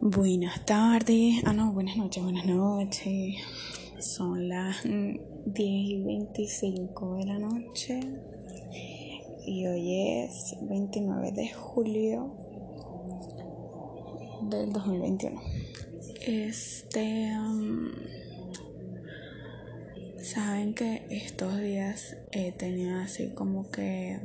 Buenas 0.00 0.64
tardes, 0.64 1.42
ah 1.44 1.52
no, 1.52 1.72
buenas 1.72 1.96
noches, 1.96 2.22
buenas 2.22 2.46
noches. 2.46 3.34
Son 3.98 4.48
las 4.48 4.84
10 4.84 5.58
y 5.58 6.00
25 6.04 7.16
de 7.16 7.24
la 7.24 7.38
noche 7.40 7.98
y 9.44 9.66
hoy 9.66 10.22
es 10.22 10.54
29 10.62 11.32
de 11.32 11.52
julio 11.52 12.32
del 14.42 14.72
2021. 14.72 15.40
Este, 16.24 17.32
um, 17.36 17.90
saben 20.22 20.74
que 20.74 21.08
estos 21.10 21.58
días 21.58 22.16
he 22.30 22.52
tenido 22.52 23.00
así 23.00 23.30
como 23.30 23.68
que, 23.72 24.20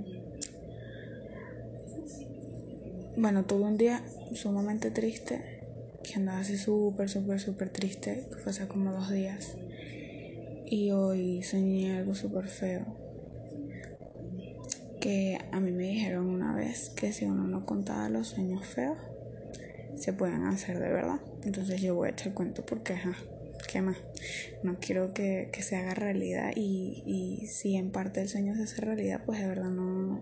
bueno, 3.18 3.44
tuve 3.46 3.64
un 3.64 3.78
día 3.80 4.06
sumamente 4.36 4.92
triste 4.92 5.53
que 6.04 6.16
andaba 6.16 6.40
así 6.40 6.58
súper, 6.58 7.10
súper, 7.10 7.40
súper 7.40 7.70
triste, 7.70 8.28
que 8.30 8.36
fue 8.36 8.52
hace 8.52 8.68
como 8.68 8.92
dos 8.92 9.10
días. 9.10 9.56
Y 10.66 10.92
hoy 10.92 11.44
soñé 11.44 11.98
algo 11.98 12.14
súper 12.14 12.48
feo. 12.48 12.86
Que 15.00 15.38
a 15.52 15.60
mí 15.60 15.72
me 15.72 15.84
dijeron 15.84 16.28
una 16.28 16.56
vez 16.56 16.90
que 16.90 17.12
si 17.12 17.26
uno 17.26 17.44
no 17.48 17.66
contaba 17.66 18.10
los 18.10 18.28
sueños 18.28 18.66
feos, 18.66 18.98
se 19.96 20.14
pueden 20.14 20.44
hacer 20.46 20.80
de 20.80 20.90
verdad. 20.90 21.20
Entonces 21.44 21.82
yo 21.82 21.96
voy 21.96 22.10
a 22.10 22.12
echar 22.12 22.34
cuento 22.34 22.66
porque, 22.66 22.94
ajá, 22.94 23.16
¿qué 23.72 23.82
más? 23.82 23.98
No 24.64 24.78
quiero 24.80 25.14
que, 25.14 25.50
que 25.52 25.62
se 25.62 25.76
haga 25.76 25.94
realidad 25.94 26.52
y, 26.56 27.04
y 27.06 27.48
si 27.48 27.76
en 27.76 27.92
parte 27.92 28.22
el 28.22 28.30
sueño 28.30 28.56
se 28.56 28.64
hace 28.64 28.82
realidad, 28.82 29.22
pues 29.26 29.40
de 29.40 29.48
verdad 29.48 29.70
no... 29.70 30.22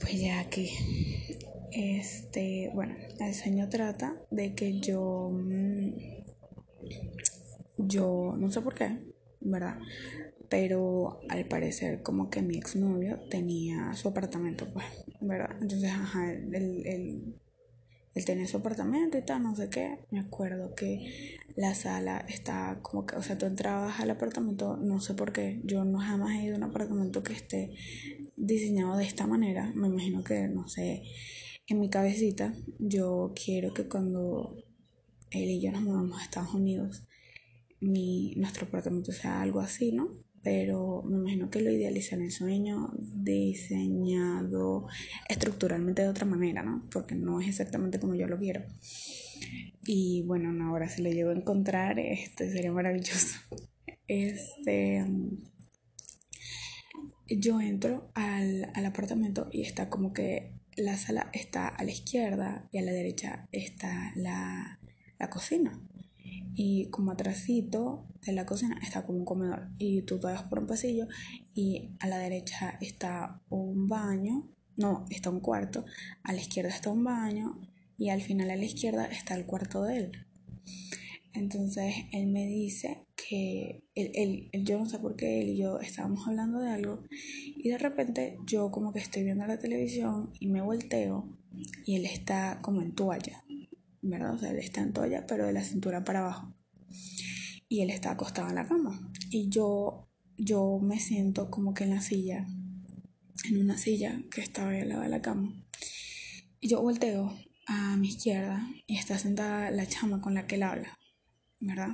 Pues 0.00 0.18
ya 0.18 0.40
aquí 0.40 0.70
este, 1.72 2.70
bueno, 2.74 2.94
el 3.20 3.34
sueño 3.34 3.68
trata 3.68 4.16
de 4.30 4.54
que 4.54 4.80
yo, 4.80 5.30
mm, 5.32 5.90
yo, 7.78 8.34
no 8.38 8.50
sé 8.50 8.60
por 8.60 8.74
qué, 8.74 8.98
¿verdad? 9.40 9.78
Pero 10.48 11.20
al 11.28 11.44
parecer 11.46 12.02
como 12.02 12.30
que 12.30 12.42
mi 12.42 12.56
exnovio 12.56 13.20
tenía 13.30 13.94
su 13.94 14.08
apartamento, 14.08 14.66
pues, 14.72 14.86
¿verdad? 15.20 15.56
Entonces, 15.60 15.90
ajá, 15.90 16.32
él, 16.32 16.54
él, 16.86 17.40
él 18.14 18.24
tenía 18.24 18.46
su 18.46 18.56
apartamento 18.56 19.16
y 19.18 19.22
tal, 19.22 19.42
no 19.42 19.54
sé 19.54 19.68
qué. 19.70 20.00
Me 20.10 20.20
acuerdo 20.20 20.74
que 20.74 21.38
la 21.56 21.74
sala 21.74 22.24
está 22.28 22.80
como 22.82 23.06
que, 23.06 23.16
o 23.16 23.22
sea, 23.22 23.38
tú 23.38 23.46
entrabas 23.46 24.00
al 24.00 24.10
apartamento, 24.10 24.76
no 24.76 25.00
sé 25.00 25.14
por 25.14 25.32
qué, 25.32 25.60
yo 25.64 25.84
no 25.84 25.98
jamás 25.98 26.36
he 26.36 26.44
ido 26.44 26.54
a 26.54 26.58
un 26.58 26.64
apartamento 26.64 27.22
que 27.22 27.32
esté 27.32 27.72
diseñado 28.36 28.96
de 28.96 29.04
esta 29.04 29.26
manera. 29.26 29.72
Me 29.74 29.88
imagino 29.88 30.24
que, 30.24 30.48
no 30.48 30.68
sé, 30.68 31.02
en 31.70 31.78
mi 31.78 31.88
cabecita 31.88 32.52
yo 32.80 33.32
quiero 33.32 33.72
que 33.72 33.88
cuando 33.88 34.56
él 35.30 35.48
y 35.50 35.60
yo 35.60 35.70
nos 35.70 35.82
mudamos 35.82 36.20
a 36.20 36.24
Estados 36.24 36.52
Unidos, 36.52 37.04
mi, 37.80 38.34
nuestro 38.34 38.66
apartamento 38.66 39.12
sea 39.12 39.40
algo 39.40 39.60
así, 39.60 39.92
¿no? 39.92 40.08
Pero 40.42 41.02
me 41.04 41.18
imagino 41.18 41.48
que 41.48 41.60
lo 41.60 41.70
idealiza 41.70 42.16
en 42.16 42.22
el 42.22 42.32
sueño 42.32 42.90
diseñado 42.98 44.88
estructuralmente 45.28 46.02
de 46.02 46.08
otra 46.08 46.26
manera, 46.26 46.64
¿no? 46.64 46.88
Porque 46.90 47.14
no 47.14 47.40
es 47.40 47.48
exactamente 47.48 48.00
como 48.00 48.16
yo 48.16 48.26
lo 48.26 48.38
quiero. 48.38 48.62
Y 49.84 50.24
bueno, 50.26 50.50
ahora 50.64 50.88
si 50.88 51.02
lo 51.02 51.10
llego 51.10 51.30
a 51.30 51.34
encontrar, 51.34 52.00
este 52.00 52.50
sería 52.50 52.72
maravilloso. 52.72 53.38
Este 54.12 55.04
yo 57.28 57.60
entro 57.60 58.10
al, 58.14 58.72
al 58.74 58.86
apartamento 58.86 59.48
y 59.52 59.62
está 59.62 59.88
como 59.88 60.12
que 60.12 60.59
la 60.76 60.96
sala 60.96 61.30
está 61.32 61.68
a 61.68 61.84
la 61.84 61.90
izquierda 61.90 62.68
y 62.72 62.78
a 62.78 62.82
la 62.82 62.92
derecha 62.92 63.48
está 63.52 64.12
la, 64.16 64.78
cocina. 65.30 65.78
Y 66.54 66.88
como 66.90 67.12
atrásito 67.12 68.06
de 68.22 68.32
la 68.32 68.46
cocina 68.46 68.78
está 68.82 69.04
como 69.04 69.18
un 69.18 69.24
comedor. 69.24 69.68
Y 69.78 70.02
tú 70.02 70.18
te 70.18 70.26
vas 70.26 70.42
por 70.44 70.58
un 70.60 70.66
pasillo 70.66 71.06
y 71.54 71.90
a 72.00 72.06
la 72.06 72.18
derecha 72.18 72.78
está 72.80 73.40
un 73.48 73.86
baño. 73.86 74.48
No, 74.76 75.04
está 75.10 75.30
un 75.30 75.40
cuarto. 75.40 75.84
A 76.22 76.32
la 76.32 76.40
izquierda 76.40 76.70
está 76.70 76.90
un 76.90 77.04
baño. 77.04 77.60
Y 77.98 78.08
al 78.08 78.22
final 78.22 78.50
a 78.50 78.56
la 78.56 78.64
izquierda 78.64 79.06
está 79.06 79.34
el 79.34 79.46
cuarto 79.46 79.82
de 79.82 79.96
él. 79.98 80.26
Entonces 81.32 81.94
él 82.12 82.26
me 82.26 82.46
dice 82.46 83.06
que 83.14 83.84
él, 83.94 84.50
yo 84.52 84.78
no 84.78 84.86
sé 84.86 84.98
por 84.98 85.14
qué 85.14 85.40
él 85.40 85.50
y 85.50 85.58
yo 85.58 85.78
estábamos 85.78 86.26
hablando 86.26 86.58
de 86.58 86.70
algo 86.70 87.04
y 87.56 87.68
de 87.68 87.78
repente 87.78 88.38
yo 88.46 88.70
como 88.70 88.92
que 88.92 88.98
estoy 88.98 89.22
viendo 89.22 89.46
la 89.46 89.58
televisión 89.58 90.32
y 90.40 90.48
me 90.48 90.60
volteo 90.60 91.28
y 91.84 91.96
él 91.96 92.06
está 92.06 92.58
como 92.62 92.82
en 92.82 92.94
toalla, 92.94 93.44
¿verdad? 94.02 94.34
O 94.34 94.38
sea, 94.38 94.50
él 94.50 94.58
está 94.58 94.80
en 94.80 94.92
toalla 94.92 95.26
pero 95.26 95.46
de 95.46 95.52
la 95.52 95.62
cintura 95.62 96.02
para 96.04 96.20
abajo. 96.20 96.54
Y 97.68 97.82
él 97.82 97.90
está 97.90 98.10
acostado 98.10 98.48
en 98.48 98.56
la 98.56 98.66
cama. 98.66 99.12
Y 99.30 99.48
yo, 99.48 100.08
yo 100.36 100.80
me 100.82 100.98
siento 100.98 101.48
como 101.48 101.72
que 101.72 101.84
en 101.84 101.90
la 101.90 102.00
silla, 102.00 102.48
en 103.48 103.60
una 103.60 103.78
silla 103.78 104.20
que 104.32 104.40
estaba 104.40 104.70
al 104.70 104.88
lado 104.88 105.02
de 105.02 105.08
la 105.08 105.22
cama. 105.22 105.54
Y 106.58 106.68
yo 106.68 106.82
volteo 106.82 107.32
a 107.66 107.96
mi 107.96 108.08
izquierda 108.08 108.66
y 108.88 108.96
está 108.96 109.16
sentada 109.18 109.70
la 109.70 109.86
chama 109.86 110.20
con 110.20 110.34
la 110.34 110.48
que 110.48 110.56
él 110.56 110.64
habla 110.64 110.99
¿verdad? 111.60 111.90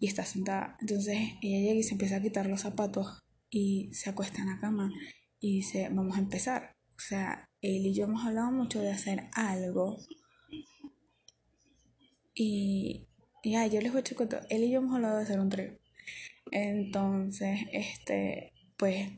Y 0.00 0.06
está 0.06 0.24
sentada. 0.24 0.76
Entonces 0.80 1.18
ella 1.42 1.60
llega 1.60 1.80
y 1.80 1.82
se 1.82 1.92
empieza 1.92 2.16
a 2.16 2.22
quitar 2.22 2.46
los 2.46 2.62
zapatos 2.62 3.20
y 3.50 3.92
se 3.92 4.10
acuesta 4.10 4.40
en 4.40 4.48
la 4.48 4.58
cama 4.58 4.90
y 5.38 5.56
dice, 5.56 5.88
vamos 5.92 6.16
a 6.16 6.20
empezar. 6.20 6.74
O 6.96 7.00
sea, 7.00 7.48
él 7.60 7.86
y 7.86 7.94
yo 7.94 8.04
hemos 8.04 8.24
hablado 8.24 8.50
mucho 8.50 8.80
de 8.80 8.90
hacer 8.90 9.28
algo. 9.32 9.98
Y, 12.34 13.08
ya, 13.44 13.66
yo 13.66 13.80
les 13.80 13.92
voy 13.92 13.98
a 13.98 14.00
echar 14.00 14.46
Él 14.48 14.64
y 14.64 14.70
yo 14.70 14.78
hemos 14.78 14.94
hablado 14.94 15.18
de 15.18 15.24
hacer 15.24 15.40
un 15.40 15.50
trío. 15.50 15.78
Entonces, 16.50 17.60
este, 17.72 18.52
pues, 18.76 19.10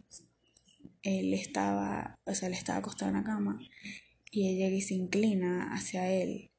él 1.03 1.34
estaba, 1.34 2.19
o 2.25 2.34
sea, 2.34 2.48
él 2.48 2.54
estaba 2.54 2.78
acostado 2.78 3.10
en 3.10 3.19
la 3.19 3.25
cama 3.25 3.60
y 4.31 4.48
ella 4.48 4.66
llega 4.66 4.76
y 4.76 4.81
se 4.81 4.94
inclina 4.94 5.75
hacia 5.75 6.10
él 6.10 6.50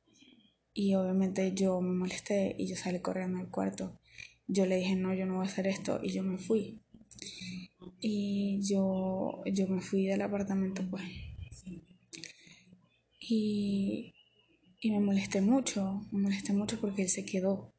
y 0.77 0.93
obviamente 0.93 1.53
yo 1.53 1.79
me 1.79 1.93
molesté 1.93 2.53
y 2.59 2.67
yo 2.67 2.75
salí 2.75 2.99
corriendo 2.99 3.39
al 3.39 3.49
cuarto. 3.49 3.97
Yo 4.45 4.65
le 4.65 4.75
dije, 4.75 4.97
no, 4.97 5.13
yo 5.13 5.25
no 5.25 5.37
voy 5.37 5.45
a 5.45 5.49
hacer 5.49 5.67
esto 5.67 6.01
y 6.03 6.11
yo 6.11 6.21
me 6.21 6.37
fui. 6.37 6.81
Y 8.01 8.59
yo, 8.61 9.41
yo 9.45 9.67
me 9.69 9.79
fui 9.79 10.05
del 10.05 10.21
apartamento, 10.21 10.83
pues. 10.91 11.03
Y, 13.21 14.13
y 14.81 14.91
me 14.91 14.99
molesté 14.99 15.39
mucho, 15.39 16.05
me 16.11 16.23
molesté 16.23 16.51
mucho 16.51 16.77
porque 16.81 17.03
él 17.03 17.09
se 17.09 17.25
quedó. 17.25 17.73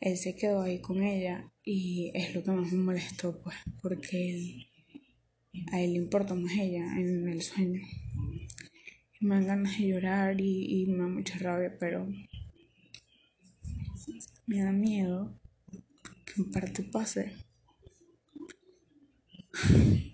Él 0.00 0.16
se 0.16 0.36
quedó 0.36 0.62
ahí 0.62 0.80
con 0.80 1.02
ella 1.02 1.52
y 1.62 2.12
es 2.14 2.34
lo 2.34 2.42
que 2.42 2.50
más 2.50 2.72
me 2.72 2.78
molestó, 2.78 3.42
pues, 3.42 3.56
porque 3.82 4.70
a 5.70 5.82
él 5.82 5.92
le 5.92 5.98
importa 5.98 6.34
más 6.34 6.52
ella 6.54 6.98
en 6.98 7.28
el 7.28 7.42
sueño 7.42 7.82
me 9.20 9.34
dan 9.34 9.46
ganas 9.46 9.78
de 9.78 9.88
llorar 9.88 10.40
y, 10.40 10.86
me 10.86 10.98
da 10.98 11.08
mucha 11.08 11.38
rabia, 11.38 11.76
pero 11.78 12.06
me 14.46 14.62
da 14.62 14.72
miedo 14.72 15.38
que 16.24 16.42
en 16.42 16.50
parte 16.50 16.82
pase. 16.84 17.32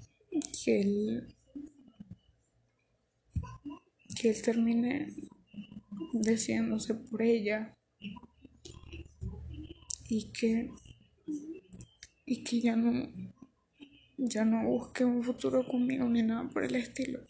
Que 0.64 0.81
él, 0.81 1.28
que 4.19 4.31
él 4.31 4.43
termine 4.43 5.14
decidiéndose 6.14 6.94
por 6.94 7.20
ella 7.20 7.76
y 10.09 10.32
que 10.32 10.70
y 12.25 12.43
que 12.44 12.60
ya 12.62 12.76
no 12.76 13.10
ya 14.16 14.47
no 14.47 14.64
busque 14.64 15.04
un 15.04 15.22
futuro 15.22 15.66
conmigo 15.66 16.09
ni 16.09 16.22
nada 16.22 16.48
por 16.48 16.64
el 16.64 16.76
estilo. 16.76 17.20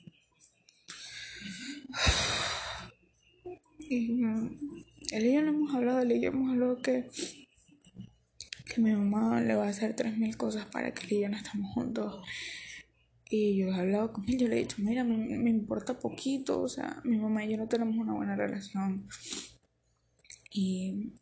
Mm, 3.91 4.49
él 5.13 5.27
y 5.27 5.35
yo 5.35 5.43
no 5.43 5.51
hemos 5.51 5.75
hablado, 5.75 6.01
él 6.01 6.13
y 6.13 6.21
yo 6.21 6.31
hemos 6.31 6.51
hablado 6.51 6.81
que, 6.83 7.11
que 8.67 8.81
mi 8.81 8.93
mamá 8.93 9.41
le 9.41 9.55
va 9.55 9.67
a 9.67 9.69
hacer 9.69 9.95
tres 9.95 10.17
mil 10.17 10.37
cosas 10.37 10.67
para 10.67 10.93
que 10.93 11.07
él 11.07 11.13
y 11.13 11.21
yo 11.23 11.29
no 11.29 11.37
estemos 11.37 11.73
juntos. 11.73 12.25
Y 13.31 13.57
yo 13.59 13.69
he 13.69 13.75
hablado 13.75 14.13
con 14.13 14.29
él, 14.29 14.39
yo 14.39 14.49
le 14.49 14.57
he 14.57 14.61
dicho, 14.61 14.77
mira, 14.79 15.05
me, 15.05 15.17
me 15.17 15.51
importa 15.51 15.99
poquito, 15.99 16.61
o 16.61 16.69
sea, 16.69 17.01
mi 17.05 17.17
mamá 17.17 17.45
y 17.45 17.51
yo 17.53 17.57
no 17.57 17.69
tenemos 17.69 17.97
una 17.97 18.15
buena 18.15 18.37
relación. 18.37 19.09
Y, 20.51 21.15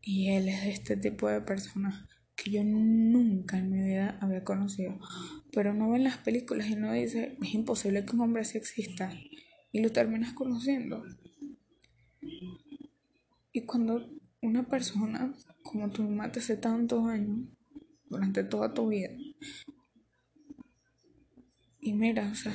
y 0.00 0.30
él 0.30 0.48
es 0.48 0.64
este 0.66 0.96
tipo 0.96 1.28
de 1.28 1.40
personas 1.40 2.08
que 2.38 2.52
yo 2.52 2.62
nunca 2.62 3.58
en 3.58 3.70
mi 3.70 3.82
vida 3.82 4.16
había 4.20 4.44
conocido. 4.44 4.98
Pero 5.52 5.74
no 5.74 5.90
ven 5.90 6.04
las 6.04 6.18
películas 6.18 6.68
y 6.68 6.76
no 6.76 6.92
dice, 6.92 7.36
es 7.42 7.54
imposible 7.54 8.04
que 8.04 8.14
un 8.14 8.20
hombre 8.20 8.42
así 8.42 8.56
exista 8.56 9.12
y 9.72 9.82
lo 9.82 9.90
terminas 9.90 10.34
conociendo. 10.34 11.04
Y 13.52 13.62
cuando 13.62 14.08
una 14.40 14.68
persona 14.68 15.34
como 15.64 15.90
tu 15.90 16.02
mamá 16.04 16.30
te 16.30 16.38
hace 16.38 16.56
tantos 16.56 17.04
años, 17.08 17.40
durante 18.08 18.44
toda 18.44 18.72
tu 18.72 18.88
vida, 18.88 19.10
y 21.80 21.92
mira, 21.92 22.30
o 22.30 22.34
sea, 22.34 22.52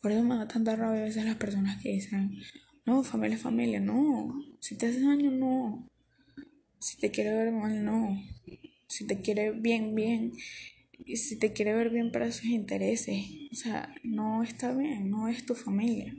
Por 0.00 0.12
eso 0.12 0.22
me 0.22 0.36
da 0.36 0.46
tanta 0.46 0.76
rabia 0.76 1.00
a 1.00 1.04
veces 1.04 1.24
las 1.24 1.36
personas 1.36 1.80
que 1.82 1.90
dicen, 1.90 2.36
no, 2.84 3.02
familia 3.02 3.36
es 3.36 3.42
familia, 3.42 3.80
no. 3.80 4.38
Si 4.60 4.76
te 4.76 4.86
hace 4.86 5.00
daño, 5.00 5.30
no. 5.30 5.88
Si 6.84 6.98
te 6.98 7.10
quiere 7.10 7.32
ver 7.32 7.50
mal, 7.50 7.82
no. 7.82 8.22
Si 8.88 9.06
te 9.06 9.22
quiere 9.22 9.52
bien, 9.52 9.94
bien. 9.94 10.34
Y 11.06 11.16
si 11.16 11.38
te 11.38 11.54
quiere 11.54 11.72
ver 11.72 11.88
bien 11.88 12.12
para 12.12 12.30
sus 12.30 12.44
intereses. 12.44 13.24
O 13.50 13.54
sea, 13.54 13.94
no 14.02 14.42
está 14.42 14.74
bien, 14.74 15.08
no 15.08 15.28
es 15.28 15.46
tu 15.46 15.54
familia. 15.54 16.14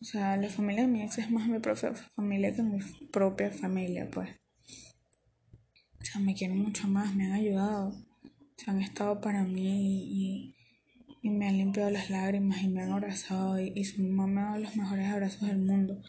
O 0.00 0.04
sea, 0.04 0.36
la 0.36 0.48
familia 0.48 0.82
de 0.82 0.88
mi 0.88 1.02
ex 1.02 1.18
es 1.18 1.30
más 1.30 1.46
mi 1.46 1.60
propia 1.60 1.94
familia 1.94 2.52
que 2.52 2.64
mi 2.64 2.80
propia 3.12 3.52
familia, 3.52 4.10
pues. 4.10 4.28
O 6.00 6.04
sea, 6.04 6.20
me 6.20 6.34
quieren 6.34 6.58
mucho 6.58 6.88
más, 6.88 7.14
me 7.14 7.26
han 7.26 7.32
ayudado. 7.34 7.94
Se 8.56 8.72
han 8.72 8.82
estado 8.82 9.20
para 9.20 9.44
mí 9.44 10.02
y, 10.10 10.56
y 11.22 11.30
me 11.30 11.46
han 11.46 11.58
limpiado 11.58 11.90
las 11.90 12.10
lágrimas 12.10 12.60
y 12.64 12.66
me 12.66 12.82
han 12.82 12.90
abrazado 12.90 13.60
y, 13.60 13.84
su 13.84 14.02
mamá 14.02 14.26
me 14.26 14.40
ha 14.40 14.44
dado 14.46 14.58
los 14.58 14.74
mejores 14.74 15.06
abrazos 15.06 15.42
del 15.42 15.58
mundo. 15.58 16.02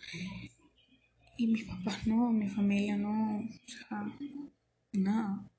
Y 1.41 1.47
mis 1.47 1.63
papás 1.63 2.05
no, 2.05 2.31
mi 2.31 2.47
familia 2.47 2.95
no, 2.95 3.39
o 3.39 3.67
sea, 3.67 4.15
nada. 4.91 5.49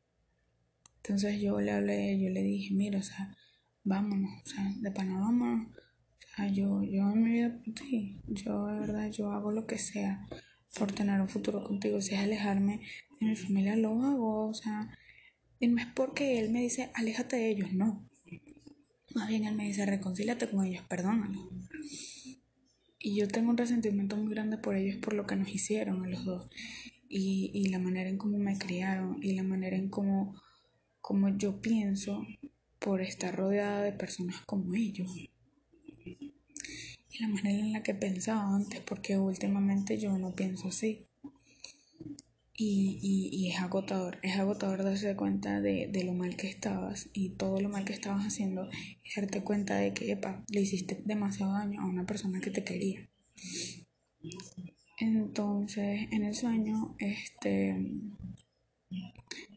Entonces 0.98 1.40
yo 1.40 1.60
le 1.60 1.72
hablé, 1.72 2.20
yo 2.20 2.30
le 2.30 2.40
dije, 2.40 2.72
mira, 2.72 3.00
o 3.00 3.02
sea, 3.02 3.36
vámonos, 3.82 4.30
o 4.44 4.48
sea, 4.48 4.72
de 4.76 4.92
Panamá, 4.92 5.68
o 5.74 6.36
sea, 6.36 6.46
yo, 6.46 6.84
yo 6.84 7.10
en 7.10 7.22
mi 7.24 7.30
vida 7.32 7.60
por 7.64 7.74
ti, 7.74 8.20
yo 8.28 8.66
de 8.66 8.78
verdad, 8.78 9.10
yo 9.10 9.32
hago 9.32 9.50
lo 9.50 9.66
que 9.66 9.76
sea 9.76 10.24
por 10.78 10.92
tener 10.92 11.20
un 11.20 11.28
futuro 11.28 11.64
contigo, 11.64 12.00
si 12.00 12.14
es 12.14 12.20
alejarme 12.20 12.78
de 13.18 13.26
mi 13.26 13.34
familia, 13.34 13.74
lo 13.74 14.04
hago, 14.04 14.50
o 14.50 14.54
sea, 14.54 14.96
y 15.58 15.66
no 15.66 15.80
es 15.80 15.86
porque 15.86 16.38
él 16.38 16.52
me 16.52 16.60
dice, 16.60 16.92
aléjate 16.94 17.34
de 17.34 17.50
ellos, 17.50 17.72
no. 17.72 18.08
Más 19.16 19.28
bien 19.28 19.46
él 19.46 19.56
me 19.56 19.66
dice, 19.66 19.84
reconcílate 19.84 20.48
con 20.48 20.64
ellos, 20.64 20.84
perdónalo. 20.88 21.50
Y 23.04 23.16
yo 23.16 23.26
tengo 23.26 23.50
un 23.50 23.56
resentimiento 23.56 24.16
muy 24.16 24.32
grande 24.32 24.58
por 24.58 24.76
ellos 24.76 24.96
por 24.98 25.14
lo 25.14 25.26
que 25.26 25.34
nos 25.34 25.52
hicieron 25.52 26.04
a 26.04 26.08
los 26.08 26.24
dos. 26.24 26.48
Y, 27.08 27.50
y 27.52 27.68
la 27.68 27.80
manera 27.80 28.08
en 28.08 28.16
cómo 28.16 28.38
me 28.38 28.56
criaron 28.56 29.18
y 29.20 29.34
la 29.34 29.42
manera 29.42 29.76
en 29.76 29.88
cómo, 29.88 30.40
cómo 31.00 31.36
yo 31.36 31.60
pienso 31.60 32.24
por 32.78 33.00
estar 33.00 33.34
rodeada 33.34 33.82
de 33.82 33.92
personas 33.92 34.36
como 34.46 34.74
ellos. 34.74 35.10
Y 35.16 35.30
la 37.20 37.28
manera 37.28 37.58
en 37.58 37.72
la 37.72 37.82
que 37.82 37.94
pensaba 37.94 38.54
antes, 38.54 38.80
porque 38.80 39.18
últimamente 39.18 39.98
yo 39.98 40.16
no 40.16 40.32
pienso 40.32 40.68
así. 40.68 41.08
Y, 42.64 43.00
y, 43.32 43.50
es 43.50 43.58
agotador, 43.58 44.18
es 44.22 44.38
agotador 44.38 44.84
darse 44.84 45.16
cuenta 45.16 45.60
de, 45.60 45.88
de, 45.88 46.04
lo 46.04 46.12
mal 46.12 46.36
que 46.36 46.46
estabas 46.46 47.10
y 47.12 47.30
todo 47.30 47.60
lo 47.60 47.68
mal 47.68 47.84
que 47.84 47.92
estabas 47.92 48.24
haciendo 48.24 48.70
y 49.02 49.20
darte 49.20 49.42
cuenta 49.42 49.74
de 49.74 49.92
que, 49.92 50.12
epa, 50.12 50.44
le 50.48 50.60
hiciste 50.60 51.02
demasiado 51.04 51.54
daño 51.54 51.80
a 51.80 51.86
una 51.86 52.06
persona 52.06 52.40
que 52.40 52.52
te 52.52 52.62
quería. 52.62 53.08
Entonces, 55.00 56.06
en 56.12 56.22
el 56.22 56.36
sueño, 56.36 56.94
este, 57.00 57.76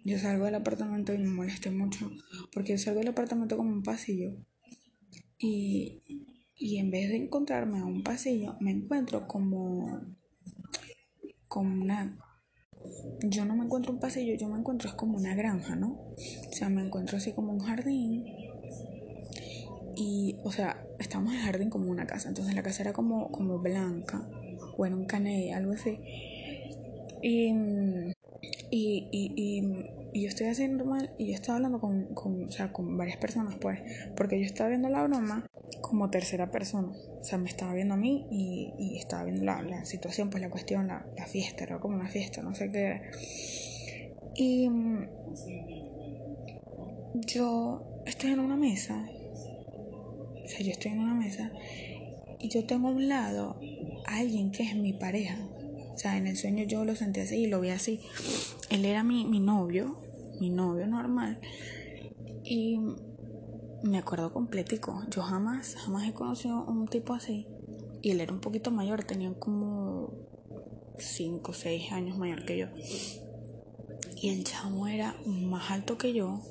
yo 0.03 0.17
salgo 0.17 0.45
del 0.45 0.55
apartamento 0.55 1.13
y 1.13 1.19
me 1.19 1.29
molesté 1.29 1.69
mucho, 1.69 2.09
porque 2.53 2.79
salgo 2.79 3.01
del 3.01 3.09
apartamento 3.09 3.55
como 3.55 3.71
un 3.71 3.83
pasillo 3.83 4.35
y, 5.37 6.01
y 6.55 6.79
en 6.79 6.89
vez 6.89 7.09
de 7.09 7.17
encontrarme 7.17 7.77
a 7.77 7.85
un 7.85 8.01
pasillo, 8.01 8.55
me 8.61 8.71
encuentro 8.71 9.27
como, 9.27 10.01
como 11.47 11.83
una 11.83 12.24
yo 13.21 13.45
no 13.45 13.55
me 13.55 13.65
encuentro 13.65 13.91
un 13.91 13.99
pasillo, 13.99 14.35
yo 14.35 14.47
me 14.47 14.57
encuentro 14.59 14.89
es 14.89 14.95
como 14.95 15.17
una 15.17 15.35
granja, 15.35 15.75
¿no? 15.75 15.97
O 16.49 16.53
sea, 16.53 16.69
me 16.69 16.81
encuentro 16.81 17.17
así 17.17 17.31
como 17.31 17.53
un 17.53 17.59
jardín. 17.59 18.25
Y, 19.95 20.35
o 20.43 20.51
sea, 20.51 20.85
estamos 20.99 21.33
en 21.33 21.39
el 21.39 21.45
jardín 21.45 21.69
como 21.69 21.89
una 21.89 22.05
casa. 22.05 22.29
Entonces 22.29 22.53
la 22.53 22.63
casa 22.63 22.83
era 22.83 22.93
como, 22.93 23.31
como 23.31 23.59
blanca, 23.59 24.27
o 24.77 24.85
en 24.85 24.93
un 24.93 25.05
caney, 25.05 25.51
algo 25.51 25.73
así. 25.73 25.99
Y, 27.21 27.51
y, 28.71 29.07
y, 29.11 29.33
y, 30.13 30.21
yo 30.21 30.29
estoy 30.29 30.47
haciendo 30.47 30.83
normal 30.83 31.11
y 31.17 31.27
yo 31.27 31.33
estaba 31.33 31.57
hablando 31.57 31.79
con, 31.79 32.13
con, 32.13 32.45
o 32.45 32.51
sea, 32.51 32.71
con 32.71 32.97
varias 32.97 33.17
personas, 33.17 33.55
pues, 33.59 33.79
porque 34.15 34.39
yo 34.39 34.45
estaba 34.45 34.69
viendo 34.69 34.89
la 34.89 35.03
broma 35.03 35.45
como 35.81 36.09
tercera 36.09 36.51
persona. 36.51 36.93
O 37.21 37.23
sea, 37.23 37.37
me 37.37 37.49
estaba 37.49 37.73
viendo 37.73 37.95
a 37.95 37.97
mí 37.97 38.27
y, 38.29 38.73
y 38.77 38.97
estaba 38.97 39.23
viendo 39.23 39.43
la, 39.45 39.61
la, 39.61 39.85
situación, 39.85 40.29
pues 40.29 40.41
la 40.41 40.49
cuestión, 40.49 40.87
la, 40.87 41.05
la, 41.17 41.25
fiesta, 41.25 41.63
era 41.63 41.79
como 41.79 41.95
una 41.95 42.07
fiesta, 42.07 42.41
no 42.41 42.53
sé 42.55 42.71
qué. 42.71 43.01
Y 44.35 44.69
yo 47.27 48.03
estoy 48.05 48.31
en 48.31 48.39
una 48.39 48.57
mesa, 48.57 49.07
o 50.43 50.47
sea, 50.47 50.59
yo 50.59 50.71
estoy 50.71 50.91
en 50.91 50.99
una 50.99 51.15
mesa 51.15 51.51
y 52.39 52.49
yo 52.49 52.65
tengo 52.65 52.89
a 52.89 52.91
un 52.91 53.07
lado 53.07 53.59
a 54.05 54.17
alguien 54.17 54.51
que 54.51 54.63
es 54.63 54.75
mi 54.75 54.93
pareja. 54.93 55.37
O 55.95 55.97
sea, 55.97 56.17
en 56.17 56.27
el 56.27 56.35
sueño 56.35 56.65
yo 56.65 56.83
lo 56.83 56.93
sentí 56.93 57.21
así 57.21 57.37
y 57.37 57.47
lo 57.47 57.61
vi 57.61 57.69
así. 57.69 58.01
Él 58.69 58.83
era 58.83 59.01
mi, 59.01 59.23
mi 59.23 59.39
novio, 59.39 59.95
mi 60.41 60.49
novio 60.49 60.85
normal. 60.87 61.39
Y 62.43 62.77
me 63.81 63.97
acuerdo 63.97 64.33
completico. 64.33 65.03
Yo 65.09 65.21
jamás, 65.21 65.75
jamás 65.75 66.05
he 66.05 66.13
conocido 66.13 66.65
un 66.65 66.89
tipo 66.89 67.13
así. 67.13 67.47
Y 68.01 68.11
él 68.11 68.19
era 68.19 68.33
un 68.33 68.41
poquito 68.41 68.71
mayor, 68.71 69.05
tenía 69.05 69.33
como 69.39 70.11
5 70.99 71.49
o 71.49 71.53
6 71.53 71.93
años 71.93 72.17
mayor 72.17 72.43
que 72.43 72.57
yo. 72.57 72.67
Y 74.17 74.29
el 74.29 74.43
chamo 74.43 74.87
era 74.87 75.15
más 75.25 75.71
alto 75.71 75.97
que 75.97 76.11
yo. 76.11 76.41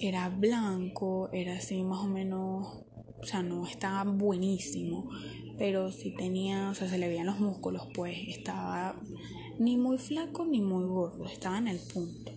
Era 0.00 0.28
blanco, 0.28 1.30
era 1.32 1.56
así 1.56 1.82
más 1.82 2.04
o 2.04 2.06
menos. 2.06 2.84
O 3.20 3.26
sea, 3.26 3.42
no 3.42 3.66
estaba 3.66 4.08
buenísimo. 4.08 5.10
Pero 5.58 5.90
sí 5.90 6.12
tenía, 6.12 6.70
o 6.70 6.74
sea, 6.74 6.88
se 6.88 6.98
le 6.98 7.08
veían 7.08 7.26
los 7.26 7.40
músculos, 7.40 7.88
pues 7.94 8.16
estaba 8.28 8.94
ni 9.58 9.76
muy 9.76 9.98
flaco 9.98 10.46
ni 10.46 10.60
muy 10.60 10.84
gordo, 10.86 11.26
estaba 11.26 11.58
en 11.58 11.68
el 11.68 11.80
punto. 11.80 12.32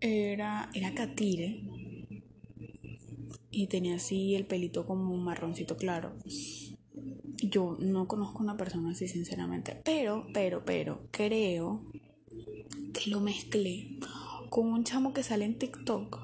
Era, 0.00 0.70
era 0.74 0.94
catire, 0.94 1.64
y 3.56 3.68
tenía 3.68 3.96
así 3.96 4.34
el 4.34 4.44
pelito 4.44 4.84
como 4.84 5.14
un 5.14 5.24
marroncito 5.24 5.78
claro. 5.78 6.12
Yo 7.38 7.78
no 7.80 8.06
conozco 8.06 8.42
una 8.42 8.58
persona 8.58 8.90
así, 8.90 9.08
sinceramente. 9.08 9.80
Pero, 9.82 10.26
pero, 10.34 10.62
pero, 10.66 11.00
creo 11.10 11.86
que 12.92 13.10
lo 13.10 13.20
mezclé 13.20 13.98
con 14.50 14.66
un 14.66 14.84
chamo 14.84 15.14
que 15.14 15.22
sale 15.22 15.46
en 15.46 15.58
TikTok 15.58 16.18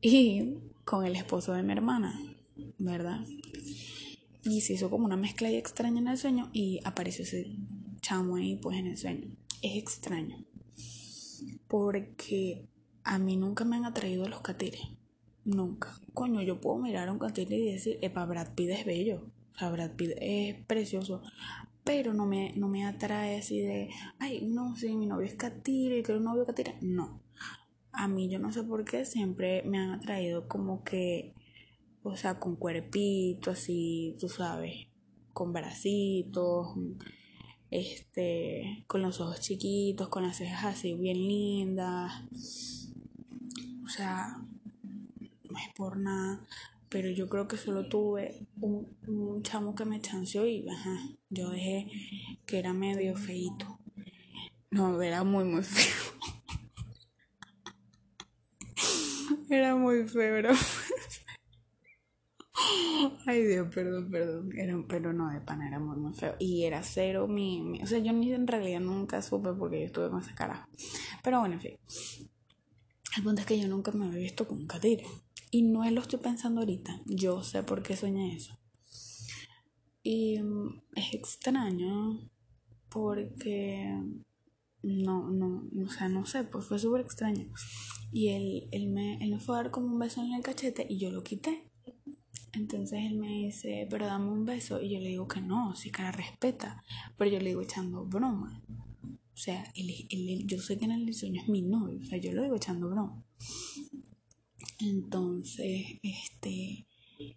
y 0.00 0.54
con 0.84 1.04
el 1.04 1.16
esposo 1.16 1.52
de 1.52 1.64
mi 1.64 1.72
hermana, 1.72 2.16
¿verdad? 2.78 3.26
Y 4.48 4.60
se 4.60 4.74
hizo 4.74 4.90
como 4.90 5.04
una 5.04 5.16
mezcla 5.16 5.50
y 5.50 5.56
extraña 5.56 5.98
en 5.98 6.06
el 6.06 6.18
sueño 6.18 6.50
y 6.52 6.80
apareció 6.84 7.24
ese 7.24 7.50
chamo 8.00 8.36
ahí, 8.36 8.56
pues 8.56 8.78
en 8.78 8.86
el 8.86 8.96
sueño. 8.96 9.36
Es 9.60 9.76
extraño. 9.76 10.36
Porque 11.66 12.68
a 13.02 13.18
mí 13.18 13.36
nunca 13.36 13.64
me 13.64 13.76
han 13.76 13.84
atraído 13.84 14.28
los 14.28 14.42
catires. 14.42 14.82
Nunca. 15.44 16.00
Coño, 16.14 16.42
yo 16.42 16.60
puedo 16.60 16.78
mirar 16.78 17.08
a 17.08 17.12
un 17.12 17.18
cantante 17.18 17.56
y 17.56 17.72
decir, 17.72 17.98
epa, 18.02 18.24
Brad 18.24 18.54
Pitt 18.54 18.70
es 18.70 18.84
bello. 18.84 19.32
O 19.54 19.58
sea, 19.58 19.70
Brad 19.70 19.96
Pitt 19.96 20.12
es 20.20 20.54
precioso. 20.66 21.22
Pero 21.82 22.14
no 22.14 22.26
me, 22.26 22.52
no 22.56 22.68
me 22.68 22.84
atrae 22.84 23.38
así 23.38 23.60
de, 23.60 23.90
ay, 24.20 24.42
no, 24.46 24.76
sí, 24.76 24.94
mi 24.94 25.06
novio 25.06 25.26
es 25.26 25.34
catire, 25.34 26.02
quiero 26.02 26.18
un 26.18 26.26
novio 26.26 26.46
catire. 26.46 26.76
No. 26.82 27.20
A 27.90 28.06
mí 28.06 28.28
yo 28.28 28.38
no 28.38 28.52
sé 28.52 28.62
por 28.62 28.84
qué 28.84 29.04
siempre 29.04 29.62
me 29.64 29.78
han 29.78 29.90
atraído 29.90 30.46
como 30.46 30.84
que, 30.84 31.34
o 32.06 32.16
sea, 32.16 32.38
con 32.38 32.56
cuerpito, 32.56 33.50
así, 33.50 34.16
tú 34.20 34.28
sabes, 34.28 34.86
con 35.32 35.52
bracitos, 35.52 36.68
este, 37.70 38.84
con 38.86 39.02
los 39.02 39.20
ojos 39.20 39.40
chiquitos, 39.40 40.08
con 40.08 40.22
las 40.22 40.36
cejas 40.36 40.76
así 40.76 40.94
bien 40.94 41.18
lindas. 41.18 42.12
O 43.84 43.88
sea, 43.88 44.36
es 45.14 45.74
por 45.74 45.98
nada, 45.98 46.46
pero 46.88 47.10
yo 47.10 47.28
creo 47.28 47.48
que 47.48 47.56
solo 47.56 47.88
tuve 47.88 48.46
un, 48.60 48.96
un 49.06 49.42
chamo 49.42 49.74
que 49.74 49.84
me 49.84 50.00
chanceó 50.00 50.46
y 50.46 50.68
ajá, 50.68 50.96
yo 51.28 51.50
dejé 51.50 51.90
que 52.46 52.58
era 52.58 52.72
medio 52.72 53.16
feito. 53.16 53.78
No, 54.70 55.02
era 55.02 55.24
muy, 55.24 55.44
muy 55.44 55.62
feo. 55.62 56.12
era 59.50 59.74
muy 59.74 60.04
feo, 60.04 60.36
era 60.36 60.54
Ay 63.26 63.44
Dios, 63.44 63.68
perdón, 63.74 64.10
perdón. 64.10 64.50
Era, 64.56 64.76
pero 64.88 65.12
no, 65.12 65.30
de 65.30 65.40
pana 65.40 65.68
era 65.68 65.78
muy, 65.78 66.12
feo. 66.14 66.34
Y 66.38 66.64
era 66.64 66.82
cero 66.82 67.28
mi, 67.28 67.80
O 67.82 67.86
sea, 67.86 67.98
yo 67.98 68.12
ni 68.12 68.32
en 68.32 68.46
realidad 68.46 68.80
nunca 68.80 69.22
supe 69.22 69.52
porque 69.52 69.80
yo 69.80 69.86
estuve 69.86 70.10
con 70.10 70.22
esa 70.22 70.34
cara. 70.34 70.68
Pero 71.22 71.40
bueno, 71.40 71.54
en 71.54 71.60
fin. 71.60 71.78
El 73.16 73.22
punto 73.22 73.40
es 73.40 73.46
que 73.46 73.58
yo 73.58 73.68
nunca 73.68 73.92
me 73.92 74.06
había 74.06 74.18
visto 74.18 74.46
con 74.46 74.58
un 74.58 74.66
catire. 74.66 75.06
Y 75.50 75.62
no 75.62 75.88
lo 75.90 76.00
estoy 76.00 76.18
pensando 76.18 76.60
ahorita. 76.60 77.00
Yo 77.06 77.42
sé 77.42 77.62
por 77.62 77.82
qué 77.82 77.96
soñé 77.96 78.36
eso. 78.36 78.58
Y 80.02 80.38
mm, 80.40 80.82
es 80.94 81.14
extraño 81.14 82.30
porque 82.90 83.92
no, 84.82 85.30
no, 85.30 85.68
o 85.84 85.88
sea, 85.90 86.08
no 86.08 86.26
sé, 86.26 86.44
pues 86.44 86.66
fue 86.66 86.78
súper 86.78 87.00
extraño. 87.00 87.46
Y 88.12 88.28
él, 88.28 88.68
él, 88.70 88.88
me, 88.88 89.18
él 89.22 89.30
me 89.30 89.40
fue 89.40 89.56
a 89.56 89.62
dar 89.62 89.70
como 89.70 89.86
un 89.86 89.98
beso 89.98 90.22
en 90.22 90.32
el 90.32 90.42
cachete 90.42 90.86
y 90.88 90.98
yo 90.98 91.10
lo 91.10 91.22
quité. 91.22 91.65
Entonces 92.56 93.00
él 93.04 93.18
me 93.18 93.28
dice, 93.28 93.86
pero 93.90 94.06
dame 94.06 94.30
un 94.30 94.44
beso. 94.44 94.80
Y 94.80 94.94
yo 94.94 95.00
le 95.00 95.10
digo 95.10 95.28
que 95.28 95.40
no, 95.40 95.76
sí 95.76 95.90
que 95.90 96.02
la 96.02 96.12
respeta. 96.12 96.82
Pero 97.16 97.30
yo 97.30 97.38
le 97.38 97.50
digo 97.50 97.62
echando 97.62 98.04
broma. 98.04 98.62
O 99.02 99.38
sea, 99.38 99.70
yo 99.74 100.58
sé 100.60 100.78
que 100.78 100.86
en 100.86 100.92
el 100.92 101.14
sueño 101.14 101.42
es 101.42 101.48
mi 101.48 101.62
novio. 101.62 101.98
O 102.00 102.04
sea, 102.04 102.18
yo 102.18 102.32
lo 102.32 102.42
digo 102.42 102.56
echando 102.56 102.88
broma. 102.88 103.22
Entonces, 104.80 105.98
este, 106.02 106.86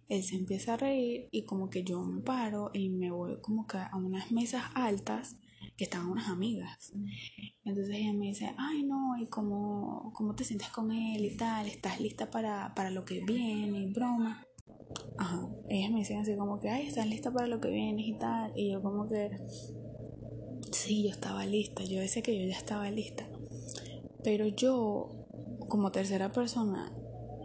él 0.08 0.24
se 0.24 0.36
empieza 0.36 0.74
a 0.74 0.76
reír 0.76 1.28
y 1.30 1.44
como 1.44 1.70
que 1.70 1.84
yo 1.84 2.02
me 2.02 2.20
paro 2.20 2.70
y 2.72 2.90
me 2.90 3.10
voy 3.10 3.40
como 3.40 3.66
que 3.66 3.78
a 3.78 3.90
unas 3.96 4.30
mesas 4.30 4.64
altas 4.74 5.36
que 5.76 5.84
estaban 5.84 6.08
unas 6.08 6.28
amigas. 6.28 6.92
Entonces 7.64 7.94
ella 7.96 8.12
me 8.12 8.26
dice, 8.26 8.54
ay 8.58 8.82
no, 8.82 9.16
¿y 9.18 9.26
cómo, 9.28 10.12
cómo 10.14 10.34
te 10.34 10.44
sientes 10.44 10.68
con 10.68 10.90
él 10.90 11.24
y 11.24 11.36
tal? 11.36 11.66
¿Estás 11.66 12.00
lista 12.00 12.30
para, 12.30 12.74
para 12.74 12.90
lo 12.90 13.04
que 13.04 13.22
viene 13.24 13.82
y 13.82 13.92
broma? 13.92 14.44
Ajá, 15.18 15.48
ellas 15.68 15.90
me 15.90 15.98
dicen 15.98 16.18
así 16.18 16.36
como 16.36 16.60
que, 16.60 16.70
ay, 16.70 16.86
¿estás 16.86 17.06
lista 17.06 17.30
para 17.30 17.46
lo 17.46 17.60
que 17.60 17.70
viene 17.70 18.02
y 18.06 18.14
tal? 18.14 18.52
Y 18.54 18.70
yo 18.72 18.82
como 18.82 19.06
que, 19.08 19.30
sí, 20.72 21.04
yo 21.04 21.10
estaba 21.10 21.44
lista, 21.44 21.84
yo 21.84 22.00
decía 22.00 22.22
que 22.22 22.38
yo 22.38 22.46
ya 22.46 22.56
estaba 22.56 22.90
lista. 22.90 23.28
Pero 24.24 24.46
yo, 24.46 25.26
como 25.68 25.92
tercera 25.92 26.30
persona, 26.30 26.92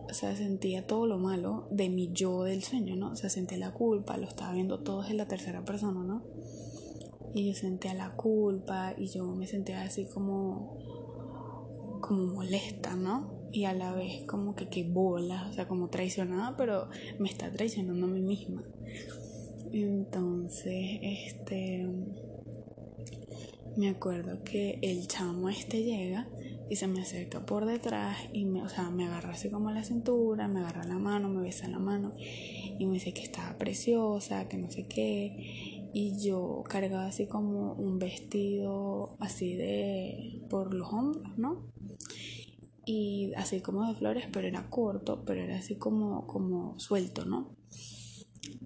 o 0.10 0.14
sea, 0.14 0.36
sentía 0.36 0.88
todo 0.88 1.06
lo 1.06 1.18
malo 1.18 1.68
de 1.72 1.90
mi 1.90 2.12
yo 2.14 2.44
del 2.44 2.64
sueño, 2.64 2.96
¿no? 2.96 3.12
O 3.12 3.16
sea, 3.16 3.30
sentía 3.30 3.58
la 3.58 3.74
culpa, 3.74 4.18
lo 4.18 4.28
estaba 4.28 4.54
viendo 4.54 4.80
todo 4.80 5.04
en 5.06 5.18
la 5.18 5.28
tercera 5.28 5.66
persona, 5.66 6.04
¿no? 6.04 6.24
Y 7.34 7.48
yo 7.48 7.54
sentía 7.54 7.94
la 7.94 8.16
culpa 8.16 8.94
y 8.98 9.08
yo 9.08 9.26
me 9.26 9.48
sentía 9.48 9.82
así 9.82 10.06
como, 10.06 10.78
como 12.02 12.36
molesta, 12.36 12.96
¿no? 12.96 13.35
Y 13.56 13.64
a 13.64 13.74
la 13.74 13.94
vez 13.94 14.26
como 14.28 14.54
que 14.54 14.68
qué 14.68 14.84
bola, 14.84 15.48
o 15.50 15.54
sea, 15.54 15.66
como 15.66 15.88
traicionada, 15.88 16.58
pero 16.58 16.90
me 17.20 17.30
está 17.30 17.50
traicionando 17.50 18.06
a 18.06 18.10
mí 18.10 18.20
misma. 18.20 18.66
Entonces, 19.72 21.00
este, 21.02 21.88
me 23.78 23.88
acuerdo 23.88 24.44
que 24.44 24.78
el 24.82 25.08
chamo 25.08 25.48
este 25.48 25.84
llega 25.84 26.28
y 26.70 26.76
se 26.76 26.88
me 26.88 27.00
acerca 27.00 27.46
por 27.46 27.66
detrás 27.66 28.18
y 28.34 28.44
me, 28.44 28.62
o 28.62 28.68
sea, 28.68 28.90
me 28.90 29.06
agarra 29.06 29.32
así 29.32 29.50
como 29.50 29.72
la 29.72 29.86
cintura, 29.86 30.50
me 30.50 30.60
agarra 30.60 30.84
la 30.84 30.98
mano, 30.98 31.30
me 31.30 31.42
besa 31.42 31.70
la 31.70 31.80
mano 31.80 32.12
y 32.18 32.86
me 32.86 32.96
dice 32.96 33.14
que 33.14 33.22
estaba 33.22 33.58
preciosa, 33.58 34.50
que 34.50 34.58
no 34.58 34.70
sé 34.70 34.86
qué. 34.86 35.90
Y 35.94 36.22
yo 36.22 36.62
cargaba 36.68 37.06
así 37.06 37.26
como 37.26 37.72
un 37.76 38.00
vestido 38.00 39.16
así 39.22 39.56
de 39.56 40.42
por 40.50 40.74
los 40.74 40.92
hombros, 40.92 41.38
¿no? 41.38 41.72
Y 42.86 43.34
así 43.36 43.62
como 43.62 43.88
de 43.88 43.96
flores, 43.96 44.26
pero 44.32 44.48
era 44.48 44.70
corto, 44.70 45.24
pero 45.26 45.42
era 45.42 45.58
así 45.58 45.76
como, 45.76 46.28
como 46.28 46.80
suelto, 46.80 47.26
¿no? 47.26 47.56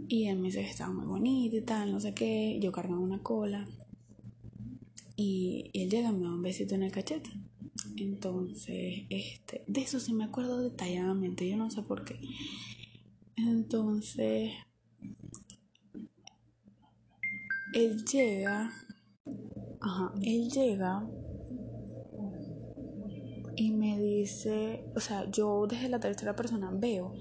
Y 0.08 0.28
él 0.28 0.40
me 0.40 0.48
dice 0.48 0.62
que 0.62 0.70
estaba 0.70 0.92
muy 0.92 1.06
bonito 1.06 1.56
y 1.56 1.62
tal, 1.62 1.92
no 1.92 2.00
sé 2.00 2.14
qué. 2.14 2.60
Yo 2.62 2.72
cargaba 2.72 3.00
una 3.00 3.22
cola. 3.22 3.68
Y, 5.16 5.70
él 5.74 5.90
llega 5.90 6.10
y 6.10 6.14
me 6.14 6.24
da 6.24 6.34
un 6.34 6.42
besito 6.42 6.76
en 6.76 6.84
el 6.84 6.92
cachete. 6.92 7.30
Entonces, 7.98 9.06
este, 9.10 9.64
de 9.68 9.82
eso 9.82 10.00
sí 10.00 10.14
me 10.14 10.24
acuerdo 10.24 10.62
detalladamente, 10.62 11.48
yo 11.50 11.58
no 11.58 11.70
sé 11.70 11.82
por 11.82 12.06
qué. 12.06 12.20
Entonces, 13.36 14.54
él 17.74 18.06
llega, 18.06 18.72
ajá, 19.82 20.14
él 20.22 20.50
llega 20.50 21.08
y 23.60 23.72
me 23.72 24.00
dice, 24.00 24.86
o 24.96 25.02
sea, 25.02 25.30
yo 25.30 25.68
desde 25.68 25.90
la 25.90 26.00
tercera 26.00 26.34
persona 26.34 26.72
veo 26.74 27.14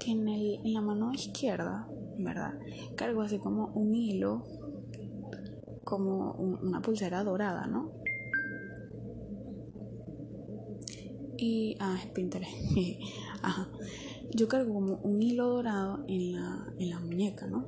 que 0.00 0.10
en, 0.10 0.28
el, 0.28 0.58
en 0.64 0.74
la 0.74 0.80
mano 0.80 1.14
izquierda, 1.14 1.88
¿verdad? 2.18 2.58
Cargo 2.96 3.22
así 3.22 3.38
como 3.38 3.68
un 3.68 3.94
hilo, 3.94 4.42
como 5.84 6.32
una 6.32 6.82
pulsera 6.82 7.22
dorada, 7.22 7.68
¿no? 7.68 7.92
Y, 11.36 11.76
ah, 11.78 11.96
es 12.02 12.10
Pinterest. 12.10 12.50
Ajá. 13.42 13.70
Yo 14.34 14.48
cargo 14.48 14.74
como 14.74 14.96
un 14.96 15.22
hilo 15.22 15.50
dorado 15.50 16.04
en 16.08 16.32
la, 16.32 16.66
en 16.80 16.90
la 16.90 16.98
muñeca, 16.98 17.46
¿no? 17.46 17.64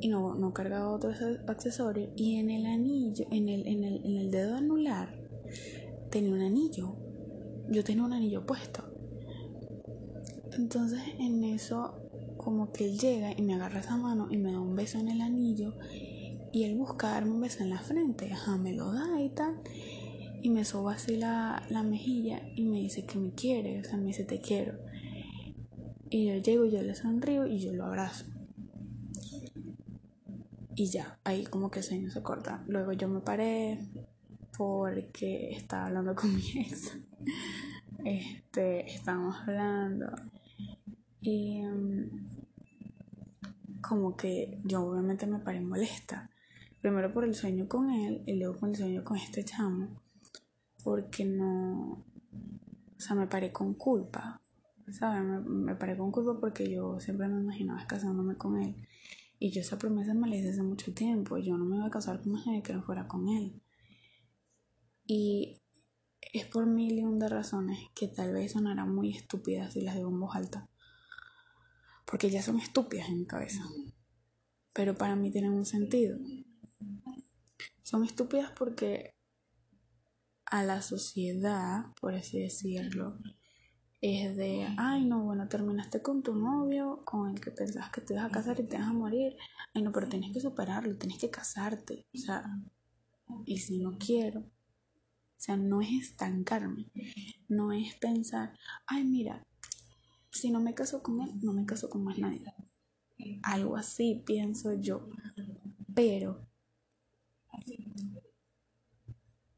Y 0.00 0.08
no, 0.08 0.34
no 0.34 0.52
cargaba 0.52 0.90
otros 0.90 1.18
accesorios. 1.46 2.08
Y 2.16 2.34
en 2.34 2.50
el 2.50 2.66
anillo, 2.66 3.28
en 3.30 3.48
el, 3.48 3.64
en 3.68 3.84
el, 3.84 4.04
en 4.04 4.16
el 4.16 4.30
dedo 4.32 4.56
anular, 4.56 5.20
tenía 6.10 6.32
un 6.32 6.42
anillo. 6.42 6.96
Yo 7.68 7.84
tenía 7.84 8.04
un 8.04 8.12
anillo 8.12 8.44
puesto. 8.44 8.82
Entonces 10.52 11.00
en 11.18 11.44
eso, 11.44 11.94
como 12.36 12.72
que 12.72 12.86
él 12.86 12.98
llega 12.98 13.32
y 13.36 13.42
me 13.42 13.54
agarra 13.54 13.80
esa 13.80 13.96
mano 13.96 14.28
y 14.30 14.36
me 14.36 14.52
da 14.52 14.60
un 14.60 14.74
beso 14.74 14.98
en 14.98 15.08
el 15.08 15.20
anillo. 15.20 15.74
Y 16.52 16.64
él 16.64 16.76
busca 16.76 17.10
darme 17.10 17.32
un 17.32 17.40
beso 17.40 17.62
en 17.62 17.70
la 17.70 17.78
frente. 17.78 18.32
Ajá, 18.32 18.56
me 18.56 18.74
lo 18.74 18.92
da 18.92 19.20
y 19.20 19.30
tal 19.30 19.60
y 20.42 20.50
me 20.50 20.64
soba 20.64 20.94
así 20.94 21.16
la, 21.16 21.66
mejilla 21.84 22.40
y 22.56 22.64
me 22.64 22.78
dice 22.78 23.04
que 23.04 23.18
me 23.18 23.32
quiere, 23.32 23.80
o 23.80 23.84
sea, 23.84 23.96
me 23.96 24.06
dice 24.06 24.24
te 24.24 24.40
quiero. 24.40 24.78
Y 26.08 26.26
yo 26.26 26.36
llego, 26.36 26.64
yo 26.64 26.82
le 26.82 26.94
sonrío 26.94 27.46
y 27.46 27.60
yo 27.60 27.72
lo 27.72 27.84
abrazo. 27.84 28.24
Y 30.74 30.86
ya, 30.86 31.18
ahí 31.24 31.44
como 31.44 31.70
que 31.70 31.80
el 31.80 31.84
sueño 31.84 32.10
se 32.10 32.22
corta. 32.22 32.64
Luego 32.66 32.92
yo 32.92 33.06
me 33.06 33.20
paré 33.20 33.86
porque 34.60 35.52
estaba 35.52 35.86
hablando 35.86 36.14
con 36.14 36.34
mi 36.36 36.42
ex. 36.60 36.92
Este, 38.04 38.92
estábamos 38.92 39.34
hablando. 39.40 40.14
Y 41.22 41.62
mm, 41.62 42.28
como 43.80 44.14
que 44.18 44.60
yo 44.64 44.82
obviamente 44.82 45.26
me 45.26 45.38
paré 45.38 45.62
molesta. 45.62 46.28
Primero 46.82 47.10
por 47.10 47.24
el 47.24 47.34
sueño 47.34 47.68
con 47.68 47.90
él 47.90 48.22
y 48.26 48.38
luego 48.38 48.58
por 48.58 48.68
el 48.68 48.76
sueño 48.76 49.02
con 49.02 49.16
este 49.16 49.46
chamo 49.46 50.02
porque 50.84 51.24
no, 51.24 52.04
o 52.96 53.00
sea, 53.00 53.16
me 53.16 53.28
paré 53.28 53.52
con 53.52 53.72
culpa, 53.72 54.42
¿sabes? 54.90 55.22
Me, 55.22 55.40
me, 55.40 55.74
paré 55.74 55.96
con 55.96 56.12
culpa 56.12 56.38
porque 56.38 56.70
yo 56.70 57.00
siempre 57.00 57.28
me 57.28 57.40
imaginaba 57.40 57.86
casándome 57.86 58.36
con 58.36 58.58
él. 58.58 58.76
Y 59.38 59.52
yo 59.52 59.62
esa 59.62 59.78
promesa 59.78 60.12
me 60.12 60.28
la 60.28 60.36
hice 60.36 60.50
hace 60.50 60.62
mucho 60.62 60.92
tiempo. 60.92 61.38
Yo 61.38 61.56
no 61.56 61.64
me 61.64 61.76
iba 61.76 61.86
a 61.86 61.90
casar 61.90 62.22
con 62.22 62.34
nadie 62.34 62.62
que 62.62 62.74
no 62.74 62.82
fuera 62.82 63.08
con 63.08 63.26
él. 63.30 63.62
Y 65.12 65.60
es 66.20 66.46
por 66.46 66.66
mil 66.66 66.96
y 66.96 67.02
un 67.02 67.18
de 67.18 67.28
razones 67.28 67.80
que 67.96 68.06
tal 68.06 68.32
vez 68.32 68.52
sonarán 68.52 68.94
muy 68.94 69.10
estúpidas 69.10 69.72
si 69.72 69.80
las 69.80 69.96
digo 69.96 70.08
en 70.08 70.20
voz 70.20 70.36
alta. 70.36 70.68
Porque 72.06 72.30
ya 72.30 72.40
son 72.42 72.60
estúpidas 72.60 73.08
en 73.08 73.18
mi 73.18 73.26
cabeza. 73.26 73.60
Pero 74.72 74.94
para 74.94 75.16
mí 75.16 75.32
tienen 75.32 75.54
un 75.54 75.66
sentido. 75.66 76.16
Son 77.82 78.04
estúpidas 78.04 78.52
porque 78.56 79.16
a 80.44 80.62
la 80.62 80.80
sociedad, 80.80 81.86
por 82.00 82.14
así 82.14 82.40
decirlo, 82.40 83.18
es 84.00 84.36
de, 84.36 84.64
ay 84.78 85.06
no, 85.06 85.24
bueno, 85.24 85.48
terminaste 85.48 86.02
con 86.02 86.22
tu 86.22 86.36
novio, 86.36 87.02
con 87.04 87.30
el 87.30 87.40
que 87.40 87.50
pensabas 87.50 87.90
que 87.90 88.00
te 88.00 88.14
ibas 88.14 88.26
a 88.26 88.30
casar 88.30 88.60
y 88.60 88.68
te 88.68 88.78
vas 88.78 88.86
a 88.86 88.92
morir, 88.92 89.36
ay 89.74 89.82
no, 89.82 89.90
pero 89.90 90.08
tienes 90.08 90.32
que 90.32 90.40
superarlo, 90.40 90.96
tienes 90.96 91.18
que 91.18 91.30
casarte, 91.30 92.06
o 92.14 92.18
sea, 92.18 92.44
y 93.44 93.58
si 93.58 93.80
no 93.80 93.98
quiero, 93.98 94.48
o 95.40 95.42
sea, 95.42 95.56
no 95.56 95.80
es 95.80 95.88
estancarme, 95.90 96.92
no 97.48 97.72
es 97.72 97.94
pensar, 97.94 98.52
ay 98.86 99.04
mira, 99.04 99.42
si 100.30 100.50
no 100.50 100.60
me 100.60 100.74
caso 100.74 101.02
con 101.02 101.18
él, 101.22 101.30
no 101.40 101.54
me 101.54 101.64
caso 101.64 101.88
con 101.88 102.04
más 102.04 102.18
nadie. 102.18 102.44
Algo 103.42 103.74
así 103.76 104.22
pienso 104.26 104.74
yo, 104.74 105.08
pero 105.94 106.46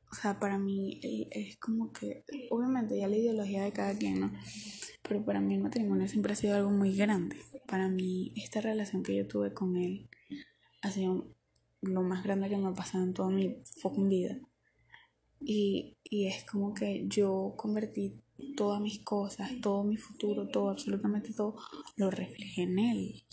o 0.08 0.14
sea, 0.14 0.38
para 0.38 0.56
mí 0.56 1.00
es 1.32 1.56
como 1.56 1.92
que, 1.92 2.24
obviamente 2.50 2.96
ya 2.96 3.08
la 3.08 3.16
ideología 3.16 3.64
de 3.64 3.72
cada 3.72 3.98
quien, 3.98 4.20
¿no? 4.20 4.32
Pero 5.02 5.24
para 5.24 5.40
mí 5.40 5.54
el 5.54 5.62
matrimonio 5.62 6.06
siempre 6.06 6.34
ha 6.34 6.36
sido 6.36 6.54
algo 6.54 6.70
muy 6.70 6.94
grande. 6.94 7.36
Para 7.66 7.88
mí 7.88 8.32
esta 8.36 8.60
relación 8.60 9.02
que 9.02 9.16
yo 9.16 9.26
tuve 9.26 9.52
con 9.52 9.76
él 9.76 10.08
ha 10.82 10.92
sido 10.92 11.34
lo 11.80 12.02
más 12.02 12.22
grande 12.22 12.48
que 12.48 12.56
me 12.56 12.68
ha 12.68 12.74
pasado 12.74 13.02
en 13.02 13.14
toda 13.14 13.30
mi 13.30 13.64
fucking 13.80 14.08
vida. 14.08 14.38
Y, 15.44 15.96
y 16.04 16.26
es 16.26 16.44
como 16.44 16.74
que 16.74 17.06
yo 17.08 17.54
convertí 17.56 18.14
todas 18.56 18.80
mis 18.80 18.98
cosas, 19.00 19.50
todo 19.60 19.84
mi 19.84 19.96
futuro, 19.96 20.48
todo, 20.48 20.70
absolutamente 20.70 21.32
todo, 21.32 21.56
lo 21.96 22.10
reflejé 22.10 22.62
en 22.62 22.78
él. 22.78 23.24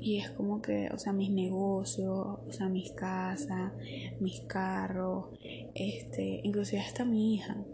Y 0.00 0.18
es 0.18 0.30
como 0.30 0.60
que, 0.62 0.88
o 0.92 0.98
sea, 0.98 1.12
mis 1.12 1.30
negocios, 1.30 2.10
o 2.10 2.52
sea, 2.52 2.68
mis 2.68 2.92
casas, 2.92 3.72
mis 4.20 4.40
carros, 4.42 5.26
este, 5.74 6.40
inclusive 6.42 6.80
hasta 6.80 7.04
mi 7.04 7.34
hija. 7.34 7.64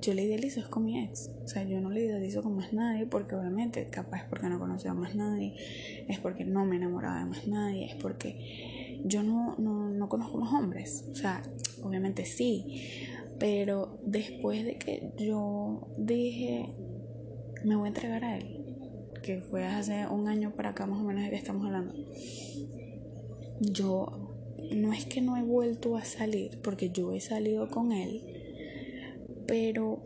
Yo 0.00 0.14
le 0.14 0.22
idealizo 0.22 0.60
es 0.60 0.66
con 0.66 0.84
mi 0.84 0.98
ex. 0.98 1.30
O 1.44 1.48
sea, 1.48 1.62
yo 1.64 1.80
no 1.80 1.90
le 1.90 2.04
idealizo 2.04 2.42
con 2.42 2.56
más 2.56 2.72
nadie 2.72 3.06
porque 3.06 3.34
obviamente 3.34 3.86
capaz 3.90 4.22
es 4.22 4.28
porque 4.30 4.48
no 4.48 4.58
conocía 4.58 4.92
a 4.92 4.94
más 4.94 5.14
nadie, 5.14 5.54
es 6.08 6.18
porque 6.20 6.44
no 6.44 6.64
me 6.64 6.76
enamoraba 6.76 7.18
de 7.18 7.26
más 7.26 7.46
nadie, 7.46 7.86
es 7.86 7.96
porque 7.96 8.89
yo 9.04 9.22
no, 9.22 9.56
no, 9.58 9.90
no 9.90 10.08
conozco 10.08 10.38
más 10.38 10.52
hombres. 10.52 11.04
O 11.10 11.14
sea, 11.14 11.42
obviamente 11.82 12.24
sí. 12.24 13.06
Pero 13.38 13.98
después 14.04 14.64
de 14.64 14.76
que 14.76 15.12
yo 15.18 15.88
dije, 15.96 16.74
me 17.64 17.76
voy 17.76 17.86
a 17.86 17.88
entregar 17.88 18.24
a 18.24 18.36
él, 18.36 18.60
que 19.22 19.40
fue 19.40 19.64
hace 19.64 20.06
un 20.06 20.28
año 20.28 20.54
para 20.54 20.70
acá 20.70 20.86
más 20.86 21.00
o 21.00 21.04
menos 21.04 21.24
de 21.24 21.30
que 21.30 21.36
estamos 21.36 21.64
hablando, 21.66 21.94
yo 23.60 24.36
no 24.72 24.92
es 24.92 25.04
que 25.06 25.20
no 25.20 25.36
he 25.36 25.42
vuelto 25.42 25.96
a 25.96 26.04
salir, 26.04 26.58
porque 26.62 26.90
yo 26.90 27.12
he 27.12 27.20
salido 27.20 27.68
con 27.68 27.92
él, 27.92 28.22
pero 29.46 30.04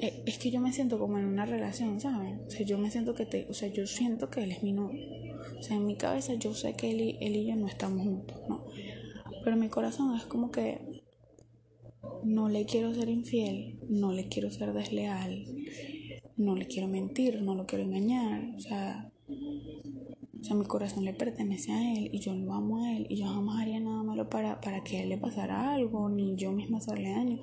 eh, 0.00 0.22
es 0.26 0.38
que 0.38 0.50
yo 0.50 0.60
me 0.60 0.72
siento 0.72 0.98
como 0.98 1.18
en 1.18 1.26
una 1.26 1.46
relación, 1.46 2.00
¿sabes? 2.00 2.38
O 2.46 2.50
sea, 2.50 2.64
yo 2.64 2.78
me 2.78 2.90
siento 2.90 3.14
que 3.14 3.26
te, 3.26 3.46
o 3.48 3.54
sea, 3.54 3.68
yo 3.68 3.86
siento 3.86 4.30
que 4.30 4.42
él 4.44 4.52
es 4.52 4.62
mi 4.62 4.72
novio. 4.72 5.23
O 5.58 5.62
sea, 5.62 5.76
en 5.76 5.86
mi 5.86 5.96
cabeza 5.96 6.34
yo 6.34 6.54
sé 6.54 6.74
que 6.74 6.90
él 6.90 7.00
y, 7.00 7.18
él 7.20 7.36
y 7.36 7.46
yo 7.46 7.56
no 7.56 7.66
estamos 7.66 8.02
juntos, 8.02 8.36
¿no? 8.48 8.64
Pero 9.42 9.56
mi 9.56 9.68
corazón 9.68 10.16
es 10.16 10.24
como 10.24 10.50
que 10.50 11.02
no 12.22 12.48
le 12.48 12.64
quiero 12.64 12.94
ser 12.94 13.08
infiel, 13.08 13.78
no 13.88 14.12
le 14.12 14.28
quiero 14.28 14.50
ser 14.50 14.72
desleal, 14.72 15.44
no 16.36 16.56
le 16.56 16.66
quiero 16.66 16.88
mentir, 16.88 17.42
no 17.42 17.54
lo 17.54 17.66
quiero 17.66 17.84
engañar, 17.84 18.54
o 18.56 18.60
sea, 18.60 19.12
o 20.44 20.46
sea, 20.46 20.56
mi 20.56 20.66
corazón 20.66 21.06
le 21.06 21.14
pertenece 21.14 21.72
a 21.72 21.96
él 21.96 22.10
y 22.12 22.18
yo 22.18 22.34
lo 22.34 22.52
amo 22.52 22.84
a 22.84 22.94
él 22.94 23.06
y 23.08 23.16
yo 23.16 23.26
jamás 23.26 23.62
haría 23.62 23.80
nada 23.80 24.02
malo 24.02 24.28
para, 24.28 24.60
para 24.60 24.84
que 24.84 24.98
a 24.98 25.02
él 25.02 25.08
le 25.08 25.16
pasara 25.16 25.72
algo, 25.72 26.10
ni 26.10 26.36
yo 26.36 26.52
misma 26.52 26.76
hacerle 26.76 27.12
daño. 27.12 27.38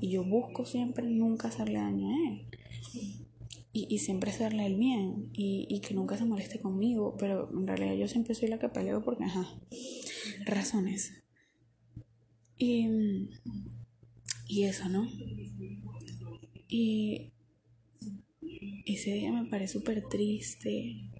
Y 0.00 0.10
yo 0.10 0.24
busco 0.24 0.64
siempre 0.64 1.06
nunca 1.06 1.46
hacerle 1.46 1.78
daño 1.78 2.08
a 2.08 2.28
él. 2.28 2.46
Y, 3.72 3.86
y 3.88 3.98
siempre 3.98 4.30
hacerle 4.30 4.66
el 4.66 4.76
bien 4.76 5.30
y, 5.32 5.66
y, 5.70 5.80
que 5.80 5.94
nunca 5.94 6.18
se 6.18 6.24
moleste 6.24 6.58
conmigo, 6.58 7.16
pero 7.16 7.48
en 7.56 7.68
realidad 7.68 7.94
yo 7.94 8.08
siempre 8.08 8.34
soy 8.34 8.48
la 8.48 8.58
que 8.58 8.68
peleo 8.68 9.02
porque, 9.04 9.24
ajá, 9.24 9.46
razones. 10.44 11.22
Y, 12.56 13.30
y 14.48 14.64
eso, 14.64 14.88
¿no? 14.88 15.08
Y 16.66 17.32
ese 18.86 19.12
día 19.14 19.30
me 19.30 19.48
parece 19.48 19.74
súper 19.74 20.02
triste 20.08 21.10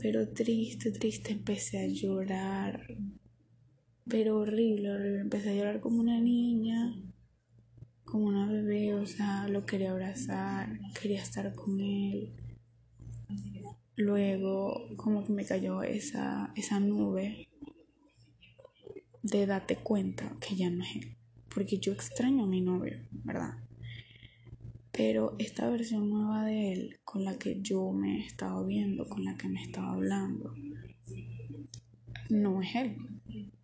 pero 0.00 0.28
triste, 0.28 0.92
triste, 0.92 1.32
empecé 1.32 1.78
a 1.78 1.88
llorar. 1.88 2.86
Pero 4.08 4.38
horrible, 4.38 4.90
horrible. 4.90 5.20
Empecé 5.20 5.50
a 5.50 5.54
llorar 5.54 5.80
como 5.80 6.00
una 6.00 6.20
niña, 6.20 6.94
como 8.12 8.26
una 8.26 8.46
bebé, 8.46 8.92
o 8.92 9.06
sea, 9.06 9.48
lo 9.48 9.64
quería 9.64 9.90
abrazar, 9.90 10.78
quería 11.00 11.22
estar 11.22 11.54
con 11.54 11.80
él. 11.80 12.34
Luego, 13.96 14.86
como 14.96 15.24
que 15.24 15.32
me 15.32 15.46
cayó 15.46 15.82
esa, 15.82 16.52
esa 16.54 16.78
nube 16.78 17.48
de 19.22 19.46
date 19.46 19.76
cuenta 19.76 20.36
que 20.46 20.56
ya 20.56 20.68
no 20.68 20.84
es 20.84 20.96
él. 20.96 21.16
Porque 21.54 21.78
yo 21.78 21.94
extraño 21.94 22.44
a 22.44 22.46
mi 22.46 22.60
novio, 22.60 22.98
¿verdad? 23.24 23.54
Pero 24.90 25.34
esta 25.38 25.70
versión 25.70 26.10
nueva 26.10 26.44
de 26.44 26.74
él, 26.74 27.00
con 27.04 27.24
la 27.24 27.38
que 27.38 27.62
yo 27.62 27.92
me 27.92 28.18
he 28.18 28.26
estado 28.26 28.66
viendo, 28.66 29.08
con 29.08 29.24
la 29.24 29.36
que 29.36 29.48
me 29.48 29.62
estaba 29.62 29.92
hablando, 29.94 30.54
no 32.28 32.60
es 32.60 32.74
él. 32.74 32.96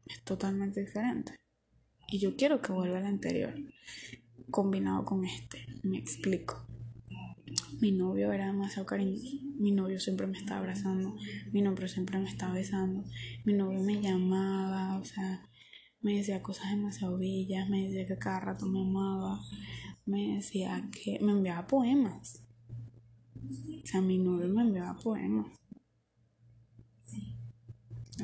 Es 0.07 0.25
totalmente 0.25 0.81
diferente. 0.81 1.35
Y 2.11 2.19
yo 2.19 2.35
quiero 2.35 2.63
que 2.63 2.73
vuelva 2.73 2.97
al 2.97 3.05
anterior, 3.05 3.55
combinado 4.51 5.05
con 5.05 5.25
este. 5.25 5.67
Me 5.83 5.99
explico. 5.99 6.67
Mi 7.81 7.93
novio 7.93 8.33
era 8.33 8.47
demasiado 8.47 8.87
cariñoso. 8.87 9.37
Mi 9.59 9.73
novio 9.73 9.99
siempre 10.01 10.27
me 10.27 10.39
estaba 10.39 10.61
abrazando. 10.61 11.17
Mi 11.53 11.63
novio 11.63 11.89
siempre 11.89 12.19
me 12.19 12.29
estaba 12.29 12.55
besando. 12.55 13.05
Mi 13.45 13.53
novio 13.53 13.81
me 13.81 14.01
llamaba, 14.01 14.99
o 14.99 15.05
sea, 15.05 15.49
me 16.01 16.17
decía 16.17 16.43
cosas 16.43 16.71
demasiado 16.71 17.19
bellas. 17.19 17.69
Me 17.69 17.89
decía 17.89 18.07
que 18.07 18.19
cada 18.19 18.41
rato 18.41 18.67
me 18.67 18.81
amaba 18.81 19.41
me 20.09 20.37
decía 20.37 20.89
que 20.91 21.19
me 21.21 21.33
enviaba 21.33 21.67
poemas. 21.67 22.43
O 23.37 23.87
sea, 23.87 24.01
mi 24.01 24.19
novio 24.19 24.49
me 24.49 24.63
enviaba 24.63 24.99
poemas. 24.99 25.55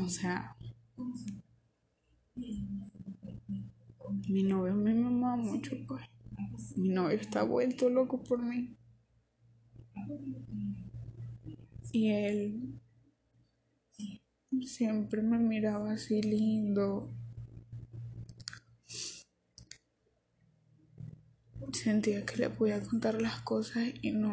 O 0.00 0.08
sea, 0.08 0.56
mi 4.28 4.42
novio 4.42 4.74
me 4.74 4.92
amaba 4.92 5.37
mucho, 5.37 5.76
pues. 5.87 6.13
Mi 6.76 6.88
novio 6.88 7.18
está 7.18 7.42
vuelto 7.42 7.88
loco 7.88 8.22
por 8.22 8.42
mí. 8.42 8.76
Y 11.92 12.11
él 12.11 12.80
siempre 14.62 15.22
me 15.22 15.38
miraba 15.38 15.92
así 15.92 16.22
lindo, 16.22 17.14
sentía 21.72 22.24
que 22.24 22.37
le 22.37 22.50
podía 22.50 22.80
contar 22.80 23.20
las 23.20 23.40
cosas 23.42 23.85
y 24.00 24.12
no. 24.12 24.30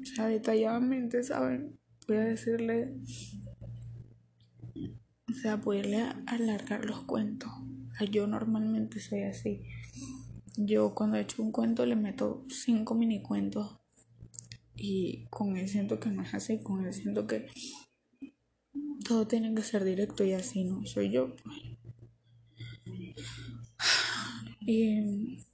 O 0.00 0.04
sea 0.04 0.26
detalladamente 0.26 1.22
saben 1.22 1.78
voy 2.06 2.18
a 2.18 2.24
decirle 2.24 2.94
o 5.34 5.36
sea 5.40 5.60
poderle 5.60 6.02
alargar 6.26 6.84
los 6.84 7.02
cuentos. 7.04 7.50
Yo 8.10 8.26
normalmente 8.26 9.00
soy 9.00 9.22
así. 9.22 9.62
Yo 10.56 10.94
cuando 10.94 11.16
he 11.16 11.22
hecho 11.22 11.42
un 11.42 11.50
cuento 11.52 11.84
le 11.84 11.96
meto 11.96 12.44
cinco 12.48 12.94
mini 12.94 13.22
cuentos 13.22 13.80
y 14.76 15.26
con 15.30 15.56
él 15.56 15.68
siento 15.68 15.98
que 15.98 16.10
no 16.10 16.22
es 16.22 16.34
así 16.34 16.60
con 16.62 16.84
él 16.84 16.92
siento 16.92 17.26
que 17.26 17.46
todo 19.06 19.26
tiene 19.26 19.54
que 19.54 19.62
ser 19.62 19.84
directo 19.84 20.24
y 20.24 20.32
así 20.32 20.64
no 20.64 20.84
soy 20.86 21.10
yo 21.10 21.34
pues. 21.36 21.56
Y 24.60 25.44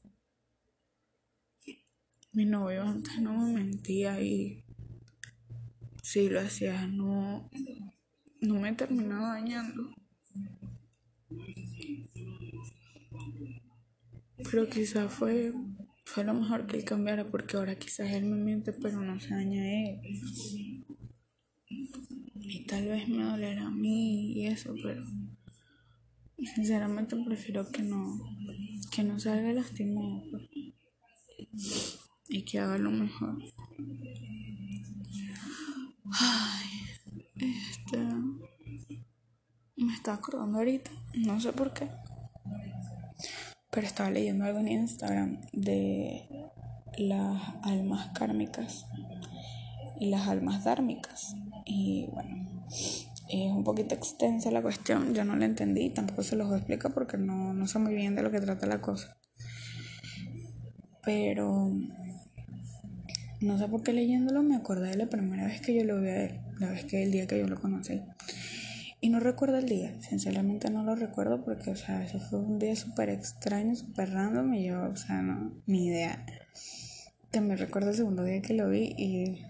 mi 2.33 2.45
novio 2.45 2.83
antes 2.83 3.21
no 3.21 3.33
me 3.33 3.53
mentía 3.53 4.21
y 4.23 4.65
si 6.03 6.29
lo 6.29 6.41
hacía 6.41 6.87
no, 6.87 7.51
no 8.41 8.55
me 8.61 8.73
terminaba 8.73 9.35
dañando. 9.35 9.91
Pero 14.51 14.69
quizás 14.69 15.13
fue, 15.13 15.53
fue 16.05 16.25
lo 16.25 16.35
mejor 16.35 16.67
que 16.67 16.77
él 16.77 16.85
cambiara 16.85 17.27
porque 17.27 17.57
ahora 17.57 17.79
quizás 17.79 18.11
él 18.11 18.25
me 18.25 18.37
miente 18.37 18.73
pero 18.73 19.01
no 19.01 19.21
se 19.21 19.35
daña 19.35 19.63
a 19.63 19.71
él. 19.71 20.01
Y 22.35 22.67
tal 22.67 22.89
vez 22.89 23.09
me 23.09 23.23
dolerá 23.23 23.67
a 23.67 23.71
mí 23.71 24.33
y 24.33 24.47
eso, 24.47 24.75
pero 24.83 25.05
sinceramente 26.55 27.17
prefiero 27.25 27.71
que 27.71 27.83
no 27.83 28.19
que 28.91 29.05
no 29.05 29.21
salga 29.21 29.53
lastimado 29.53 30.23
y 32.29 32.43
que 32.43 32.59
haga 32.59 32.79
lo 32.79 32.91
mejor. 32.91 33.39
Ay, 36.13 36.69
este. 37.37 37.99
Acordando 40.13 40.59
ahorita, 40.59 40.91
no 41.15 41.41
sé 41.41 41.53
por 41.53 41.73
qué. 41.73 41.89
Pero 43.71 43.87
estaba 43.87 44.11
leyendo 44.11 44.45
algo 44.45 44.59
en 44.59 44.69
Instagram 44.69 45.41
de 45.53 46.23
las 46.99 47.41
almas 47.63 48.11
kármicas 48.19 48.87
y 50.01 50.11
las 50.11 50.27
almas 50.27 50.65
dármicas. 50.65 51.37
Y 51.65 52.09
bueno, 52.13 52.65
es 53.29 53.53
un 53.53 53.63
poquito 53.63 53.95
extensa 53.95 54.51
la 54.51 54.63
cuestión, 54.63 55.15
yo 55.15 55.25
no 55.25 55.37
la 55.37 55.45
entendí, 55.45 55.91
tampoco 55.91 56.23
se 56.25 56.35
los 56.35 56.49
voy 56.49 56.57
a 56.57 56.59
explicar 56.59 56.93
porque 56.93 57.17
no, 57.17 57.55
no 57.55 57.67
sé 57.69 57.79
muy 57.79 57.95
bien 57.95 58.17
de 58.17 58.23
lo 58.23 58.31
que 58.31 58.41
trata 58.41 58.67
la 58.67 58.81
cosa. 58.81 59.17
Pero 61.05 61.73
no 63.41 63.59
sé 63.59 63.69
por 63.69 63.83
qué 63.83 63.93
leyéndolo 63.93 64.43
me 64.43 64.57
acordé 64.57 64.91
de 64.91 64.97
la 64.97 65.07
primera 65.07 65.47
vez 65.47 65.61
que 65.61 65.75
yo 65.75 65.85
lo 65.85 66.01
vi 66.01 66.09
a 66.09 66.25
él, 66.25 66.41
la 66.59 66.71
vez 66.71 66.85
que 66.85 67.03
el 67.05 67.13
día 67.13 67.27
que 67.27 67.39
yo 67.39 67.47
lo 67.47 67.61
conocí. 67.61 68.03
Y 69.03 69.09
no 69.09 69.19
recuerdo 69.19 69.57
el 69.57 69.67
día, 69.67 70.01
sinceramente 70.03 70.69
no 70.71 70.83
lo 70.85 70.95
recuerdo 70.95 71.43
porque, 71.43 71.71
o 71.71 71.77
sea, 71.77 72.05
eso 72.05 72.21
fue 72.21 72.39
un 72.39 72.59
día 72.59 72.77
súper 72.77 73.09
extraño, 73.09 73.75
súper 73.75 74.13
random 74.13 74.53
y 74.55 74.67
yo, 74.67 74.91
o 74.91 74.97
sea, 74.97 75.23
no, 75.23 75.63
ni 75.67 75.87
idea. 75.87 76.27
También 77.31 77.59
recuerdo 77.59 77.91
el 77.91 77.97
segundo 77.97 78.25
día 78.25 78.43
que 78.43 78.55
lo 78.55 78.69
vi 78.69 78.95
y 78.99 79.43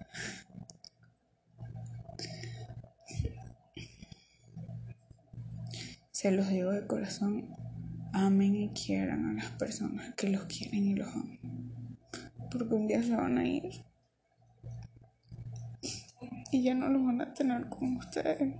Se 6.20 6.30
los 6.30 6.50
digo 6.50 6.70
de 6.70 6.86
corazón, 6.86 7.56
amen 8.12 8.54
y 8.54 8.68
quieran 8.74 9.24
a 9.24 9.32
las 9.42 9.52
personas 9.52 10.14
que 10.16 10.28
los 10.28 10.44
quieren 10.44 10.84
y 10.84 10.94
los 10.94 11.08
aman. 11.08 11.96
Porque 12.50 12.74
un 12.74 12.86
día 12.86 13.02
se 13.02 13.16
van 13.16 13.38
a 13.38 13.48
ir. 13.48 13.82
Y 16.52 16.62
ya 16.62 16.74
no 16.74 16.90
los 16.90 17.02
van 17.06 17.22
a 17.22 17.32
tener 17.32 17.70
con 17.70 17.96
ustedes. 17.96 18.54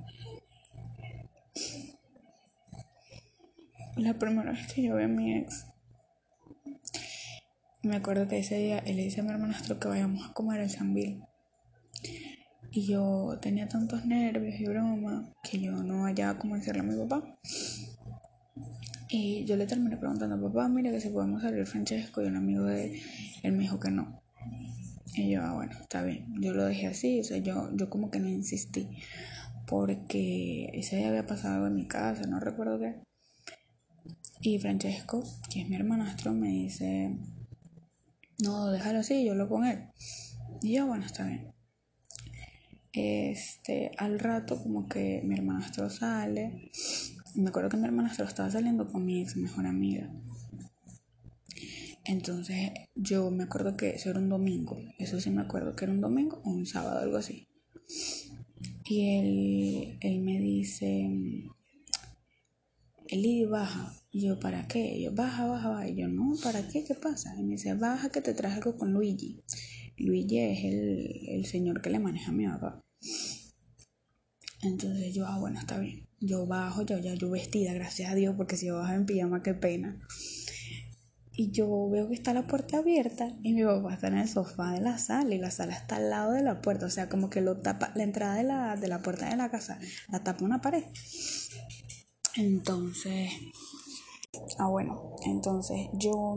La 3.97 4.19
primera 4.19 4.53
vez 4.53 4.73
que 4.73 4.83
yo 4.83 4.97
vi 4.97 5.05
a 5.05 5.09
mi 5.09 5.37
ex, 5.37 5.67
me 7.83 7.97
acuerdo 7.97 8.29
que 8.29 8.39
ese 8.39 8.57
día 8.57 8.79
él 8.79 8.97
le 8.97 9.05
dice 9.05 9.21
a 9.21 9.25
mi 9.25 9.31
hermanastro 9.31 9.79
que 9.79 9.89
vayamos 9.89 10.29
a 10.29 10.33
comer 10.33 10.61
al 10.61 10.71
Sambil. 10.71 11.23
Y 12.71 12.87
yo 12.87 13.39
tenía 13.43 13.69
tantos 13.69 14.05
nervios 14.05 14.61
y 14.61 14.67
broma 14.67 15.33
que 15.43 15.61
yo 15.61 15.73
no 15.73 16.05
hallaba 16.05 16.39
cómo 16.39 16.57
decirle 16.57 16.81
a 16.81 16.85
mi 16.85 16.97
papá. 16.97 17.39
Y 19.09 19.45
yo 19.45 19.57
le 19.57 19.67
terminé 19.67 19.97
preguntando, 19.97 20.41
papá, 20.41 20.69
mira 20.69 20.91
que 20.93 21.01
si 21.01 21.09
podemos 21.09 21.43
salir 21.43 21.67
Francesco 21.67 22.23
y 22.23 22.27
un 22.27 22.37
amigo 22.37 22.65
de 22.65 23.01
él 23.43 23.53
me 23.53 23.65
dijo 23.65 23.81
que 23.81 23.91
no. 23.91 24.23
Y 25.15 25.31
yo, 25.31 25.43
ah, 25.43 25.55
bueno, 25.55 25.73
está 25.81 26.03
bien. 26.03 26.27
Yo 26.41 26.53
lo 26.53 26.65
dejé 26.65 26.87
así, 26.87 27.21
o 27.21 27.25
sea, 27.25 27.39
yo, 27.39 27.71
yo 27.75 27.91
como 27.91 28.11
que 28.11 28.21
no 28.21 28.29
insistí. 28.29 28.89
Porque 29.71 30.69
ese 30.75 30.97
día 30.97 31.09
había 31.09 31.27
pasado 31.27 31.67
en 31.69 31.75
mi 31.75 31.87
casa, 31.87 32.27
no 32.27 32.41
recuerdo 32.41 32.79
qué. 32.79 33.03
Y 34.43 34.59
Francesco, 34.59 35.23
que 35.51 35.63
es 35.63 35.69
mi 35.69 35.77
hermanastro, 35.77 36.35
me 36.35 36.49
dice, 36.49 37.17
no, 38.43 38.71
déjalo 38.71 38.99
así, 38.99 39.25
yo 39.25 39.35
lo 39.35 39.49
con 39.49 39.65
él. 39.65 39.85
Y 40.61 40.75
yo, 40.75 40.87
bueno, 40.87 41.07
está 41.07 41.25
bien. 41.25 41.55
Este, 42.93 43.93
al 43.97 44.19
rato 44.19 44.61
como 44.61 44.89
que 44.89 45.23
mi 45.25 45.37
hermanastro 45.37 45.89
sale 45.89 46.73
me 47.35 47.51
acuerdo 47.51 47.69
que 47.69 47.77
mi 47.77 47.85
hermana 47.85 48.13
se 48.13 48.23
lo 48.23 48.29
estaba 48.29 48.51
saliendo 48.51 48.91
con 48.91 49.05
mi 49.05 49.23
ex 49.23 49.37
mejor 49.37 49.67
amiga. 49.67 50.11
Entonces 52.05 52.73
yo 52.95 53.31
me 53.31 53.45
acuerdo 53.45 53.77
que 53.77 53.91
eso 53.91 54.11
era 54.11 54.19
un 54.19 54.29
domingo. 54.29 54.77
Eso 54.99 55.21
sí 55.21 55.31
me 55.31 55.43
acuerdo 55.43 55.77
que 55.77 55.85
era 55.85 55.93
un 55.93 56.01
domingo 56.01 56.41
o 56.45 56.51
un 56.51 56.67
sábado, 56.67 56.99
algo 56.99 57.17
así. 57.17 57.49
Y 58.91 59.19
él, 59.19 59.99
él 60.01 60.21
me 60.21 60.41
dice, 60.41 61.09
Eli, 63.07 63.45
baja. 63.45 63.95
Y 64.11 64.27
yo, 64.27 64.41
¿para 64.41 64.67
qué? 64.67 64.97
Y 64.97 65.05
yo, 65.05 65.13
baja, 65.13 65.47
baja, 65.47 65.69
baja. 65.69 65.89
Y 65.89 65.95
yo, 65.95 66.09
no, 66.09 66.35
¿para 66.43 66.67
qué? 66.67 66.83
¿Qué 66.83 66.97
pasa? 66.97 67.33
Y 67.39 67.45
me 67.45 67.53
dice, 67.53 67.75
baja 67.75 68.11
que 68.11 68.21
te 68.21 68.35
traes 68.35 68.57
algo 68.57 68.77
con 68.77 68.93
Luigi. 68.93 69.45
Luigi 69.97 70.39
es 70.41 70.65
el, 70.65 71.29
el 71.29 71.47
señor 71.47 71.81
que 71.81 71.91
le 71.91 72.01
maneja 72.01 72.33
a 72.33 72.35
mi 72.35 72.49
papá. 72.49 72.81
Entonces 74.63 75.15
yo, 75.15 75.25
ah, 75.25 75.39
bueno, 75.39 75.61
está 75.61 75.79
bien. 75.79 76.09
Yo 76.19 76.47
bajo, 76.47 76.83
yo 76.83 76.99
ya 76.99 77.15
yo 77.15 77.31
vestida, 77.31 77.73
gracias 77.73 78.11
a 78.11 78.17
Dios, 78.17 78.35
porque 78.37 78.57
si 78.57 78.67
yo 78.67 78.79
bajo 78.79 78.93
en 78.93 79.07
pijama, 79.07 79.41
qué 79.41 79.55
pena. 79.55 80.01
Y 81.33 81.53
yo 81.53 81.89
veo 81.89 82.09
que 82.09 82.15
está 82.15 82.35
la 82.35 82.47
puerta 82.47 82.79
abierta 82.79 83.29
y 83.43 83.55
mi 83.55 83.65
papá 83.65 83.95
está 83.95 84.09
en 84.09 84.19
el 84.19 84.29
sofá 84.29 84.73
de 84.73 84.81
la 84.81 84.99
sala 84.99 85.35
y 85.35 85.39
la 85.39 85.51
sala 85.51 85.75
está 85.75 85.97
al 85.97 86.11
lado 86.11 86.33
de 86.33 86.43
la 86.43 86.61
puerta. 86.61 86.87
O 86.87 86.91
sea, 86.91 87.09
como 87.09 87.31
que 87.31 87.41
lo 87.41 87.59
tapa, 87.59 87.93
la 87.95 88.03
entrada 88.03 88.35
de 88.35 88.45
la, 88.45 88.77
de 88.77 88.89
la 88.89 89.01
puerta 89.01 89.29
de 89.29 89.37
la 89.37 89.51
casa 89.51 89.79
la 90.11 90.23
tapa 90.23 90.45
una 90.45 90.61
pared. 90.61 90.85
Entonces, 92.37 93.31
ah, 94.59 94.69
bueno, 94.69 95.17
entonces 95.25 95.89
yo, 95.95 96.37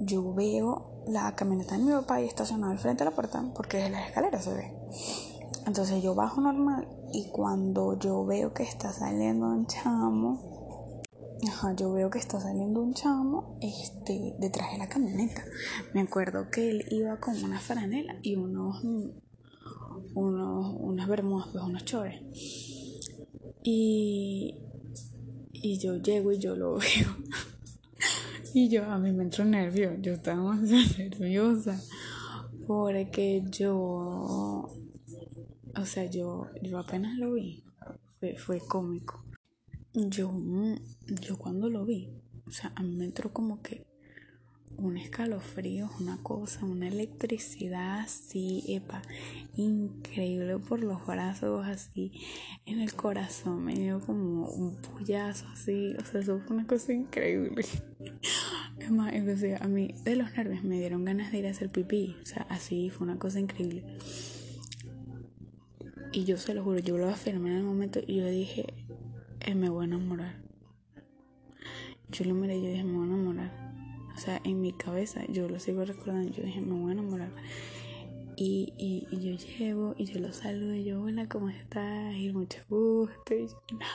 yo 0.00 0.34
veo 0.34 1.02
la 1.06 1.34
camioneta 1.34 1.76
de 1.76 1.84
mi 1.84 1.92
papá 1.92 2.20
y 2.20 2.26
estacionada 2.26 2.72
al 2.72 2.78
frente 2.78 3.04
de 3.04 3.10
la 3.10 3.16
puerta 3.16 3.44
porque 3.54 3.78
desde 3.78 3.90
las 3.90 4.08
escaleras 4.08 4.44
se 4.44 4.54
ve. 4.54 4.72
Entonces 5.66 6.02
yo 6.02 6.14
bajo 6.14 6.40
normal 6.40 6.88
y 7.12 7.28
cuando 7.30 7.98
yo 7.98 8.24
veo 8.24 8.52
que 8.52 8.64
está 8.64 8.92
saliendo 8.92 9.46
un 9.46 9.66
chamo, 9.66 10.53
ajá, 11.48 11.74
yo 11.74 11.92
veo 11.92 12.10
que 12.10 12.18
está 12.18 12.40
saliendo 12.40 12.80
un 12.80 12.94
chamo 12.94 13.58
este, 13.60 14.34
detrás 14.38 14.72
de 14.72 14.78
la 14.78 14.88
camioneta. 14.88 15.44
Me 15.92 16.00
acuerdo 16.00 16.50
que 16.50 16.70
él 16.70 16.84
iba 16.90 17.18
con 17.20 17.42
una 17.42 17.58
franela 17.60 18.16
y 18.22 18.36
unos, 18.36 18.82
unos 20.14 20.76
unas 20.80 21.08
bermudas, 21.08 21.48
pues 21.52 21.64
unos 21.64 21.84
chores. 21.84 22.20
Y, 23.62 24.58
y 25.52 25.78
yo 25.78 25.96
llego 25.96 26.32
y 26.32 26.38
yo 26.38 26.56
lo 26.56 26.74
veo. 26.78 27.16
y 28.54 28.68
yo, 28.68 28.84
a 28.84 28.98
mí 28.98 29.12
me 29.12 29.24
entró 29.24 29.44
nervio, 29.44 29.96
yo 30.00 30.14
estaba 30.14 30.56
nerviosa 30.98 31.80
porque 32.66 33.42
yo 33.50 34.70
o 35.76 35.84
sea, 35.84 36.04
yo, 36.04 36.48
yo 36.62 36.78
apenas 36.78 37.18
lo 37.18 37.32
vi, 37.32 37.64
fue, 38.20 38.36
fue 38.36 38.60
cómico. 38.60 39.23
Yo, 39.94 40.32
yo 41.20 41.38
cuando 41.38 41.70
lo 41.70 41.84
vi, 41.84 42.08
o 42.48 42.50
sea, 42.50 42.72
a 42.74 42.82
mí 42.82 42.96
me 42.96 43.04
entró 43.04 43.32
como 43.32 43.62
que 43.62 43.86
un 44.76 44.96
escalofrío, 44.96 45.88
una 46.00 46.16
cosa, 46.16 46.64
una 46.64 46.88
electricidad 46.88 48.00
así, 48.00 48.64
epa, 48.66 49.02
increíble 49.56 50.58
por 50.58 50.82
los 50.82 51.06
brazos, 51.06 51.64
así, 51.66 52.12
en 52.66 52.80
el 52.80 52.92
corazón, 52.94 53.64
me 53.64 53.74
dio 53.74 54.00
como 54.00 54.48
un 54.48 54.74
puyazo 54.76 55.46
así, 55.52 55.94
o 55.96 56.04
sea, 56.04 56.20
eso 56.20 56.40
fue 56.40 56.56
una 56.56 56.66
cosa 56.66 56.92
increíble. 56.92 57.64
Es 58.80 58.90
más, 58.90 59.14
a 59.14 59.68
mí 59.68 59.94
de 60.02 60.16
los 60.16 60.32
nervios 60.36 60.64
me 60.64 60.78
dieron 60.78 61.04
ganas 61.04 61.30
de 61.30 61.38
ir 61.38 61.46
a 61.46 61.50
hacer 61.50 61.70
pipí, 61.70 62.16
o 62.22 62.26
sea, 62.26 62.42
así 62.50 62.90
fue 62.90 63.06
una 63.06 63.18
cosa 63.18 63.38
increíble. 63.38 63.84
Y 66.12 66.24
yo 66.24 66.36
se 66.36 66.52
lo 66.52 66.64
juro, 66.64 66.80
yo 66.80 66.98
lo 66.98 67.08
afirmé 67.08 67.50
en 67.50 67.56
el 67.58 67.62
momento 67.62 68.00
y 68.04 68.16
yo 68.16 68.26
dije, 68.26 68.66
eh, 69.44 69.54
me 69.54 69.68
voy 69.68 69.84
a 69.84 69.88
enamorar. 69.88 70.34
Yo 72.10 72.24
lo 72.24 72.34
miré 72.34 72.60
yo 72.60 72.68
dije, 72.68 72.84
me 72.84 72.92
voy 72.92 73.02
a 73.02 73.12
enamorar. 73.12 73.52
O 74.14 74.18
sea, 74.18 74.40
en 74.44 74.60
mi 74.60 74.72
cabeza, 74.72 75.24
yo 75.28 75.48
lo 75.48 75.58
sigo 75.58 75.84
recordando, 75.84 76.32
yo 76.32 76.42
dije, 76.44 76.60
me 76.60 76.78
voy 76.80 76.90
a 76.90 76.92
enamorar. 76.92 77.30
Y, 78.36 78.72
y, 78.78 79.06
y 79.10 79.20
yo 79.20 79.36
llego 79.58 79.94
y 79.96 80.06
yo 80.06 80.20
lo 80.20 80.32
saludo 80.32 80.74
y 80.74 80.84
yo, 80.84 81.02
hola, 81.02 81.28
¿cómo 81.28 81.50
estás? 81.50 82.14
Y 82.16 82.32
mucho 82.32 82.58
gusto. 82.68 83.34
Y 83.34 83.48
yo, 83.48 83.54
no, 83.72 83.86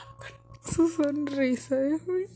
su 0.72 0.88
sonrisa, 0.90 1.82
Dios 1.82 2.08
mío. 2.08 2.28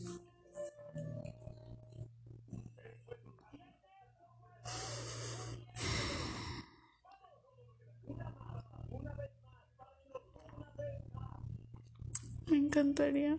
Me 12.46 12.58
encantaría 12.74 13.38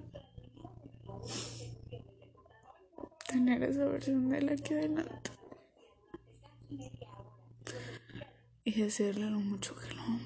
tener 3.28 3.64
esa 3.64 3.86
versión 3.86 4.30
de 4.30 4.38
él 4.38 4.50
aquí 4.50 4.74
adelante. 4.74 5.32
Y 8.64 8.82
decirle 8.82 9.30
lo 9.30 9.40
mucho 9.40 9.76
que 9.76 9.94
lo 9.94 10.02
amo. 10.02 10.20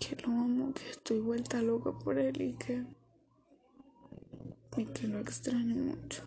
Que 0.00 0.16
lo 0.16 0.28
amo, 0.28 0.72
que 0.72 0.90
estoy 0.90 1.20
vuelta 1.20 1.60
loca 1.60 1.92
por 1.92 2.18
él 2.18 2.40
y 2.40 2.54
que. 2.54 2.84
y 4.78 4.84
que 4.86 5.06
lo 5.06 5.20
extraño 5.20 5.76
mucho. 5.76 6.26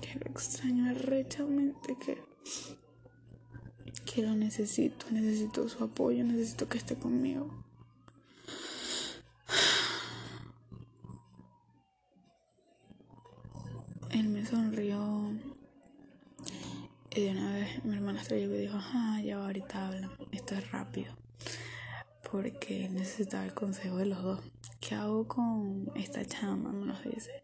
Que 0.00 0.18
lo 0.18 0.30
extraño 0.30 0.90
arrechamente, 0.90 1.94
que. 2.02 2.22
que 4.06 4.22
lo 4.22 4.34
necesito, 4.34 5.06
necesito 5.10 5.68
su 5.68 5.84
apoyo, 5.84 6.24
necesito 6.24 6.68
que 6.68 6.78
esté 6.78 6.96
conmigo. 6.96 7.59
Él 14.12 14.28
me 14.28 14.44
sonrió. 14.44 15.30
Y 17.14 17.20
de 17.22 17.30
una 17.30 17.52
vez 17.54 17.84
mi 17.84 17.94
hermana 17.94 18.22
llegó 18.22 18.54
y 18.54 18.58
dijo, 18.58 18.78
ah, 18.78 19.20
ya 19.24 19.44
ahorita 19.44 19.88
habla, 19.88 20.10
esto 20.32 20.54
es 20.54 20.70
rápido. 20.70 21.12
Porque 22.30 22.88
necesitaba 22.88 23.44
el 23.44 23.54
consejo 23.54 23.96
de 23.98 24.06
los 24.06 24.22
dos. 24.22 24.40
¿Qué 24.80 24.94
hago 24.94 25.26
con 25.26 25.90
esta 25.94 26.24
chama? 26.24 26.72
Me 26.72 26.86
lo 26.86 26.94
dice. 27.02 27.42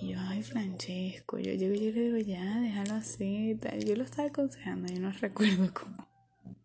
Y 0.00 0.08
yo, 0.08 0.18
ay, 0.20 0.42
Francesco, 0.42 1.38
yo 1.38 1.52
llego 1.52 1.74
y 1.74 1.86
yo 1.86 1.92
le 1.92 2.00
digo, 2.00 2.18
ya, 2.18 2.60
déjalo 2.60 2.94
así. 2.94 3.56
Tal. 3.60 3.84
Yo 3.84 3.96
lo 3.96 4.04
estaba 4.04 4.28
aconsejando, 4.28 4.92
yo 4.92 5.00
no 5.00 5.12
recuerdo 5.12 5.72
cómo. 5.72 6.08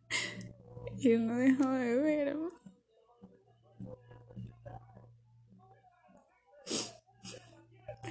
Y 1.01 1.11
él 1.11 1.27
no 1.27 1.37
dejó 1.37 1.69
de 1.69 1.95
verme. 1.95 2.49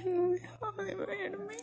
No 0.05 0.29
dejaba 0.29 0.83
de 0.83 0.95
verme. 0.95 1.57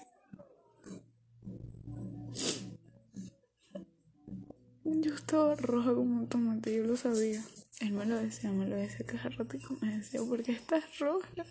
Yo 4.84 5.14
estaba 5.14 5.54
roja 5.56 5.94
como 5.94 6.20
un 6.20 6.28
tomate, 6.28 6.76
yo 6.76 6.84
lo 6.84 6.96
sabía. 6.96 7.42
Él 7.80 7.92
me 7.92 8.06
lo 8.06 8.16
decía, 8.16 8.52
me 8.52 8.66
lo 8.66 8.76
decía 8.76 9.04
cada 9.04 9.28
ratico, 9.30 9.76
me 9.80 9.98
decía, 9.98 10.20
¿por 10.20 10.42
qué 10.42 10.52
estás 10.52 10.98
roja? 10.98 11.44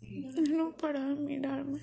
Él 0.00 0.56
no 0.56 0.76
paraba 0.76 1.08
de 1.08 1.16
mirarme. 1.16 1.80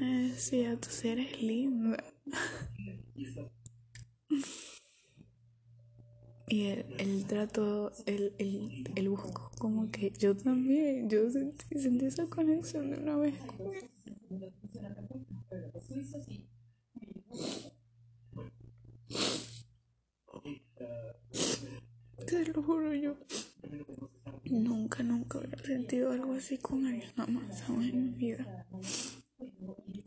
Me 0.00 0.28
decía, 0.30 0.78
tú 0.80 0.88
eres 1.04 1.42
linda. 1.42 2.02
Y 6.48 6.66
él, 6.66 6.86
él 6.98 7.24
trató, 7.26 7.90
él, 8.06 8.32
él, 8.38 8.84
él, 8.94 9.08
buscó 9.08 9.50
como 9.58 9.90
que 9.90 10.12
yo 10.16 10.36
también, 10.36 11.10
yo 11.10 11.28
sentí, 11.28 11.76
sentí 11.76 12.06
esa 12.06 12.26
conexión 12.26 12.90
de 12.90 12.98
una 12.98 13.16
vez. 13.16 13.34
Te 22.26 22.44
lo 22.52 22.62
juro 22.62 22.94
yo. 22.94 23.16
Nunca, 24.44 25.02
nunca 25.02 25.38
había 25.38 25.58
sentido 25.58 26.12
algo 26.12 26.34
así 26.34 26.58
con 26.58 26.86
alguien 26.86 27.10
jamás, 27.16 27.62
jamás 27.62 27.86
en 27.86 28.12
mi 28.12 28.18
vida. 28.18 28.66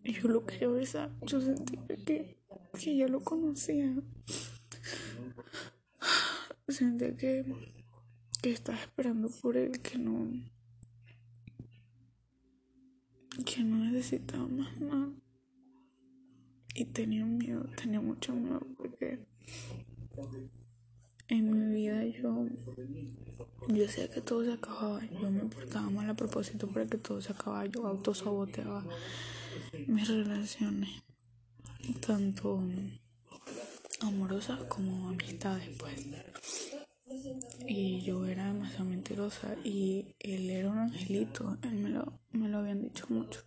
Yo 0.04 0.30
lo 0.30 0.46
quería 0.46 0.70
besar, 0.70 1.12
yo 1.26 1.42
sentía 1.42 1.86
que, 2.06 2.38
que 2.80 2.96
ya 2.96 3.08
lo 3.08 3.20
conocía. 3.20 3.94
Sentía 6.72 7.16
que, 7.16 7.46
que 8.42 8.52
estaba 8.52 8.78
esperando 8.80 9.30
por 9.30 9.58
él, 9.58 9.80
que 9.82 9.98
no, 9.98 10.28
que 13.46 13.64
no 13.64 13.78
necesitaba 13.78 14.48
más 14.48 14.80
nada. 14.80 15.10
Y 16.76 16.86
tenía 16.86 17.26
miedo, 17.26 17.66
tenía 17.76 18.00
mucho 18.00 18.34
miedo 18.34 18.66
porque 18.78 19.20
en 21.28 21.52
mi 21.52 21.76
vida 21.76 22.06
yo, 22.06 22.48
yo 23.68 23.76
decía 23.76 24.10
que 24.10 24.22
todo 24.22 24.44
se 24.44 24.54
acababa. 24.54 25.02
Yo 25.22 25.30
me 25.30 25.46
portaba 25.46 25.90
mal 25.90 26.10
a 26.10 26.16
propósito 26.16 26.68
para 26.68 26.88
que 26.88 26.98
todo 26.98 27.22
se 27.22 27.32
acababa. 27.32 27.66
Yo 27.68 27.86
autosaboteaba 27.86 28.84
mis 29.88 30.08
relaciones, 30.08 30.90
tanto 32.06 32.62
amorosas 34.02 34.60
como 34.64 35.10
amistades, 35.10 35.70
pues. 35.78 36.06
Y 37.68 38.02
yo 38.02 38.26
era 38.26 38.46
demasiado 38.54 38.86
mentirosa 38.86 39.56
y 39.64 40.16
él 40.20 40.50
era 40.50 40.70
un 40.70 40.78
angelito, 40.80 41.58
él 41.64 41.74
me 41.74 41.90
lo, 41.90 42.20
me 42.32 42.48
lo 42.48 42.60
habían 42.60 42.82
dicho 42.82 43.06
mucho. 43.10 43.42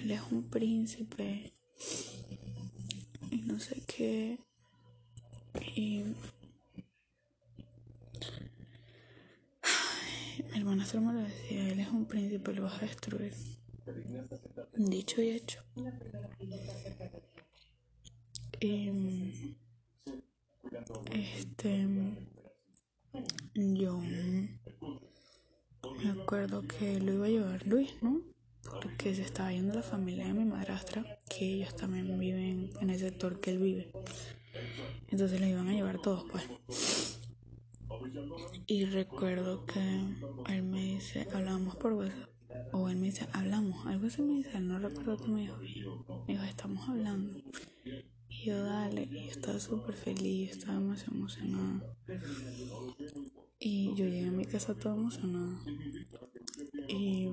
Él 0.00 0.10
es 0.10 0.22
un 0.30 0.44
príncipe 0.44 1.52
y 3.30 3.42
no 3.42 3.58
sé 3.60 3.82
qué. 3.86 4.38
Y 5.76 6.04
mi 10.50 10.58
hermanastro 10.58 11.00
me 11.00 11.12
lo 11.12 11.20
decía, 11.20 11.68
él 11.68 11.80
es 11.80 11.88
un 11.88 12.06
príncipe, 12.06 12.52
lo 12.52 12.62
vas 12.62 12.82
a 12.82 12.86
destruir. 12.86 13.34
Dicho 14.76 15.22
y 15.22 15.30
hecho. 15.30 15.62
Y, 18.60 19.56
este 21.12 21.86
yo 23.54 23.98
me 23.98 24.60
acuerdo 26.10 26.62
que 26.62 27.00
lo 27.00 27.12
iba 27.12 27.26
a 27.26 27.28
llevar 27.28 27.66
Luis, 27.66 27.94
¿no? 28.02 28.20
Porque 28.62 29.14
se 29.14 29.22
estaba 29.22 29.52
yendo 29.52 29.74
la 29.74 29.82
familia 29.82 30.26
de 30.26 30.34
mi 30.34 30.44
madrastra, 30.44 31.04
que 31.28 31.54
ellos 31.54 31.74
también 31.74 32.18
viven 32.18 32.70
en 32.80 32.90
el 32.90 32.98
sector 32.98 33.40
que 33.40 33.50
él 33.50 33.58
vive. 33.58 33.92
Entonces 35.08 35.40
lo 35.40 35.46
iban 35.46 35.68
a 35.68 35.72
llevar 35.72 36.00
todos, 36.00 36.24
pues. 36.30 37.18
Y 38.66 38.84
recuerdo 38.84 39.66
que 39.66 39.80
él 40.48 40.62
me 40.62 40.94
dice, 40.94 41.26
hablábamos 41.32 41.76
por 41.76 41.94
WhatsApp. 41.94 42.30
O 42.72 42.88
él 42.88 42.96
me 42.96 43.06
dice, 43.06 43.26
hablamos. 43.32 43.86
Algo 43.86 44.06
así 44.06 44.22
me 44.22 44.34
dice, 44.34 44.60
no 44.60 44.78
recuerdo 44.78 45.16
que 45.16 45.28
me 45.28 45.40
dijo 45.40 45.56
Me 46.26 46.34
dijo, 46.34 46.44
estamos 46.44 46.88
hablando. 46.88 47.42
Y 48.30 48.46
yo, 48.46 48.64
dale. 48.64 49.08
Y 49.10 49.26
yo 49.26 49.30
estaba 49.32 49.58
súper 49.58 49.94
feliz, 49.94 50.52
estaba 50.52 50.80
más 50.80 51.06
emocionada. 51.06 51.82
Y 53.58 53.94
yo 53.94 54.06
llegué 54.06 54.28
a 54.28 54.30
mi 54.30 54.46
casa 54.46 54.74
toda 54.74 54.94
emocionada. 54.94 55.60
Y, 56.88 57.28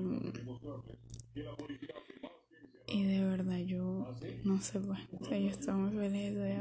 y 2.88 3.04
de 3.04 3.24
verdad 3.24 3.58
yo, 3.58 4.14
no 4.44 4.60
sé, 4.60 4.80
pues, 4.80 4.98
o 5.18 5.24
sea, 5.24 5.38
yo 5.38 5.48
estaba 5.48 5.78
muy 5.78 5.96
feliz 5.96 6.34
de. 6.34 6.60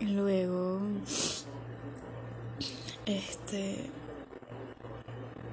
Y 0.00 0.06
luego 0.06 0.80
este. 3.06 3.90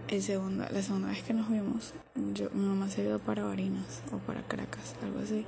El 0.07 0.23
segundo, 0.23 0.65
la 0.71 0.81
segunda 0.81 1.09
vez 1.09 1.21
que 1.23 1.33
nos 1.33 1.49
vimos, 1.49 1.93
yo, 2.33 2.49
mi 2.53 2.65
mamá 2.65 2.89
se 2.89 3.03
ido 3.03 3.19
para 3.19 3.43
Barinas 3.43 4.01
o 4.13 4.17
para 4.19 4.41
Caracas, 4.47 4.95
algo 5.03 5.19
así. 5.19 5.45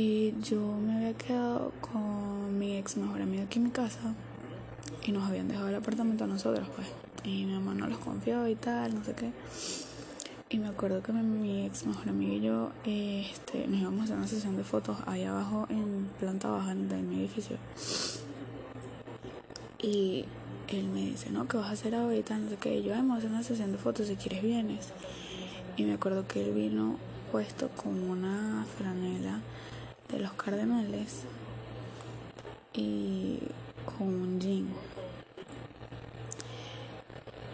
Y 0.00 0.32
yo 0.44 0.60
me 0.60 0.94
había 0.94 1.12
quedado 1.14 1.72
con 1.80 2.56
mi 2.56 2.76
ex 2.76 2.96
mejor 2.96 3.20
amigo 3.20 3.42
aquí 3.42 3.58
en 3.58 3.64
mi 3.64 3.70
casa 3.70 4.14
y 5.04 5.10
nos 5.10 5.28
habían 5.28 5.48
dejado 5.48 5.70
el 5.70 5.74
apartamento 5.74 6.22
a 6.22 6.28
nosotros, 6.28 6.68
pues. 6.76 6.86
Y 7.24 7.46
mi 7.46 7.54
mamá 7.54 7.74
no 7.74 7.88
los 7.88 7.98
confió 7.98 8.46
y 8.46 8.54
tal, 8.54 8.94
no 8.94 9.02
sé 9.02 9.14
qué. 9.14 9.32
Y 10.50 10.58
me 10.58 10.68
acuerdo 10.68 11.02
que 11.02 11.12
mi, 11.12 11.66
ex 11.66 11.84
mejor 11.84 12.10
amigo 12.10 12.32
y 12.32 12.40
yo 12.40 12.70
este, 12.84 13.66
nos 13.66 13.80
íbamos 13.80 14.02
a 14.02 14.04
hacer 14.04 14.16
una 14.18 14.28
sesión 14.28 14.56
de 14.56 14.62
fotos 14.62 14.98
ahí 15.04 15.24
abajo 15.24 15.66
en 15.68 16.08
planta 16.20 16.48
baja 16.48 16.76
de 16.76 17.02
mi 17.02 17.18
edificio. 17.18 17.56
Y 19.82 20.26
él 20.68 20.86
me 20.90 21.06
dice, 21.06 21.30
no, 21.30 21.48
¿qué 21.48 21.56
vas 21.56 21.70
a 21.70 21.72
hacer 21.72 21.96
ahorita? 21.96 22.38
No 22.38 22.50
sé 22.50 22.56
qué. 22.56 22.84
yo, 22.84 22.92
vamos 22.92 23.16
a 23.16 23.18
hacer 23.18 23.30
una 23.30 23.42
sesión 23.42 23.72
de 23.72 23.78
fotos, 23.78 24.06
si 24.06 24.14
quieres 24.14 24.44
vienes. 24.44 24.90
Y 25.76 25.82
me 25.82 25.94
acuerdo 25.94 26.28
que 26.28 26.44
él 26.44 26.54
vino 26.54 26.98
puesto 27.32 27.68
con 27.70 28.08
una 28.08 28.64
franela 28.78 29.40
de 30.10 30.18
los 30.20 30.32
cardenales 30.32 31.22
y 32.72 33.38
con 33.84 34.08
un 34.08 34.40
jean. 34.40 34.68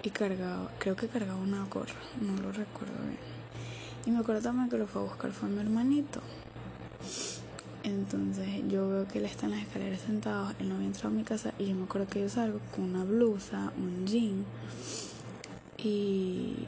Y 0.02 0.10
cargaba, 0.10 0.70
creo 0.78 0.96
que 0.96 1.08
cargaba 1.08 1.38
una 1.38 1.64
gorra, 1.64 1.94
no 2.20 2.36
lo 2.42 2.52
recuerdo 2.52 2.94
bien. 3.04 3.18
Y 4.06 4.10
me 4.10 4.18
acuerdo 4.18 4.42
también 4.42 4.68
que 4.68 4.76
lo 4.76 4.86
fue 4.86 5.00
a 5.00 5.04
buscar 5.04 5.32
fue 5.32 5.48
mi 5.48 5.60
hermanito. 5.60 6.20
Entonces 7.82 8.48
yo 8.68 8.88
veo 8.88 9.08
que 9.08 9.18
él 9.18 9.26
está 9.26 9.46
en 9.46 9.52
las 9.52 9.62
escaleras 9.62 10.00
sentado, 10.00 10.52
él 10.58 10.68
no 10.68 10.76
había 10.76 10.86
entrado 10.86 11.08
a 11.08 11.12
mi 11.12 11.22
casa 11.22 11.52
y 11.58 11.66
yo 11.66 11.74
me 11.74 11.84
acuerdo 11.84 12.08
que 12.08 12.20
yo 12.20 12.28
salgo 12.28 12.58
con 12.74 12.84
una 12.84 13.04
blusa, 13.04 13.72
un 13.76 14.06
jean 14.06 14.44
y 15.76 16.66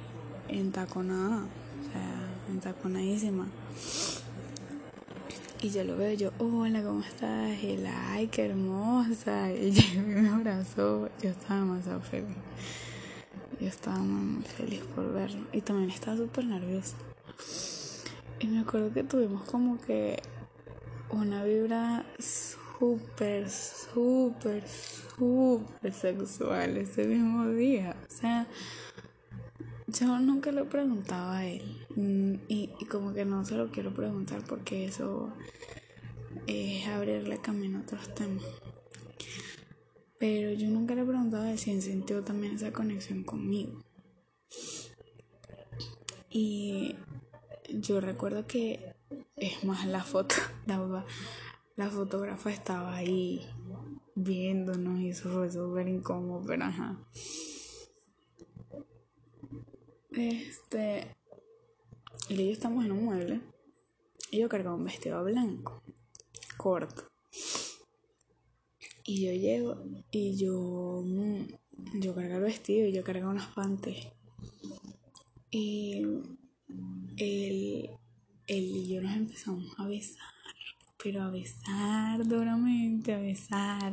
entaconada, 0.48 1.44
o 1.44 1.92
sea, 1.92 2.52
entaconadísima. 2.52 3.46
Y 5.62 5.70
yo 5.70 5.84
lo 5.84 5.96
veo, 5.96 6.12
yo, 6.12 6.32
hola, 6.38 6.82
¿cómo 6.82 7.00
estás? 7.00 7.62
Y 7.62 7.70
él, 7.70 7.86
ay, 7.86 8.28
qué 8.28 8.46
hermosa. 8.46 9.50
Y 9.52 9.72
me 9.98 10.28
abrazó, 10.28 11.08
yo 11.22 11.30
estaba 11.30 11.60
demasiado 11.60 12.00
feliz. 12.02 12.36
Yo 13.58 13.68
estaba 13.68 13.96
muy 13.98 14.42
feliz 14.44 14.82
por 14.94 15.12
verlo. 15.14 15.46
Y 15.52 15.62
también 15.62 15.90
estaba 15.90 16.16
súper 16.18 16.44
nerviosa. 16.44 16.96
Y 18.38 18.48
me 18.48 18.60
acuerdo 18.60 18.92
que 18.92 19.02
tuvimos 19.02 19.44
como 19.44 19.80
que 19.80 20.22
una 21.10 21.42
vibra 21.42 22.04
súper, 22.18 23.48
súper, 23.48 24.62
súper 24.68 25.92
sexual 25.94 26.76
ese 26.76 27.06
mismo 27.06 27.48
día. 27.48 27.96
O 28.06 28.12
sea, 28.12 28.46
yo 29.86 30.18
nunca 30.18 30.52
lo 30.52 30.68
preguntaba 30.68 31.38
a 31.38 31.46
él. 31.46 31.62
Mm, 31.94 32.34
y, 32.48 32.70
y 32.78 32.84
como 32.86 33.12
que 33.14 33.24
no 33.24 33.44
se 33.44 33.56
lo 33.56 33.70
quiero 33.70 33.94
preguntar 33.94 34.42
porque 34.46 34.84
eso 34.84 35.32
es 36.46 36.86
abrirle 36.86 37.38
camino 37.38 37.78
a 37.78 37.82
otros 37.82 38.14
temas. 38.14 38.44
Pero 40.18 40.52
yo 40.52 40.68
nunca 40.68 40.94
le 40.94 41.02
a 41.36 41.52
él 41.52 41.58
si 41.58 41.72
él 41.72 41.82
sintió 41.82 42.22
también 42.22 42.54
esa 42.54 42.72
conexión 42.72 43.22
conmigo. 43.22 43.82
Y 46.30 46.96
yo 47.70 48.00
recuerdo 48.00 48.46
que 48.46 48.94
es 49.36 49.64
más 49.64 49.86
la 49.86 50.02
foto, 50.02 50.34
la, 50.66 51.04
la 51.76 51.90
fotógrafa 51.90 52.50
estaba 52.50 52.96
ahí 52.96 53.46
viéndonos 54.14 55.00
y 55.00 55.10
eso 55.10 55.30
fue 55.30 55.50
súper 55.50 55.88
incómodo, 55.88 56.42
pero 56.46 56.64
ajá. 56.64 56.98
Este, 60.16 61.14
y 62.30 62.36
yo 62.36 62.50
estamos 62.50 62.86
en 62.86 62.92
un 62.92 63.04
mueble 63.04 63.40
y 64.30 64.38
yo 64.38 64.48
cargaba 64.48 64.74
un 64.74 64.84
vestido 64.84 65.22
blanco, 65.22 65.82
corto. 66.56 67.04
Y 69.04 69.26
yo 69.26 69.32
llego 69.32 69.84
y 70.10 70.36
yo, 70.38 71.02
mm, 71.04 72.00
yo 72.00 72.14
cargo 72.14 72.36
el 72.36 72.42
vestido 72.44 72.88
y 72.88 72.92
yo 72.92 73.04
cargo 73.04 73.28
unas 73.28 73.48
panties. 73.48 74.06
Y 75.50 76.02
él, 77.18 77.90
él 78.46 78.64
y 78.76 78.88
yo 78.88 79.02
nos 79.02 79.14
empezamos 79.14 79.78
a 79.78 79.86
besar, 79.86 80.32
pero 81.02 81.24
a 81.24 81.30
besar 81.30 82.26
duramente, 82.26 83.12
a 83.12 83.18
besar. 83.18 83.92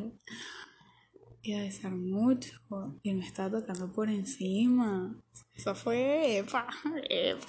Y 1.44 1.54
a 1.54 1.62
besar 1.62 1.92
mucho. 1.92 2.58
Y 3.04 3.14
me 3.14 3.26
estaba 3.26 3.60
tocando 3.60 3.92
por 3.92 4.10
encima. 4.10 5.22
Eso 5.54 5.76
fue 5.76 6.38
epa, 6.40 6.68
epa. 7.10 7.48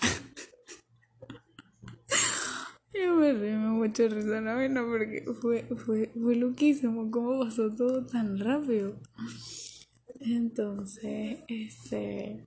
Yo 2.93 3.15
me 3.17 3.33
reí 3.33 3.55
mucho 3.55 4.07
risa 4.09 4.41
la 4.41 4.55
vena 4.55 4.85
porque 4.85 5.25
fue, 5.41 5.65
fue, 5.77 6.13
fue 6.21 6.37
loquísimo 6.37 7.11
cómo 7.11 7.41
pasó 7.45 7.75
todo 7.75 8.05
tan 8.05 8.39
rápido. 8.39 9.01
Entonces, 10.21 11.39
este 11.49 12.47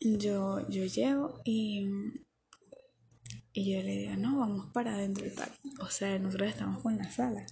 yo, 0.00 0.68
yo 0.68 0.84
llego 0.84 1.40
y, 1.44 1.88
y 3.52 3.72
yo 3.72 3.82
le 3.82 3.98
digo, 3.98 4.16
no, 4.16 4.38
vamos 4.38 4.66
para 4.72 4.94
adentro 4.94 5.26
y 5.26 5.30
tal. 5.30 5.50
O 5.80 5.88
sea, 5.88 6.18
nosotros 6.18 6.50
estamos 6.50 6.82
con 6.82 6.96
la 6.96 7.10
sala. 7.10 7.44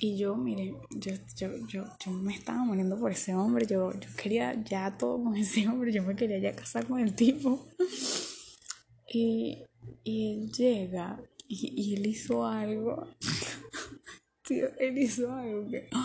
Y 0.00 0.16
yo, 0.16 0.36
miren, 0.36 0.76
yo, 0.90 1.12
yo, 1.36 1.48
yo, 1.66 1.84
yo 1.98 2.10
me 2.12 2.34
estaba 2.34 2.58
muriendo 2.58 2.98
por 2.98 3.10
ese 3.10 3.34
hombre. 3.34 3.66
Yo, 3.66 3.92
yo 3.92 4.08
quería 4.16 4.54
ya 4.62 4.96
todo 4.96 5.22
con 5.22 5.36
ese 5.36 5.66
hombre. 5.68 5.92
Yo 5.92 6.04
me 6.04 6.14
quería 6.14 6.38
ya 6.38 6.54
casar 6.54 6.86
con 6.86 7.00
el 7.00 7.14
tipo. 7.14 7.66
Y, 9.12 9.64
y 10.04 10.32
él 10.32 10.52
llega 10.52 11.20
y, 11.48 11.72
y 11.82 11.96
él 11.96 12.06
hizo 12.06 12.46
algo 12.46 13.08
Tío, 14.48 14.68
él 14.78 14.96
hizo 14.98 15.32
algo 15.32 15.68
que. 15.68 15.88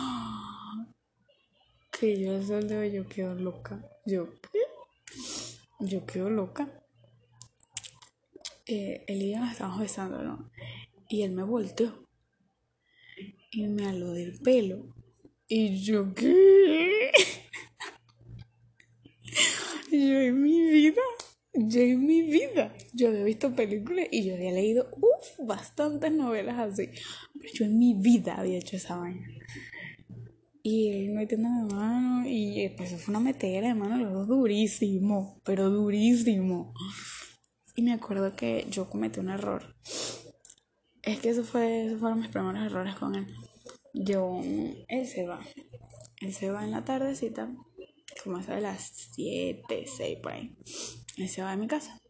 Que 1.99 2.19
yo 2.19 2.35
al 2.35 2.45
sol 2.45 2.67
de 2.67 2.91
yo 2.91 3.07
quedo 3.07 3.35
loca. 3.35 3.79
Yo. 4.05 4.27
Yo 5.79 6.05
quedo 6.05 6.29
loca. 6.29 6.67
Eh, 8.65 9.05
él 9.07 9.21
y 9.21 9.31
yo 9.31 9.39
nos 9.39 9.51
estábamos 9.51 9.79
besando, 9.79 10.21
¿no? 10.23 10.51
Y 11.07 11.21
él 11.21 11.31
me 11.31 11.43
volteó. 11.43 12.02
Y 13.55 13.67
me 13.67 13.85
aló 13.85 14.11
del 14.13 14.39
pelo. 14.39 14.95
Y 15.47 15.83
yo, 15.83 16.13
¿qué? 16.15 17.11
yo 19.91 20.19
en 20.21 20.41
mi 20.41 20.59
vida, 20.71 21.01
yo 21.53 21.81
en 21.81 22.03
mi 22.03 22.21
vida, 22.23 22.73
yo 22.93 23.09
había 23.09 23.23
visto 23.23 23.53
películas 23.53 24.07
y 24.11 24.25
yo 24.25 24.33
había 24.33 24.53
leído, 24.53 24.89
uff, 24.95 25.45
bastantes 25.45 26.11
novelas 26.11 26.57
así. 26.57 26.89
Pero 27.39 27.53
yo 27.53 27.65
en 27.65 27.77
mi 27.77 27.93
vida 27.93 28.35
había 28.35 28.57
hecho 28.57 28.75
esa 28.75 28.95
vaina. 28.95 29.27
Y 30.63 30.89
él 30.89 31.09
metiéndome 31.11 31.71
mano 31.71 32.23
y 32.27 32.69
pues 32.75 32.99
fue 32.99 33.11
una 33.11 33.19
metera 33.19 33.67
de 33.67 33.75
mano, 33.75 33.97
los 33.97 34.13
dos 34.13 34.27
durísimo, 34.29 35.39
pero 35.45 35.69
durísimo. 35.69 36.73
Y 37.75 37.83
me 37.83 37.93
acuerdo 37.93 38.35
que 38.35 38.65
yo 38.71 38.89
cometí 38.89 39.19
un 39.19 39.29
error. 39.29 39.75
Es 41.03 41.19
que 41.19 41.29
eso 41.29 41.43
fue, 41.43 41.85
esos 41.85 41.99
fueron 41.99 42.21
mis 42.21 42.29
primeros 42.29 42.65
errores 42.65 42.95
con 42.95 43.15
él. 43.15 43.27
Yo, 43.93 44.39
él 44.87 45.05
se 45.05 45.27
va. 45.27 45.39
Él 46.21 46.33
se 46.33 46.49
va 46.49 46.63
en 46.63 46.71
la 46.71 46.85
tardecita, 46.85 47.53
como 48.23 48.39
eso 48.39 48.53
de 48.53 48.61
las 48.61 49.11
7, 49.13 49.85
6 49.85 50.19
por 50.23 50.31
ahí. 50.31 50.55
Él 51.17 51.27
se 51.27 51.41
va 51.41 51.51
de 51.51 51.57
mi 51.57 51.67
casa. 51.67 52.01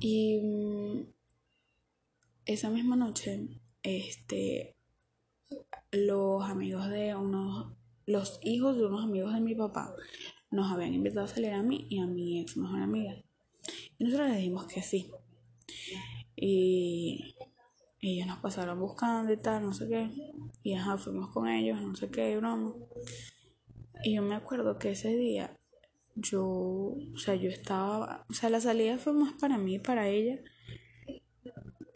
Y 0.00 0.40
mm, 0.42 1.06
esa 2.44 2.68
misma 2.68 2.96
noche, 2.96 3.48
este, 3.82 4.76
los 5.90 6.44
amigos 6.44 6.88
de 6.90 7.16
unos, 7.16 7.72
los 8.04 8.38
hijos 8.42 8.76
de 8.76 8.84
unos 8.84 9.04
amigos 9.04 9.32
de 9.32 9.40
mi 9.40 9.54
papá 9.54 9.94
nos 10.50 10.70
habían 10.70 10.94
invitado 10.94 11.24
a 11.24 11.28
salir 11.28 11.52
a 11.52 11.62
mí 11.62 11.86
y 11.88 11.98
a 11.98 12.06
mi 12.06 12.40
ex 12.40 12.56
mejor 12.58 12.82
amiga. 12.82 13.14
Y 13.98 14.04
nosotros 14.04 14.28
le 14.28 14.36
dijimos 14.36 14.66
que 14.66 14.82
sí. 14.82 15.10
Y 16.40 17.34
ellos 18.00 18.28
nos 18.28 18.38
pasaron 18.38 18.78
buscando 18.78 19.32
y 19.32 19.36
tal, 19.36 19.64
no 19.64 19.72
sé 19.72 19.88
qué. 19.88 20.10
Y 20.62 20.74
ajá, 20.74 20.96
fuimos 20.98 21.30
con 21.30 21.48
ellos, 21.48 21.80
no 21.80 21.96
sé 21.96 22.10
qué, 22.10 22.36
broma. 22.36 22.74
Y 24.04 24.14
yo 24.14 24.22
me 24.22 24.36
acuerdo 24.36 24.78
que 24.78 24.92
ese 24.92 25.16
día 25.16 25.58
yo, 26.14 26.46
o 26.46 27.18
sea, 27.18 27.34
yo 27.34 27.50
estaba, 27.50 28.24
o 28.28 28.32
sea, 28.32 28.50
la 28.50 28.60
salida 28.60 28.98
fue 28.98 29.12
más 29.12 29.34
para 29.34 29.58
mí 29.58 29.78
para 29.78 30.08
ella, 30.08 30.40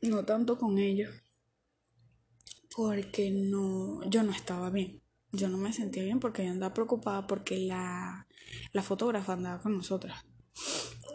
no 0.03 0.25
tanto 0.25 0.59
con 0.59 0.79
ellos, 0.79 1.11
porque 2.75 3.31
no, 3.31 4.03
yo 4.09 4.23
no 4.23 4.33
estaba 4.33 4.71
bien. 4.71 5.01
Yo 5.33 5.49
no 5.49 5.57
me 5.57 5.73
sentía 5.73 6.03
bien 6.03 6.21
porque 6.21 6.45
yo 6.45 6.51
andaba 6.51 6.75
preocupada 6.75 7.27
porque 7.27 7.59
la, 7.59 8.27
la 8.73 8.83
fotógrafa 8.83 9.33
andaba 9.33 9.63
con 9.63 9.77
nosotras 9.77 10.27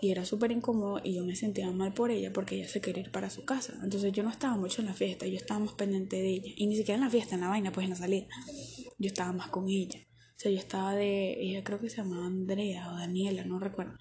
y 0.02 0.12
era 0.12 0.26
súper 0.26 0.52
incómodo 0.52 1.00
y 1.04 1.16
yo 1.16 1.24
me 1.24 1.36
sentía 1.36 1.72
mal 1.72 1.94
por 1.94 2.12
ella 2.12 2.32
porque 2.34 2.56
ella 2.56 2.68
se 2.68 2.82
quería 2.82 3.04
ir 3.04 3.12
para 3.12 3.30
su 3.30 3.46
casa. 3.46 3.80
Entonces 3.84 4.12
yo 4.14 4.24
no 4.24 4.30
estaba 4.30 4.56
mucho 4.56 4.82
en 4.82 4.88
la 4.88 4.94
fiesta, 4.94 5.26
yo 5.26 5.38
estaba 5.38 5.60
más 5.60 5.74
pendiente 5.74 6.18
de 6.18 6.30
ella. 6.30 6.52
Y 6.56 6.68
ni 6.68 6.76
siquiera 6.76 6.96
en 6.96 7.06
la 7.06 7.10
fiesta, 7.10 7.36
en 7.36 7.42
la 7.42 7.50
vaina, 7.50 7.72
pues 7.72 7.86
en 7.86 7.92
la 7.92 7.96
salida. 7.96 8.28
Yo 8.98 9.08
estaba 9.08 9.34
más 9.34 9.50
con 9.50 9.70
ella. 9.70 10.00
O 10.38 10.40
sea, 10.40 10.52
yo 10.52 10.60
estaba 10.60 10.94
de, 10.94 11.34
ella 11.42 11.64
creo 11.64 11.80
que 11.80 11.90
se 11.90 11.98
llamaba 11.98 12.28
Andrea 12.28 12.92
o 12.92 12.96
Daniela, 12.98 13.44
no 13.44 13.58
recuerdo. 13.58 13.94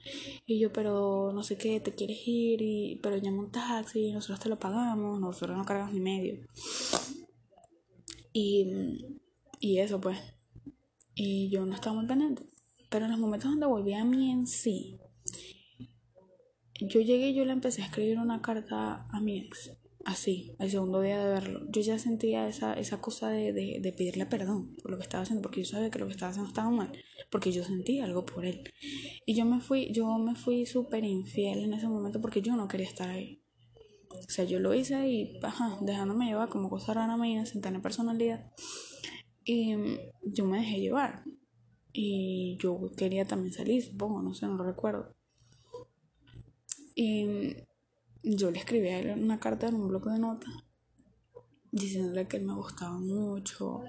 Y 0.44 0.60
yo, 0.60 0.70
pero 0.70 1.32
no 1.32 1.42
sé 1.42 1.56
qué, 1.56 1.80
te 1.80 1.94
quieres 1.94 2.18
ir, 2.26 2.60
y, 2.60 3.00
pero 3.02 3.16
llama 3.16 3.40
un 3.44 3.50
taxi, 3.50 4.12
nosotros 4.12 4.40
te 4.40 4.50
lo 4.50 4.58
pagamos, 4.58 5.18
nosotros 5.18 5.56
no 5.56 5.64
cargamos 5.64 5.94
ni 5.94 6.00
medio. 6.00 6.46
Y, 8.34 8.66
y 9.60 9.78
eso 9.78 9.98
pues. 9.98 10.18
Y 11.14 11.48
yo 11.48 11.64
no 11.64 11.74
estaba 11.74 11.96
muy 11.96 12.06
pendiente. 12.06 12.42
Pero 12.90 13.06
en 13.06 13.12
los 13.12 13.20
momentos 13.20 13.50
donde 13.50 13.64
volví 13.64 13.94
a 13.94 14.04
mí 14.04 14.30
en 14.30 14.46
sí, 14.46 14.98
yo 16.80 17.00
llegué 17.00 17.30
y 17.30 17.34
yo 17.34 17.44
le 17.44 17.52
empecé 17.52 17.82
a 17.82 17.86
escribir 17.86 18.18
una 18.18 18.42
carta 18.42 19.06
a 19.10 19.20
mi 19.20 19.38
ex, 19.38 19.70
así, 20.04 20.54
el 20.58 20.70
segundo 20.70 21.00
día 21.00 21.18
de 21.18 21.30
verlo. 21.30 21.60
Yo 21.68 21.80
ya 21.80 21.98
sentía 21.98 22.48
esa, 22.48 22.74
esa 22.74 23.00
cosa 23.00 23.28
de, 23.28 23.52
de, 23.52 23.78
de, 23.80 23.92
pedirle 23.92 24.26
perdón 24.26 24.76
por 24.82 24.90
lo 24.90 24.98
que 24.98 25.02
estaba 25.02 25.22
haciendo, 25.22 25.42
porque 25.42 25.62
yo 25.62 25.66
sabía 25.66 25.90
que 25.90 25.98
lo 25.98 26.06
que 26.06 26.12
estaba 26.12 26.30
haciendo 26.30 26.48
estaba 26.48 26.70
mal, 26.70 26.92
porque 27.30 27.52
yo 27.52 27.64
sentía 27.64 28.04
algo 28.04 28.24
por 28.24 28.44
él. 28.44 28.62
Y 29.24 29.34
yo 29.34 29.44
me 29.44 29.60
fui, 29.60 29.92
yo 29.92 30.18
me 30.18 30.34
fui 30.34 30.66
súper 30.66 31.04
infiel 31.04 31.60
en 31.60 31.74
ese 31.74 31.88
momento 31.88 32.20
porque 32.20 32.40
yo 32.40 32.56
no 32.56 32.68
quería 32.68 32.86
estar 32.86 33.08
ahí. 33.08 33.42
O 34.10 34.30
sea, 34.30 34.44
yo 34.44 34.60
lo 34.60 34.74
hice 34.74 35.08
y, 35.08 35.38
ajá, 35.42 35.78
dejándome 35.82 36.26
llevar 36.26 36.48
como 36.48 36.70
cosa 36.70 36.94
rara 36.94 37.16
mía, 37.16 37.44
sin 37.46 37.60
tener 37.60 37.82
personalidad. 37.82 38.50
Y 39.44 39.74
yo 40.24 40.44
me 40.44 40.58
dejé 40.58 40.80
llevar. 40.80 41.22
Y 41.92 42.58
yo 42.60 42.90
quería 42.96 43.24
también 43.24 43.52
salir, 43.52 43.82
supongo, 43.82 44.22
no 44.22 44.34
sé, 44.34 44.46
no 44.46 44.54
lo 44.54 44.64
recuerdo. 44.64 45.15
Y 46.98 47.54
yo 48.24 48.50
le 48.50 48.58
escribí 48.58 48.88
a 48.88 48.98
él 48.98 49.22
una 49.22 49.38
carta 49.38 49.68
en 49.68 49.74
un 49.74 49.88
bloque 49.88 50.10
de 50.10 50.18
notas 50.18 50.52
diciéndole 51.70 52.26
que 52.26 52.38
él 52.38 52.46
me 52.46 52.54
gustaba 52.54 52.98
mucho, 52.98 53.82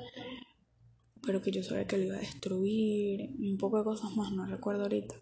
pero 1.24 1.42
que 1.42 1.52
yo 1.52 1.64
sabía 1.64 1.88
que 1.88 1.98
lo 1.98 2.04
iba 2.04 2.18
a 2.18 2.20
destruir 2.20 3.34
y 3.40 3.50
un 3.50 3.58
poco 3.58 3.78
de 3.78 3.86
cosas 3.86 4.14
más, 4.16 4.32
no 4.34 4.46
recuerdo 4.46 4.84
ahorita. 4.84 5.16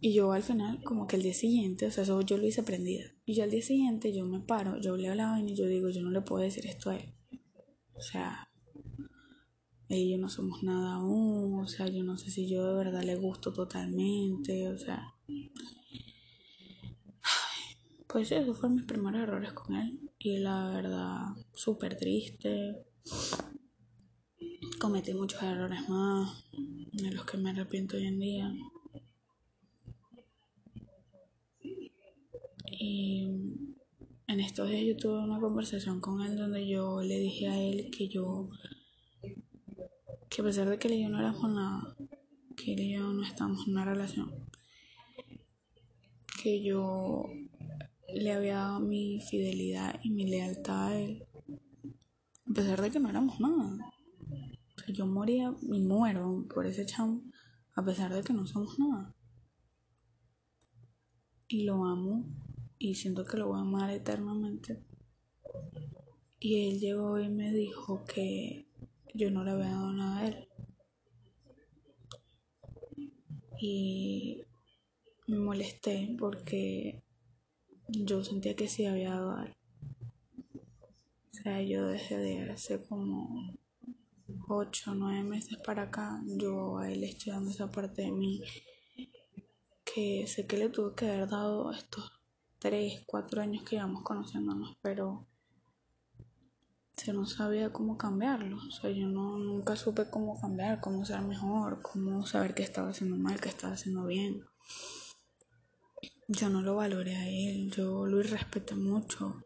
Y 0.00 0.12
yo 0.12 0.32
al 0.32 0.42
final, 0.42 0.82
como 0.84 1.06
que 1.06 1.16
el 1.16 1.22
día 1.22 1.32
siguiente, 1.32 1.86
o 1.86 1.90
sea, 1.90 2.04
eso 2.04 2.20
yo 2.20 2.36
lo 2.36 2.46
hice 2.46 2.62
prendida. 2.62 3.06
Y 3.24 3.34
yo 3.34 3.44
al 3.44 3.50
día 3.50 3.62
siguiente 3.62 4.12
yo 4.12 4.26
me 4.26 4.40
paro, 4.40 4.78
yo 4.78 4.96
le 4.98 5.08
hablaba 5.08 5.40
y 5.40 5.54
yo 5.54 5.66
digo, 5.66 5.88
yo 5.88 6.02
no 6.02 6.10
le 6.10 6.20
puedo 6.20 6.42
decir 6.42 6.66
esto 6.66 6.90
a 6.90 6.96
él. 6.96 7.14
O 7.94 8.02
sea, 8.02 8.50
él 9.88 9.98
y 9.98 10.10
yo 10.10 10.18
no 10.18 10.28
somos 10.28 10.62
nada 10.62 10.96
aún, 10.96 11.58
o 11.58 11.66
sea, 11.66 11.88
yo 11.88 12.02
no 12.02 12.18
sé 12.18 12.30
si 12.30 12.46
yo 12.46 12.66
de 12.66 12.84
verdad 12.84 13.02
le 13.04 13.16
gusto 13.16 13.52
totalmente, 13.52 14.68
o 14.68 14.76
sea, 14.76 15.14
pues 18.14 18.30
esos 18.30 18.56
fueron 18.56 18.76
mis 18.76 18.86
primeros 18.86 19.22
errores 19.22 19.52
con 19.54 19.74
él. 19.74 20.08
Y 20.20 20.38
la 20.38 20.68
verdad, 20.68 21.18
súper 21.52 21.96
triste. 21.96 22.86
Cometí 24.80 25.12
muchos 25.12 25.42
errores 25.42 25.88
más 25.88 26.44
de 26.92 27.10
los 27.10 27.24
que 27.24 27.38
me 27.38 27.50
arrepiento 27.50 27.96
hoy 27.96 28.06
en 28.06 28.20
día. 28.20 28.54
Y 32.70 33.26
en 34.28 34.38
estos 34.38 34.70
días 34.70 34.84
yo 34.86 34.96
tuve 34.96 35.24
una 35.24 35.40
conversación 35.40 36.00
con 36.00 36.22
él 36.22 36.36
donde 36.36 36.68
yo 36.68 37.02
le 37.02 37.18
dije 37.18 37.48
a 37.48 37.60
él 37.60 37.90
que 37.90 38.06
yo, 38.06 38.48
que 40.30 40.40
a 40.40 40.44
pesar 40.44 40.68
de 40.68 40.78
que 40.78 40.86
él 40.86 40.94
y 40.94 41.02
yo 41.02 41.08
no 41.08 41.18
éramos 41.18 41.50
nada, 41.50 41.96
que 42.56 42.74
él 42.74 42.80
y 42.80 42.92
yo 42.92 43.12
no 43.12 43.24
estamos 43.24 43.66
en 43.66 43.72
una 43.72 43.84
relación, 43.84 44.32
que 46.40 46.62
yo 46.62 47.28
le 48.14 48.32
había 48.32 48.56
dado 48.56 48.80
mi 48.80 49.20
fidelidad 49.20 49.98
y 50.02 50.10
mi 50.10 50.26
lealtad 50.26 50.86
a 50.86 51.00
él, 51.00 51.26
a 52.48 52.54
pesar 52.54 52.80
de 52.80 52.90
que 52.90 53.00
no 53.00 53.10
éramos 53.10 53.40
nada. 53.40 53.92
Yo 54.88 55.06
moría 55.06 55.54
y 55.62 55.80
muero 55.80 56.46
por 56.52 56.66
ese 56.66 56.86
chamo, 56.86 57.22
a 57.74 57.84
pesar 57.84 58.12
de 58.12 58.22
que 58.22 58.32
no 58.32 58.46
somos 58.46 58.78
nada. 58.78 59.14
Y 61.48 61.64
lo 61.64 61.84
amo 61.84 62.24
y 62.78 62.94
siento 62.94 63.24
que 63.24 63.36
lo 63.36 63.48
voy 63.48 63.58
a 63.58 63.62
amar 63.62 63.90
eternamente. 63.90 64.84
Y 66.38 66.68
él 66.68 66.80
llegó 66.80 67.18
y 67.18 67.28
me 67.30 67.52
dijo 67.52 68.04
que 68.04 68.68
yo 69.14 69.30
no 69.30 69.42
le 69.42 69.52
había 69.52 69.70
dado 69.70 69.92
nada 69.92 70.18
a 70.18 70.26
él. 70.28 70.48
Y 73.58 74.42
me 75.26 75.38
molesté 75.38 76.14
porque 76.18 77.03
yo 77.88 78.24
sentía 78.24 78.56
que 78.56 78.68
sí 78.68 78.86
había 78.86 79.10
dado 79.10 79.36
algo. 79.36 79.54
O 81.30 81.36
sea, 81.42 81.62
yo 81.62 81.88
desde 81.88 82.16
de 82.16 82.50
hace 82.50 82.84
como 82.86 83.54
8 84.48 84.92
o 84.92 84.94
9 84.94 85.22
meses 85.24 85.58
para 85.64 85.82
acá, 85.82 86.22
yo 86.26 86.78
a 86.78 86.90
él 86.90 87.04
estoy 87.04 87.32
dando 87.32 87.50
esa 87.50 87.70
parte 87.70 88.02
de 88.02 88.12
mí 88.12 88.40
que 89.84 90.26
sé 90.26 90.46
que 90.46 90.56
le 90.56 90.70
tuve 90.70 90.94
que 90.94 91.10
haber 91.10 91.28
dado 91.28 91.70
estos 91.72 92.10
3, 92.58 93.02
4 93.06 93.42
años 93.42 93.64
que 93.64 93.76
llevamos 93.76 94.02
conociéndonos, 94.02 94.76
pero 94.80 95.26
se 96.96 97.12
no 97.12 97.26
sabía 97.26 97.72
cómo 97.72 97.98
cambiarlo. 97.98 98.56
O 98.56 98.70
sea, 98.70 98.90
yo 98.90 99.06
no, 99.08 99.38
nunca 99.38 99.76
supe 99.76 100.08
cómo 100.08 100.40
cambiar, 100.40 100.80
cómo 100.80 101.04
ser 101.04 101.20
mejor, 101.20 101.82
cómo 101.82 102.24
saber 102.26 102.54
qué 102.54 102.62
estaba 102.62 102.90
haciendo 102.90 103.16
mal, 103.16 103.40
qué 103.40 103.50
estaba 103.50 103.74
haciendo 103.74 104.06
bien 104.06 104.42
yo 106.28 106.48
no 106.48 106.62
lo 106.62 106.76
valoré 106.76 107.16
a 107.16 107.28
él, 107.28 107.70
yo 107.70 108.06
lo 108.06 108.20
irrespeté 108.20 108.74
mucho. 108.74 109.44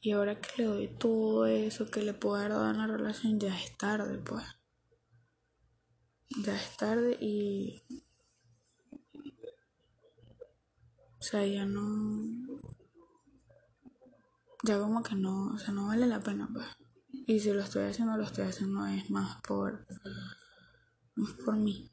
Y 0.00 0.12
ahora 0.12 0.40
que 0.40 0.62
le 0.62 0.64
doy 0.64 0.88
todo 0.88 1.46
eso 1.46 1.90
que 1.90 2.02
le 2.02 2.12
puedo 2.12 2.36
dar 2.36 2.52
a 2.52 2.72
la 2.72 2.86
relación, 2.86 3.38
ya 3.38 3.56
es 3.56 3.76
tarde, 3.76 4.18
pues. 4.18 4.44
Ya 6.44 6.56
es 6.56 6.76
tarde 6.76 7.16
y. 7.20 7.82
O 11.18 11.22
sea, 11.22 11.46
ya 11.46 11.64
no. 11.64 12.60
ya 14.64 14.78
como 14.80 15.02
que 15.02 15.14
no, 15.14 15.54
o 15.54 15.58
sea, 15.58 15.72
no 15.72 15.86
vale 15.86 16.06
la 16.06 16.20
pena, 16.20 16.48
pues. 16.52 16.66
Y 17.26 17.38
si 17.38 17.52
lo 17.52 17.60
estoy 17.60 17.84
haciendo, 17.84 18.16
lo 18.16 18.24
estoy 18.24 18.46
haciendo 18.46 18.84
es 18.86 19.08
más 19.10 19.40
por, 19.42 19.86
más 21.14 21.32
por 21.44 21.56
mí. 21.56 21.90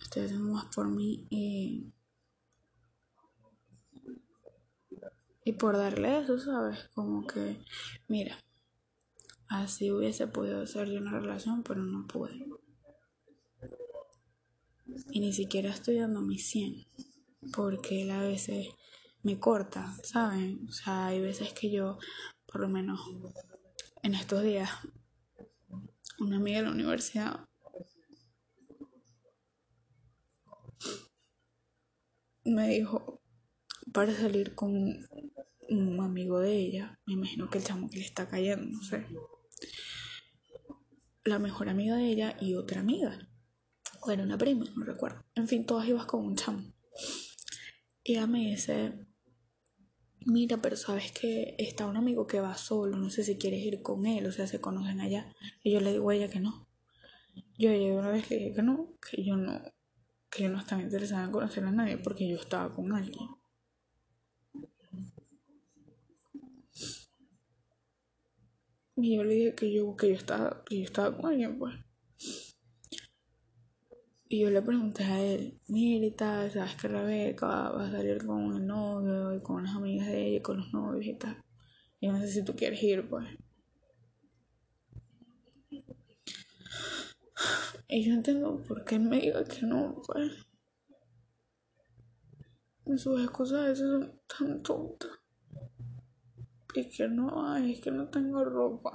Estoy 0.00 0.26
haciendo 0.26 0.52
más 0.52 0.66
por 0.74 0.86
mí 0.86 1.26
y, 1.30 1.92
y 5.44 5.52
por 5.52 5.76
darle 5.76 6.20
eso, 6.20 6.38
¿sabes? 6.38 6.88
Como 6.94 7.26
que, 7.26 7.64
mira, 8.08 8.38
así 9.48 9.90
hubiese 9.90 10.26
podido 10.26 10.62
hacer 10.62 10.88
yo 10.88 11.00
una 11.00 11.18
relación, 11.18 11.62
pero 11.62 11.82
no 11.82 12.06
pude. 12.06 12.46
Y 15.10 15.20
ni 15.20 15.32
siquiera 15.32 15.70
estoy 15.70 15.96
dando 15.96 16.20
mi 16.20 16.38
100, 16.38 16.86
porque 17.54 18.02
él 18.02 18.10
a 18.10 18.22
veces 18.22 18.68
me 19.22 19.38
corta, 19.38 19.96
¿saben? 20.02 20.66
O 20.68 20.72
sea, 20.72 21.06
hay 21.06 21.20
veces 21.20 21.52
que 21.52 21.70
yo, 21.70 21.98
por 22.46 22.60
lo 22.60 22.68
menos 22.68 23.00
en 24.02 24.14
estos 24.14 24.42
días, 24.42 24.70
una 26.18 26.36
amiga 26.36 26.58
de 26.58 26.64
la 26.66 26.72
universidad 26.72 27.48
me 32.44 32.68
dijo 32.68 33.20
para 33.92 34.14
salir 34.14 34.54
con 34.54 35.06
un 35.78 36.00
amigo 36.00 36.40
de 36.40 36.56
ella, 36.56 37.00
me 37.06 37.14
imagino 37.14 37.48
que 37.50 37.58
el 37.58 37.64
chamo 37.64 37.88
que 37.88 37.98
le 37.98 38.04
está 38.04 38.28
cayendo, 38.28 38.64
no 38.64 38.82
sé. 38.82 39.06
La 41.24 41.38
mejor 41.38 41.68
amiga 41.68 41.96
de 41.96 42.06
ella 42.06 42.36
y 42.40 42.54
otra 42.54 42.80
amiga. 42.80 43.28
O 44.00 44.10
era 44.10 44.24
una 44.24 44.38
prima, 44.38 44.64
no 44.76 44.84
recuerdo. 44.84 45.24
En 45.34 45.46
fin, 45.46 45.64
todas 45.64 45.88
ibas 45.88 46.06
con 46.06 46.24
un 46.24 46.36
chamo. 46.36 46.62
Ella 48.04 48.26
me 48.26 48.50
dice, 48.50 49.06
mira, 50.26 50.56
pero 50.58 50.76
sabes 50.76 51.12
que 51.12 51.54
está 51.58 51.86
un 51.86 51.96
amigo 51.96 52.26
que 52.26 52.40
va 52.40 52.56
solo, 52.56 52.96
no 52.96 53.10
sé 53.10 53.22
si 53.22 53.38
quieres 53.38 53.64
ir 53.64 53.82
con 53.82 54.06
él, 54.06 54.26
o 54.26 54.32
sea, 54.32 54.46
se 54.46 54.60
conocen 54.60 55.00
allá. 55.00 55.32
Y 55.62 55.72
yo 55.72 55.80
le 55.80 55.92
digo 55.92 56.10
a 56.10 56.14
ella 56.14 56.28
que 56.28 56.40
no. 56.40 56.68
Yo 57.58 57.70
ella 57.70 57.94
una 57.94 58.10
vez 58.10 58.28
le 58.30 58.36
dije 58.36 58.54
que 58.54 58.62
no, 58.62 58.96
que 59.00 59.24
yo 59.24 59.36
no, 59.36 59.62
que 60.30 60.44
yo 60.44 60.48
no 60.48 60.58
estaba 60.58 60.82
interesada 60.82 61.24
en 61.24 61.30
conocer 61.30 61.64
a 61.64 61.70
nadie 61.70 61.98
porque 61.98 62.28
yo 62.28 62.36
estaba 62.36 62.72
con 62.72 62.92
alguien. 62.92 63.28
Y 68.96 69.16
yo 69.16 69.24
le 69.24 69.34
dije 69.34 69.54
que 69.54 69.72
yo, 69.72 69.96
que 69.96 70.08
yo 70.08 70.14
estaba, 70.14 70.62
que 70.64 70.78
yo 70.78 70.84
estaba 70.84 71.16
con 71.16 71.26
alguien, 71.26 71.58
pues. 71.58 71.74
Y 74.28 74.40
yo 74.40 74.50
le 74.50 74.62
pregunté 74.62 75.04
a 75.04 75.20
él, 75.20 75.60
mira 75.68 76.06
y 76.06 76.10
tal, 76.10 76.50
sabes 76.50 76.74
que 76.76 76.88
Rebeca 76.88 77.46
va 77.46 77.86
a 77.86 77.90
salir 77.90 78.24
con 78.24 78.56
el 78.56 78.66
novio 78.66 79.34
y 79.34 79.42
con 79.42 79.62
las 79.62 79.74
amigas 79.74 80.06
de 80.06 80.26
ella 80.26 80.36
y 80.38 80.42
con 80.42 80.56
los 80.58 80.72
novios 80.72 81.06
y 81.06 81.18
tal. 81.18 81.42
Y 82.00 82.08
no 82.08 82.18
sé 82.18 82.28
si 82.28 82.44
tú 82.44 82.54
quieres 82.54 82.82
ir, 82.82 83.08
pues. 83.08 83.28
Y 87.88 88.04
yo 88.04 88.14
entiendo 88.14 88.62
por 88.66 88.84
qué 88.84 88.94
él 88.94 89.02
me 89.02 89.20
diga 89.20 89.44
que 89.44 89.66
no, 89.66 90.00
pues. 90.06 90.32
Sus 92.96 93.22
excusas 93.22 93.58
a 93.58 93.68
veces 93.68 93.86
son 93.86 94.20
tan 94.26 94.62
tontas. 94.62 95.21
Y 96.74 96.88
que 96.88 97.08
no, 97.08 97.52
ay, 97.52 97.72
es 97.72 97.80
que 97.80 97.90
no 97.90 98.08
tengo 98.08 98.44
ropa. 98.44 98.92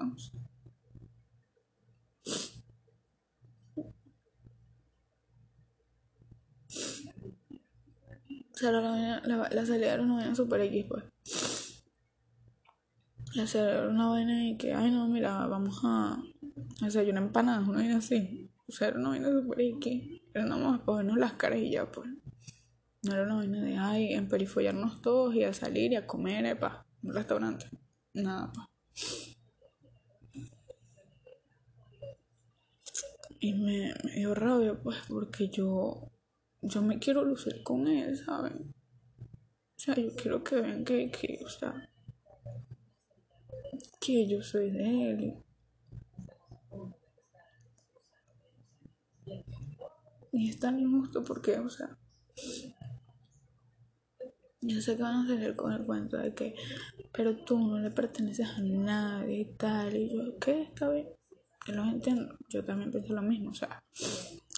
O 8.54 8.60
sea, 8.60 8.72
la, 8.72 9.22
la, 9.24 9.50
la 9.52 9.66
salida 9.68 9.94
era 9.94 10.02
una 10.02 10.16
vaina 10.16 10.34
super 10.34 10.60
X, 10.62 10.86
pues. 10.90 11.04
La 13.36 13.46
salida 13.46 13.78
era 13.78 13.90
una 13.90 14.10
vaina 14.10 14.48
y 14.48 14.58
que, 14.58 14.74
ay, 14.74 14.90
no, 14.90 15.08
mira, 15.08 15.46
vamos 15.46 15.80
a 15.84 16.20
hacer 16.82 17.08
una 17.12 17.20
empanada, 17.20 17.62
una 17.62 17.78
vaina 17.78 17.98
así. 17.98 18.50
O 18.68 18.72
sea, 18.72 18.88
era 18.88 18.98
una 18.98 19.10
vaina 19.10 19.30
super 19.30 19.62
X. 19.62 20.22
Era 20.34 20.46
nada 20.46 20.72
más 20.72 20.80
para 20.82 20.98
vernos 20.98 21.18
las 21.18 21.34
caras 21.34 21.60
y 21.60 21.70
ya, 21.70 21.92
pues. 21.92 22.10
No 23.04 23.14
era 23.14 23.24
una 23.26 23.36
vaina 23.36 23.62
de, 23.62 23.78
ay, 23.78 24.14
emperifollarnos 24.14 25.04
todos 25.04 25.36
y 25.36 25.44
a 25.44 25.54
salir 25.54 25.92
y 25.92 25.96
a 25.96 26.08
comer, 26.08 26.44
epa, 26.48 26.87
restaurante. 27.14 27.70
Nada, 28.14 28.52
pa. 28.52 28.70
Y 33.40 33.54
me, 33.54 33.94
me 34.04 34.12
dio 34.16 34.34
rabia, 34.34 34.74
pues, 34.82 34.98
porque 35.08 35.50
yo 35.50 36.12
yo 36.62 36.82
me 36.82 37.00
quiero 37.00 37.24
lucir 37.24 37.64
con 37.64 37.88
él, 37.88 38.18
¿saben? 38.18 38.74
O 39.22 39.80
sea, 39.80 39.96
yo 39.96 40.16
quiero 40.16 40.44
que 40.44 40.56
vean 40.56 40.84
que, 40.84 41.12
que 41.12 41.40
o 41.46 41.50
sea, 41.50 41.90
que 44.00 44.28
yo 44.28 44.42
soy 44.42 44.72
de 44.72 45.12
él. 45.12 45.44
Y 50.32 50.50
es 50.50 50.60
tan 50.60 50.80
injusto 50.80 51.24
porque, 51.24 51.58
o 51.58 51.70
sea, 51.70 51.98
yo 54.68 54.82
sé 54.82 54.96
que 54.98 55.04
van 55.04 55.26
a 55.26 55.28
salir 55.28 55.56
con 55.56 55.72
el 55.72 55.86
cuento 55.86 56.18
de 56.18 56.34
que, 56.34 56.56
pero 57.14 57.36
tú 57.38 57.58
no 57.58 57.80
le 57.80 57.90
perteneces 57.92 58.48
a 58.48 58.62
nadie 58.62 59.40
y 59.40 59.46
tal. 59.56 59.96
Y 59.96 60.14
yo, 60.14 60.38
¿qué? 60.40 60.62
Está 60.64 60.90
bien. 60.90 61.08
Yo 61.66 61.74
los 61.74 61.88
entiendo. 61.88 62.38
Yo 62.50 62.64
también 62.64 62.92
pienso 62.92 63.14
lo 63.14 63.22
mismo. 63.22 63.52
O 63.52 63.54
sea, 63.54 63.84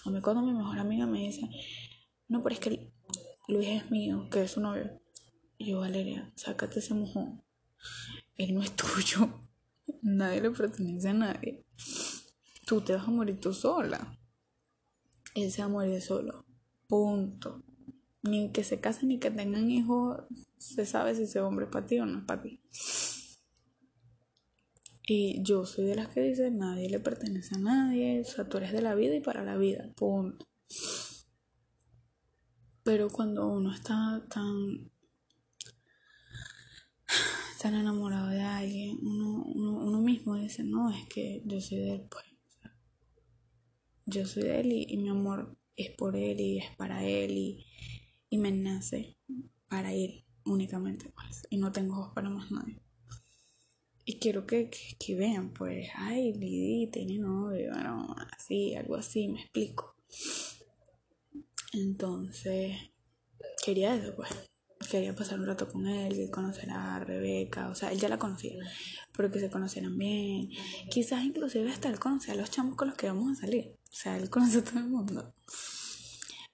a 0.05 0.09
mí 0.09 0.21
cuando 0.21 0.41
mi 0.41 0.53
mejor 0.53 0.79
amiga 0.79 1.05
me 1.05 1.19
dice, 1.19 1.47
no, 2.27 2.41
pero 2.41 2.53
es 2.53 2.59
que 2.59 2.91
Luis 3.47 3.67
es 3.67 3.91
mío, 3.91 4.27
que 4.29 4.43
es 4.43 4.51
su 4.51 4.61
novio. 4.61 4.99
Y 5.57 5.71
yo, 5.71 5.79
Valeria, 5.79 6.31
sácate 6.35 6.79
ese 6.79 6.93
mojón. 6.93 7.43
Él 8.35 8.55
no 8.55 8.61
es 8.61 8.75
tuyo. 8.75 9.41
Nadie 10.01 10.41
le 10.41 10.51
pertenece 10.51 11.09
a 11.09 11.13
nadie. 11.13 11.65
Tú 12.65 12.81
te 12.81 12.93
vas 12.93 13.07
a 13.07 13.11
morir 13.11 13.39
tú 13.39 13.53
sola. 13.53 14.17
Él 15.35 15.51
se 15.51 15.61
va 15.61 15.65
a 15.65 15.69
morir 15.69 16.01
solo. 16.01 16.45
Punto. 16.87 17.63
Ni 18.21 18.51
que 18.51 18.63
se 18.63 18.79
casen 18.79 19.09
ni 19.09 19.19
que 19.19 19.31
tengan 19.31 19.69
hijos, 19.69 20.23
se 20.57 20.85
sabe 20.85 21.15
si 21.15 21.23
ese 21.23 21.39
hombre 21.39 21.65
es 21.65 21.71
para 21.71 21.85
ti 21.85 21.99
o 21.99 22.05
no 22.05 22.19
es 22.19 22.25
para 22.25 22.41
ti. 22.41 22.61
Y 25.11 25.41
yo 25.41 25.65
soy 25.65 25.85
de 25.85 25.95
las 25.95 26.09
que 26.09 26.21
dicen, 26.21 26.59
nadie 26.59 26.87
le 26.87 26.99
pertenece 26.99 27.55
a 27.55 27.57
nadie, 27.57 28.21
o 28.21 28.25
sea, 28.25 28.47
tú 28.47 28.57
eres 28.57 28.71
de 28.71 28.83
la 28.83 28.93
vida 28.93 29.15
y 29.15 29.21
para 29.21 29.43
la 29.43 29.57
vida, 29.57 29.89
punto. 29.95 30.45
Pero 32.83 33.09
cuando 33.09 33.47
uno 33.47 33.73
está 33.73 34.23
tan, 34.29 34.91
tan 37.59 37.73
enamorado 37.73 38.27
de 38.27 38.41
alguien, 38.41 38.99
uno, 39.01 39.45
uno, 39.45 39.99
mismo 39.99 40.35
dice, 40.35 40.63
no, 40.63 40.91
es 40.91 41.07
que 41.07 41.41
yo 41.43 41.59
soy 41.59 41.79
de 41.79 41.95
él, 41.95 42.07
pues. 42.09 42.25
Yo 44.05 44.25
soy 44.25 44.43
de 44.43 44.59
él 44.59 44.71
y, 44.71 44.97
mi 44.97 45.09
amor 45.09 45.57
es 45.75 45.89
por 45.91 46.15
él 46.15 46.39
y 46.39 46.59
es 46.59 46.75
para 46.77 47.03
él 47.03 47.31
y, 47.31 47.65
y 48.29 48.37
me 48.37 48.51
nace 48.51 49.17
para 49.67 49.93
él 49.93 50.25
únicamente. 50.45 51.13
Y 51.49 51.57
no 51.57 51.71
tengo 51.71 51.99
ojos 51.99 52.13
para 52.13 52.29
más 52.29 52.51
nadie. 52.51 52.81
Y 54.05 54.17
quiero 54.17 54.47
que, 54.47 54.71
que, 54.99 55.15
vean, 55.15 55.53
pues, 55.53 55.89
ay, 55.95 56.33
Lidí 56.33 56.87
tiene 56.91 57.19
novio, 57.19 57.71
bueno, 57.71 58.15
así, 58.35 58.73
algo 58.75 58.95
así, 58.95 59.27
me 59.27 59.39
explico. 59.39 59.95
Entonces, 61.73 62.75
quería 63.63 63.93
eso, 63.93 64.15
pues. 64.15 64.29
Quería 64.89 65.13
pasar 65.13 65.39
un 65.39 65.45
rato 65.45 65.69
con 65.69 65.85
él, 65.87 66.31
conocer 66.31 66.71
a 66.71 66.97
Rebeca, 66.99 67.69
o 67.69 67.75
sea, 67.75 67.91
él 67.91 67.99
ya 67.99 68.09
la 68.09 68.17
conocía, 68.17 68.53
pero 69.15 69.29
que 69.29 69.39
se 69.39 69.51
conocieran 69.51 69.95
bien. 69.95 70.49
Quizás 70.89 71.23
inclusive 71.23 71.69
hasta 71.69 71.89
él 71.89 71.99
conocía 71.99 72.33
a 72.33 72.37
los 72.37 72.49
chamos 72.49 72.75
con 72.75 72.87
los 72.87 72.97
que 72.97 73.05
vamos 73.05 73.37
a 73.37 73.41
salir. 73.41 73.75
O 73.83 73.95
sea, 73.95 74.17
él 74.17 74.31
conoce 74.31 74.59
a 74.59 74.63
todo 74.63 74.79
el 74.79 74.87
mundo. 74.87 75.35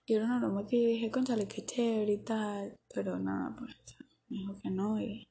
Y 0.08 0.14
era 0.14 0.26
una 0.26 0.40
broma 0.40 0.68
que 0.68 0.82
yo 0.82 0.88
dije, 0.88 1.10
conchale, 1.10 1.48
qué 1.48 1.66
chévere 1.66 2.14
y 2.14 2.24
tal, 2.24 2.78
pero 2.94 3.18
nada, 3.18 3.56
pues, 3.58 3.76
me 4.30 4.38
dijo 4.38 4.54
que 4.62 4.70
no 4.70 5.00
y... 5.02 5.28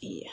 Y 0.00 0.24
ya. 0.24 0.30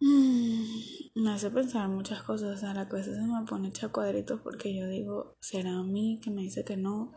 Mm, 0.00 1.22
me 1.22 1.30
hace 1.30 1.50
pensar 1.50 1.88
muchas 1.88 2.22
cosas, 2.22 2.56
o 2.56 2.60
sea, 2.60 2.74
la 2.74 2.88
cabeza 2.88 3.14
se 3.14 3.20
me 3.20 3.44
pone 3.46 3.68
hecha 3.68 3.88
cuadritos 3.88 4.40
porque 4.42 4.74
yo 4.74 4.86
digo, 4.86 5.36
¿será 5.40 5.78
a 5.78 5.82
mí 5.82 6.20
que 6.22 6.30
me 6.30 6.42
dice 6.42 6.64
que 6.64 6.76
no? 6.76 7.12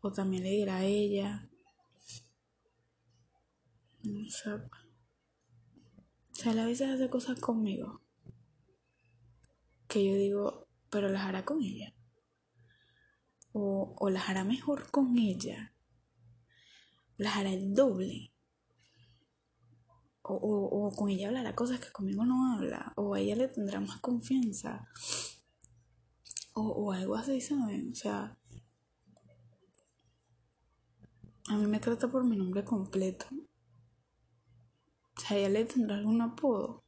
O 0.00 0.12
también 0.12 0.44
le 0.44 0.50
dirá 0.50 0.76
a 0.76 0.84
ella. 0.84 1.48
No 4.04 4.30
sé. 4.30 4.50
O 4.52 4.60
sea, 6.32 6.52
a 6.52 6.66
veces 6.66 6.88
hace 6.88 7.10
cosas 7.10 7.40
conmigo 7.40 8.00
que 9.88 10.04
yo 10.04 10.14
digo, 10.14 10.67
pero 10.90 11.08
las 11.08 11.24
hará 11.24 11.44
con 11.44 11.62
ella. 11.62 11.94
O, 13.52 13.94
o 13.98 14.10
las 14.10 14.28
hará 14.28 14.44
mejor 14.44 14.90
con 14.90 15.18
ella. 15.18 15.74
Las 17.16 17.36
hará 17.36 17.52
el 17.52 17.74
doble 17.74 18.32
o, 20.30 20.92
con 20.94 21.10
ella 21.10 21.28
hablará 21.28 21.54
cosas 21.54 21.80
que 21.80 21.90
conmigo 21.90 22.24
no 22.24 22.52
habla, 22.52 22.92
o 22.96 23.14
a 23.14 23.20
ella 23.20 23.36
le 23.36 23.48
tendrá 23.48 23.80
más 23.80 24.00
confianza, 24.00 24.86
o, 26.54 26.92
algo 26.92 27.14
así, 27.14 27.40
¿saben? 27.40 27.92
O 27.92 27.94
sea, 27.94 28.36
a 31.46 31.56
mí 31.56 31.66
me 31.66 31.78
trata 31.78 32.08
por 32.08 32.24
mi 32.24 32.36
nombre 32.36 32.64
completo. 32.64 33.26
O 35.16 35.20
sea, 35.20 35.36
ella 35.36 35.50
le 35.50 35.64
tendrá 35.66 35.96
algún 35.96 36.20
apodo. 36.20 36.82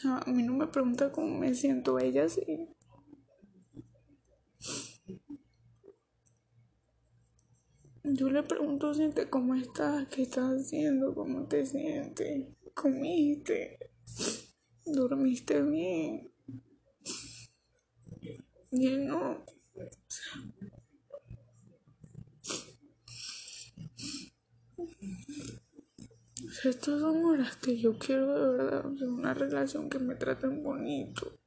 Sea, 0.00 0.18
a 0.18 0.30
mí 0.30 0.44
no 0.44 0.52
me 0.54 0.68
pregunta 0.68 1.10
cómo 1.10 1.36
me 1.40 1.52
siento 1.56 1.98
ella 1.98 2.28
sí. 2.28 2.68
Yo 8.04 8.30
le 8.30 8.44
pregunto 8.44 8.94
siente 8.94 9.28
cómo 9.28 9.56
estás, 9.56 10.06
qué 10.06 10.22
estás 10.22 10.52
haciendo, 10.52 11.16
cómo 11.16 11.48
te 11.48 11.66
sientes, 11.66 12.46
comiste, 12.74 13.90
dormiste 14.86 15.62
bien. 15.62 16.30
Y 18.70 18.96
no. 18.98 19.44
O 26.58 26.60
sea, 26.60 26.72
estos 26.72 27.00
son 27.00 27.24
horas 27.24 27.54
que 27.54 27.78
yo 27.78 27.96
quiero 27.98 28.26
de 28.34 28.56
verdad, 28.56 28.84
una 29.00 29.32
relación 29.32 29.88
que 29.88 30.00
me 30.00 30.16
traten 30.16 30.60
bonito. 30.64 31.38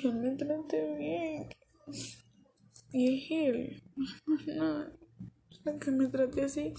Que 0.00 0.10
me 0.12 0.34
trate 0.34 0.96
bien. 0.96 1.48
Y 2.92 3.18
es 3.18 3.30
él, 3.30 3.82
no. 4.56 4.80
O 4.80 5.62
sea, 5.62 5.78
que 5.78 5.90
me 5.90 6.08
trate 6.08 6.42
así, 6.42 6.72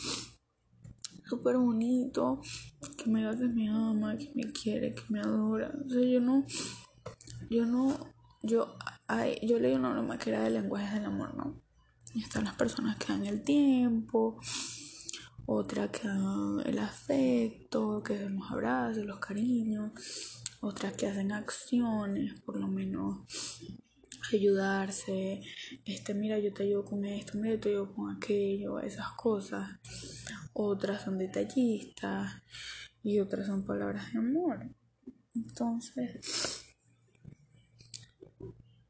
súper 1.26 1.58
bonito, 1.58 2.42
que 2.98 3.12
me 3.12 3.20
diga 3.20 3.38
que 3.38 3.48
me 3.48 3.70
ama, 3.70 4.18
que 4.18 4.32
me 4.34 4.52
quiere, 4.52 4.96
que 4.96 5.04
me 5.10 5.20
adora. 5.20 5.72
O 5.86 5.88
sea, 5.88 6.02
yo 6.02 6.20
no, 6.20 6.44
yo 7.52 7.66
no, 7.68 7.96
yo, 8.42 8.76
ay, 9.06 9.38
yo 9.44 9.60
leí 9.60 9.76
una 9.76 9.94
norma 9.94 10.18
que 10.18 10.32
era 10.32 10.44
de 10.44 10.50
lenguajes 10.50 10.96
del 10.96 11.06
amor, 11.06 11.36
¿no? 11.36 11.61
Están 12.16 12.44
las 12.44 12.56
personas 12.56 12.98
que 12.98 13.14
dan 13.14 13.26
el 13.26 13.44
tiempo, 13.44 14.40
otra 15.46 15.90
que 15.90 16.08
dan 16.08 16.60
el 16.66 16.80
afecto, 16.80 18.04
que 18.04 18.20
dan 18.20 18.36
los 18.36 18.52
abrazos, 18.52 19.06
los 19.06 19.20
cariños, 19.20 19.92
otras 20.62 20.94
que 20.94 21.08
hacen 21.08 21.32
acciones, 21.32 22.40
por 22.42 22.60
lo 22.60 22.68
menos 22.68 23.26
ayudarse, 24.34 25.42
este, 25.86 26.14
mira, 26.14 26.40
yo 26.40 26.54
te 26.54 26.64
ayudo 26.64 26.86
con 26.86 27.06
esto, 27.06 27.38
mira, 27.38 27.56
yo 27.56 27.60
te 27.60 27.70
ayudo 27.70 27.94
con 27.94 28.16
aquello, 28.16 28.80
esas 28.80 29.12
cosas. 29.14 29.80
Otras 30.54 31.04
son 31.04 31.18
detallistas 31.18 32.44
y 33.04 33.20
otras 33.20 33.48
son 33.48 33.66
palabras 33.66 34.12
de 34.12 34.20
amor. 34.20 34.76
Entonces, 35.34 36.66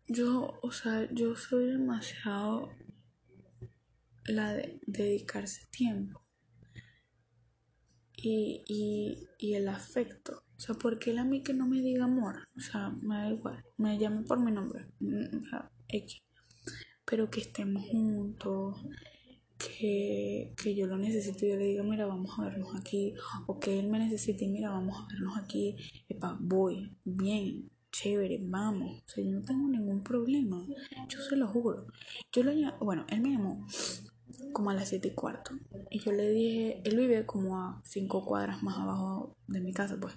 yo, 0.07 0.59
o 0.61 0.71
sea, 0.71 1.07
yo 1.11 1.35
soy 1.35 1.67
demasiado 1.67 2.69
la 4.25 4.53
de 4.53 4.79
dedicarse 4.85 5.67
tiempo 5.71 6.21
y, 8.23 8.63
y, 8.67 9.27
y 9.37 9.53
el 9.55 9.67
afecto. 9.67 10.43
O 10.57 10.59
sea, 10.59 10.75
porque 10.75 11.11
él 11.11 11.19
a 11.19 11.25
mí 11.25 11.41
que 11.41 11.53
no 11.53 11.67
me 11.67 11.81
diga 11.81 12.05
amor? 12.05 12.47
O 12.55 12.59
sea, 12.59 12.89
me 13.01 13.15
da 13.15 13.29
igual. 13.31 13.63
Me 13.77 13.97
llame 13.97 14.23
por 14.23 14.39
mi 14.39 14.51
nombre. 14.51 14.85
Mm, 14.99 15.37
o 15.37 15.49
sea, 15.49 15.71
X. 15.87 16.21
Pero 17.05 17.29
que 17.29 17.41
estemos 17.41 17.83
juntos. 17.89 18.81
Que, 19.57 20.53
que 20.57 20.75
yo 20.75 20.87
lo 20.87 20.97
necesito 20.97 21.45
y 21.45 21.49
yo 21.49 21.55
le 21.55 21.65
diga, 21.65 21.83
mira, 21.83 22.05
vamos 22.05 22.37
a 22.37 22.43
vernos 22.43 22.75
aquí. 22.75 23.13
O 23.47 23.59
que 23.59 23.79
él 23.79 23.89
me 23.89 23.99
necesite 23.99 24.45
y 24.45 24.49
mira, 24.49 24.69
vamos 24.69 24.97
a 24.97 25.07
vernos 25.07 25.37
aquí. 25.37 25.75
Epa, 26.07 26.37
voy. 26.39 26.95
Bien. 27.03 27.69
Chévere, 27.91 28.39
vamos. 28.41 29.03
O 29.05 29.09
sea, 29.09 29.23
yo 29.23 29.31
no 29.31 29.43
tengo 29.43 29.67
ningún 29.67 30.01
problema. 30.03 30.65
Yo 31.09 31.19
se 31.19 31.35
lo 31.35 31.47
juro. 31.47 31.87
Yo 32.31 32.43
lo 32.43 32.53
bueno, 32.79 33.05
él 33.09 33.21
me 33.21 33.31
llamó 33.31 33.67
como 34.53 34.69
a 34.69 34.73
las 34.73 34.89
siete 34.89 35.09
y 35.09 35.15
cuarto. 35.15 35.51
Y 35.89 35.99
yo 35.99 36.11
le 36.11 36.29
dije, 36.29 36.81
él 36.83 36.97
vive 36.97 37.25
como 37.25 37.57
a 37.59 37.81
cinco 37.85 38.25
cuadras 38.25 38.63
más 38.63 38.77
abajo 38.77 39.37
de 39.47 39.61
mi 39.61 39.73
casa, 39.73 39.97
pues. 39.99 40.13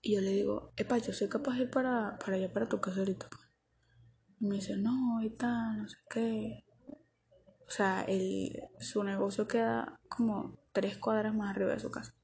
Y 0.00 0.14
yo 0.14 0.20
le 0.20 0.30
digo, 0.30 0.72
epa, 0.76 0.98
yo 0.98 1.12
soy 1.12 1.28
capaz 1.28 1.56
de 1.56 1.62
ir 1.62 1.70
para, 1.70 2.18
para 2.18 2.36
allá, 2.36 2.52
para 2.52 2.68
tu 2.68 2.80
casa 2.80 3.00
ahorita, 3.00 3.28
pues. 3.28 3.42
Y 4.40 4.46
me 4.46 4.56
dice, 4.56 4.76
no, 4.76 5.22
y 5.22 5.30
tal, 5.30 5.78
no 5.78 5.88
sé 5.88 5.96
qué. 6.10 6.64
O 7.66 7.70
sea, 7.70 8.02
el, 8.02 8.60
su 8.80 9.04
negocio 9.04 9.46
queda 9.46 10.00
como 10.08 10.58
tres 10.72 10.98
cuadras 10.98 11.34
más 11.34 11.50
arriba 11.50 11.72
de 11.72 11.80
su 11.80 11.90
casa. 11.90 12.14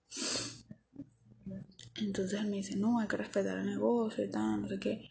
Entonces 2.00 2.40
él 2.40 2.48
me 2.48 2.56
dice, 2.56 2.76
no, 2.76 3.00
hay 3.00 3.08
que 3.08 3.16
respetar 3.16 3.58
el 3.58 3.66
negocio 3.66 4.24
y 4.24 4.30
tal, 4.30 4.62
no 4.62 4.68
sé 4.68 4.78
qué. 4.78 5.10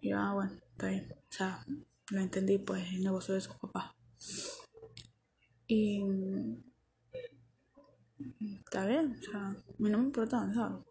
Y 0.00 0.10
yo, 0.10 0.18
ah, 0.18 0.34
bueno, 0.34 0.52
está 0.72 0.88
bien. 0.88 1.12
O 1.12 1.32
sea, 1.32 1.64
lo 2.10 2.20
entendí, 2.20 2.58
pues, 2.58 2.86
el 2.92 3.02
negocio 3.02 3.34
de 3.34 3.40
su 3.40 3.56
papá. 3.58 3.93
Y 5.66 6.02
está 8.56 8.86
bien, 8.86 9.16
o 9.18 9.22
sea, 9.22 9.40
a 9.40 9.56
mí 9.78 9.90
no 9.90 9.98
me 9.98 10.04
importa, 10.04 10.52
¿sabes? 10.52 10.84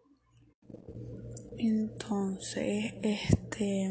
Entonces, 1.56 2.94
este, 3.02 3.90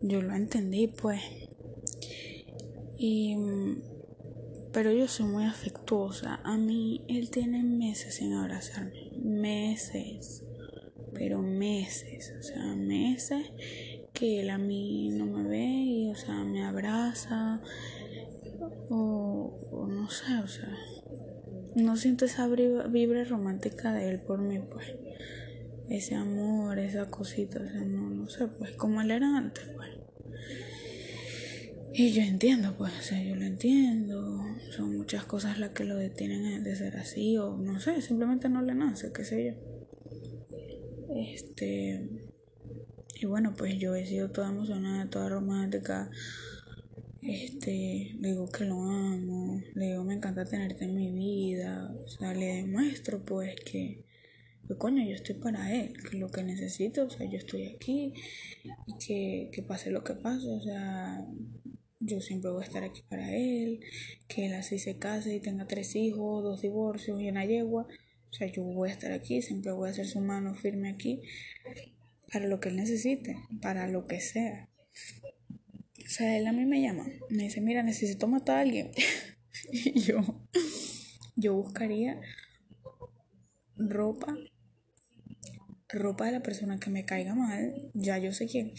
yo 0.00 0.22
lo 0.22 0.34
entendí, 0.34 0.86
pues. 0.86 1.20
Y, 2.96 3.36
pero 4.72 4.92
yo 4.92 5.08
soy 5.08 5.26
muy 5.26 5.44
afectuosa. 5.44 6.40
A 6.44 6.56
mí, 6.56 7.04
él 7.08 7.30
tiene 7.30 7.62
meses 7.64 8.14
sin 8.14 8.32
abrazarme. 8.32 9.10
Meses. 9.18 10.44
Pero 11.12 11.42
meses. 11.42 12.32
O 12.38 12.42
sea, 12.42 12.76
meses 12.76 13.44
que 14.14 14.40
él 14.40 14.50
a 14.50 14.58
mí 14.58 15.10
no 15.10 15.26
me 15.26 15.42
ve 15.48 15.66
y, 15.66 16.10
o 16.10 16.14
sea, 16.14 16.44
me 16.44 16.64
abraza 16.64 17.60
o, 18.88 19.86
no 19.88 20.08
sé, 20.08 20.38
o 20.42 20.46
sea, 20.46 20.72
no 21.74 21.96
siento 21.96 22.24
esa 22.24 22.46
vibra 22.46 23.24
romántica 23.24 23.92
de 23.92 24.08
él 24.08 24.20
por 24.20 24.40
mí, 24.40 24.60
pues. 24.70 24.86
Ese 25.90 26.14
amor, 26.14 26.78
esa 26.78 27.06
cosita, 27.06 27.60
o 27.60 27.66
sea, 27.66 27.80
no, 27.80 28.08
no 28.08 28.28
sé, 28.30 28.46
pues, 28.46 28.70
como 28.72 29.02
él 29.02 29.10
era 29.10 29.36
antes, 29.36 29.64
pues. 29.76 29.90
Y 31.92 32.12
yo 32.12 32.22
entiendo, 32.22 32.74
pues, 32.78 32.92
o 32.98 33.02
sea, 33.02 33.22
yo 33.22 33.36
lo 33.36 33.44
entiendo. 33.44 34.42
Son 34.70 34.96
muchas 34.96 35.24
cosas 35.26 35.58
las 35.58 35.70
que 35.70 35.84
lo 35.84 35.96
detienen 35.96 36.64
de 36.64 36.74
ser 36.74 36.96
así, 36.96 37.36
o 37.36 37.56
no 37.56 37.78
sé, 37.80 38.00
simplemente 38.00 38.48
no 38.48 38.62
le 38.62 38.74
nace, 38.74 39.12
qué 39.12 39.24
sé 39.24 39.44
yo. 39.44 39.52
Este. 41.14 42.23
Y 43.24 43.26
bueno, 43.26 43.54
pues 43.56 43.78
yo 43.78 43.94
he 43.94 44.04
sido 44.04 44.30
toda 44.30 44.50
emocionada, 44.50 45.08
toda 45.08 45.30
romántica. 45.30 46.10
Este, 47.22 48.14
le 48.20 48.28
digo 48.28 48.50
que 48.50 48.66
lo 48.66 48.82
amo, 48.82 49.62
le 49.74 49.86
digo 49.86 50.04
me 50.04 50.12
encanta 50.12 50.44
tenerte 50.44 50.84
en 50.84 50.94
mi 50.94 51.10
vida, 51.10 51.90
o 52.04 52.06
sea, 52.06 52.34
le 52.34 52.56
demuestro 52.56 53.24
pues 53.24 53.56
que, 53.64 54.04
coño, 54.76 55.02
yo 55.08 55.14
estoy 55.14 55.36
para 55.36 55.74
él, 55.74 55.94
que 56.02 56.18
lo 56.18 56.30
que 56.30 56.42
necesito, 56.42 57.06
o 57.06 57.08
sea, 57.08 57.26
yo 57.26 57.38
estoy 57.38 57.68
aquí 57.68 58.12
y 58.86 58.98
que, 58.98 59.48
que 59.50 59.62
pase 59.62 59.90
lo 59.90 60.04
que 60.04 60.16
pase, 60.16 60.46
o 60.50 60.60
sea, 60.60 61.26
yo 62.00 62.20
siempre 62.20 62.50
voy 62.50 62.62
a 62.62 62.66
estar 62.66 62.84
aquí 62.84 63.00
para 63.08 63.34
él, 63.34 63.80
que 64.28 64.44
él 64.44 64.52
así 64.52 64.78
se 64.78 64.98
case 64.98 65.34
y 65.34 65.40
tenga 65.40 65.66
tres 65.66 65.96
hijos, 65.96 66.44
dos 66.44 66.60
divorcios 66.60 67.22
y 67.22 67.30
una 67.30 67.46
yegua, 67.46 67.86
o 68.30 68.32
sea, 68.34 68.48
yo 68.48 68.64
voy 68.64 68.90
a 68.90 68.92
estar 68.92 69.12
aquí, 69.12 69.40
siempre 69.40 69.72
voy 69.72 69.88
a 69.88 69.94
ser 69.94 70.06
su 70.06 70.20
mano 70.20 70.54
firme 70.54 70.90
aquí 70.90 71.22
para 72.32 72.46
lo 72.46 72.60
que 72.60 72.68
él 72.68 72.76
necesite, 72.76 73.36
para 73.60 73.88
lo 73.88 74.06
que 74.06 74.20
sea. 74.20 74.68
O 76.04 76.08
sea, 76.08 76.36
él 76.36 76.46
a 76.46 76.52
mí 76.52 76.64
me 76.66 76.82
llama, 76.82 77.06
me 77.30 77.44
dice, 77.44 77.60
mira, 77.60 77.82
necesito 77.82 78.26
matar 78.28 78.58
a 78.58 78.60
alguien. 78.60 78.90
y 79.72 80.00
yo, 80.00 80.46
yo 81.36 81.54
buscaría 81.54 82.20
ropa, 83.76 84.36
ropa 85.88 86.26
de 86.26 86.32
la 86.32 86.42
persona 86.42 86.78
que 86.78 86.90
me 86.90 87.04
caiga 87.04 87.34
mal, 87.34 87.90
ya 87.94 88.18
yo 88.18 88.32
sé 88.32 88.46
quién, 88.46 88.72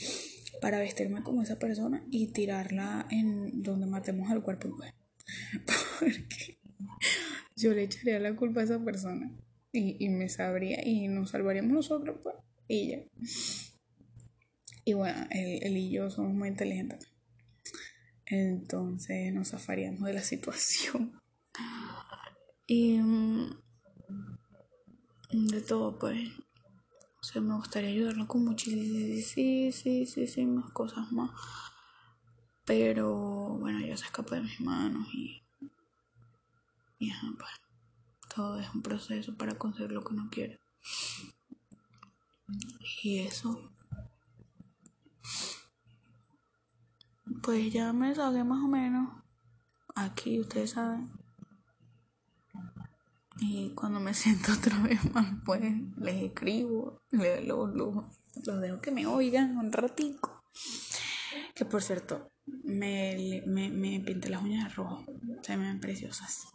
para 0.61 0.79
vestirme 0.79 1.23
como 1.23 1.41
esa 1.41 1.59
persona 1.59 2.05
y 2.11 2.31
tirarla 2.31 3.07
en 3.09 3.61
donde 3.61 3.87
matemos 3.87 4.31
al 4.31 4.43
cuerpo. 4.43 4.69
Porque 5.99 6.59
yo 7.55 7.73
le 7.73 7.83
echaría 7.83 8.19
la 8.19 8.35
culpa 8.35 8.61
a 8.61 8.65
esa 8.65 8.83
persona 8.83 9.31
y, 9.71 9.97
y 9.99 10.09
me 10.09 10.29
sabría 10.29 10.85
y 10.87 11.07
nos 11.07 11.31
salvaríamos 11.31 11.73
nosotros, 11.73 12.19
pues, 12.21 12.35
y 12.67 12.89
ya. 12.89 12.99
Y 14.85 14.93
bueno, 14.93 15.25
él, 15.31 15.59
él 15.61 15.77
y 15.77 15.91
yo 15.91 16.09
somos 16.09 16.33
muy 16.33 16.49
inteligentes. 16.49 17.09
Entonces 18.25 19.33
nos 19.33 19.49
zafaríamos 19.49 20.03
de 20.03 20.13
la 20.13 20.21
situación. 20.23 21.19
Y 22.67 22.97
mm, 22.99 23.49
de 25.31 25.61
todo, 25.61 25.97
pues. 25.99 26.29
O 27.21 27.23
sea, 27.23 27.41
me 27.41 27.55
gustaría 27.55 27.89
ayudarlo 27.89 28.27
con 28.27 28.45
muchísimas 28.45 29.35
cosas 30.73 31.11
más. 31.11 31.31
Pero 32.65 33.57
bueno, 33.59 33.79
ya 33.85 33.97
se 33.97 34.05
escapó 34.05 34.35
de 34.35 34.41
mis 34.41 34.59
manos 34.61 35.07
y. 35.13 35.43
Y 36.97 37.11
pues. 37.37 37.51
todo 38.33 38.59
es 38.59 38.69
un 38.73 38.81
proceso 38.81 39.35
para 39.37 39.55
conseguir 39.57 39.91
lo 39.91 40.03
que 40.03 40.13
uno 40.13 40.29
quiere. 40.31 40.59
Y 43.03 43.19
eso. 43.19 43.71
Pues 47.41 47.71
ya 47.71 47.93
me 47.93 48.09
desahogué 48.09 48.43
más 48.43 48.63
o 48.63 48.67
menos. 48.67 49.23
Aquí 49.95 50.39
ustedes 50.39 50.71
saben. 50.71 51.11
Y 53.39 53.71
cuando 53.73 53.99
me 53.99 54.13
siento 54.15 54.53
otra 54.53 54.79
vez 54.79 54.99
más, 55.13 55.27
pues 55.45 55.61
les 55.97 56.23
escribo, 56.23 57.01
les, 57.11 57.45
los, 57.45 57.73
los, 57.73 58.05
los 58.45 58.61
dejo 58.61 58.79
que 58.79 58.91
me 58.91 59.05
oigan 59.05 59.57
un 59.57 59.71
ratico. 59.71 60.43
Que 61.53 61.65
por 61.65 61.81
cierto, 61.81 62.31
me, 62.45 63.43
me, 63.45 63.69
me 63.69 63.99
pinté 63.99 64.29
las 64.29 64.43
uñas 64.43 64.69
de 64.69 64.75
rojo. 64.75 65.05
Se 65.41 65.57
me 65.57 65.67
ven 65.67 65.79
preciosas. 65.79 66.47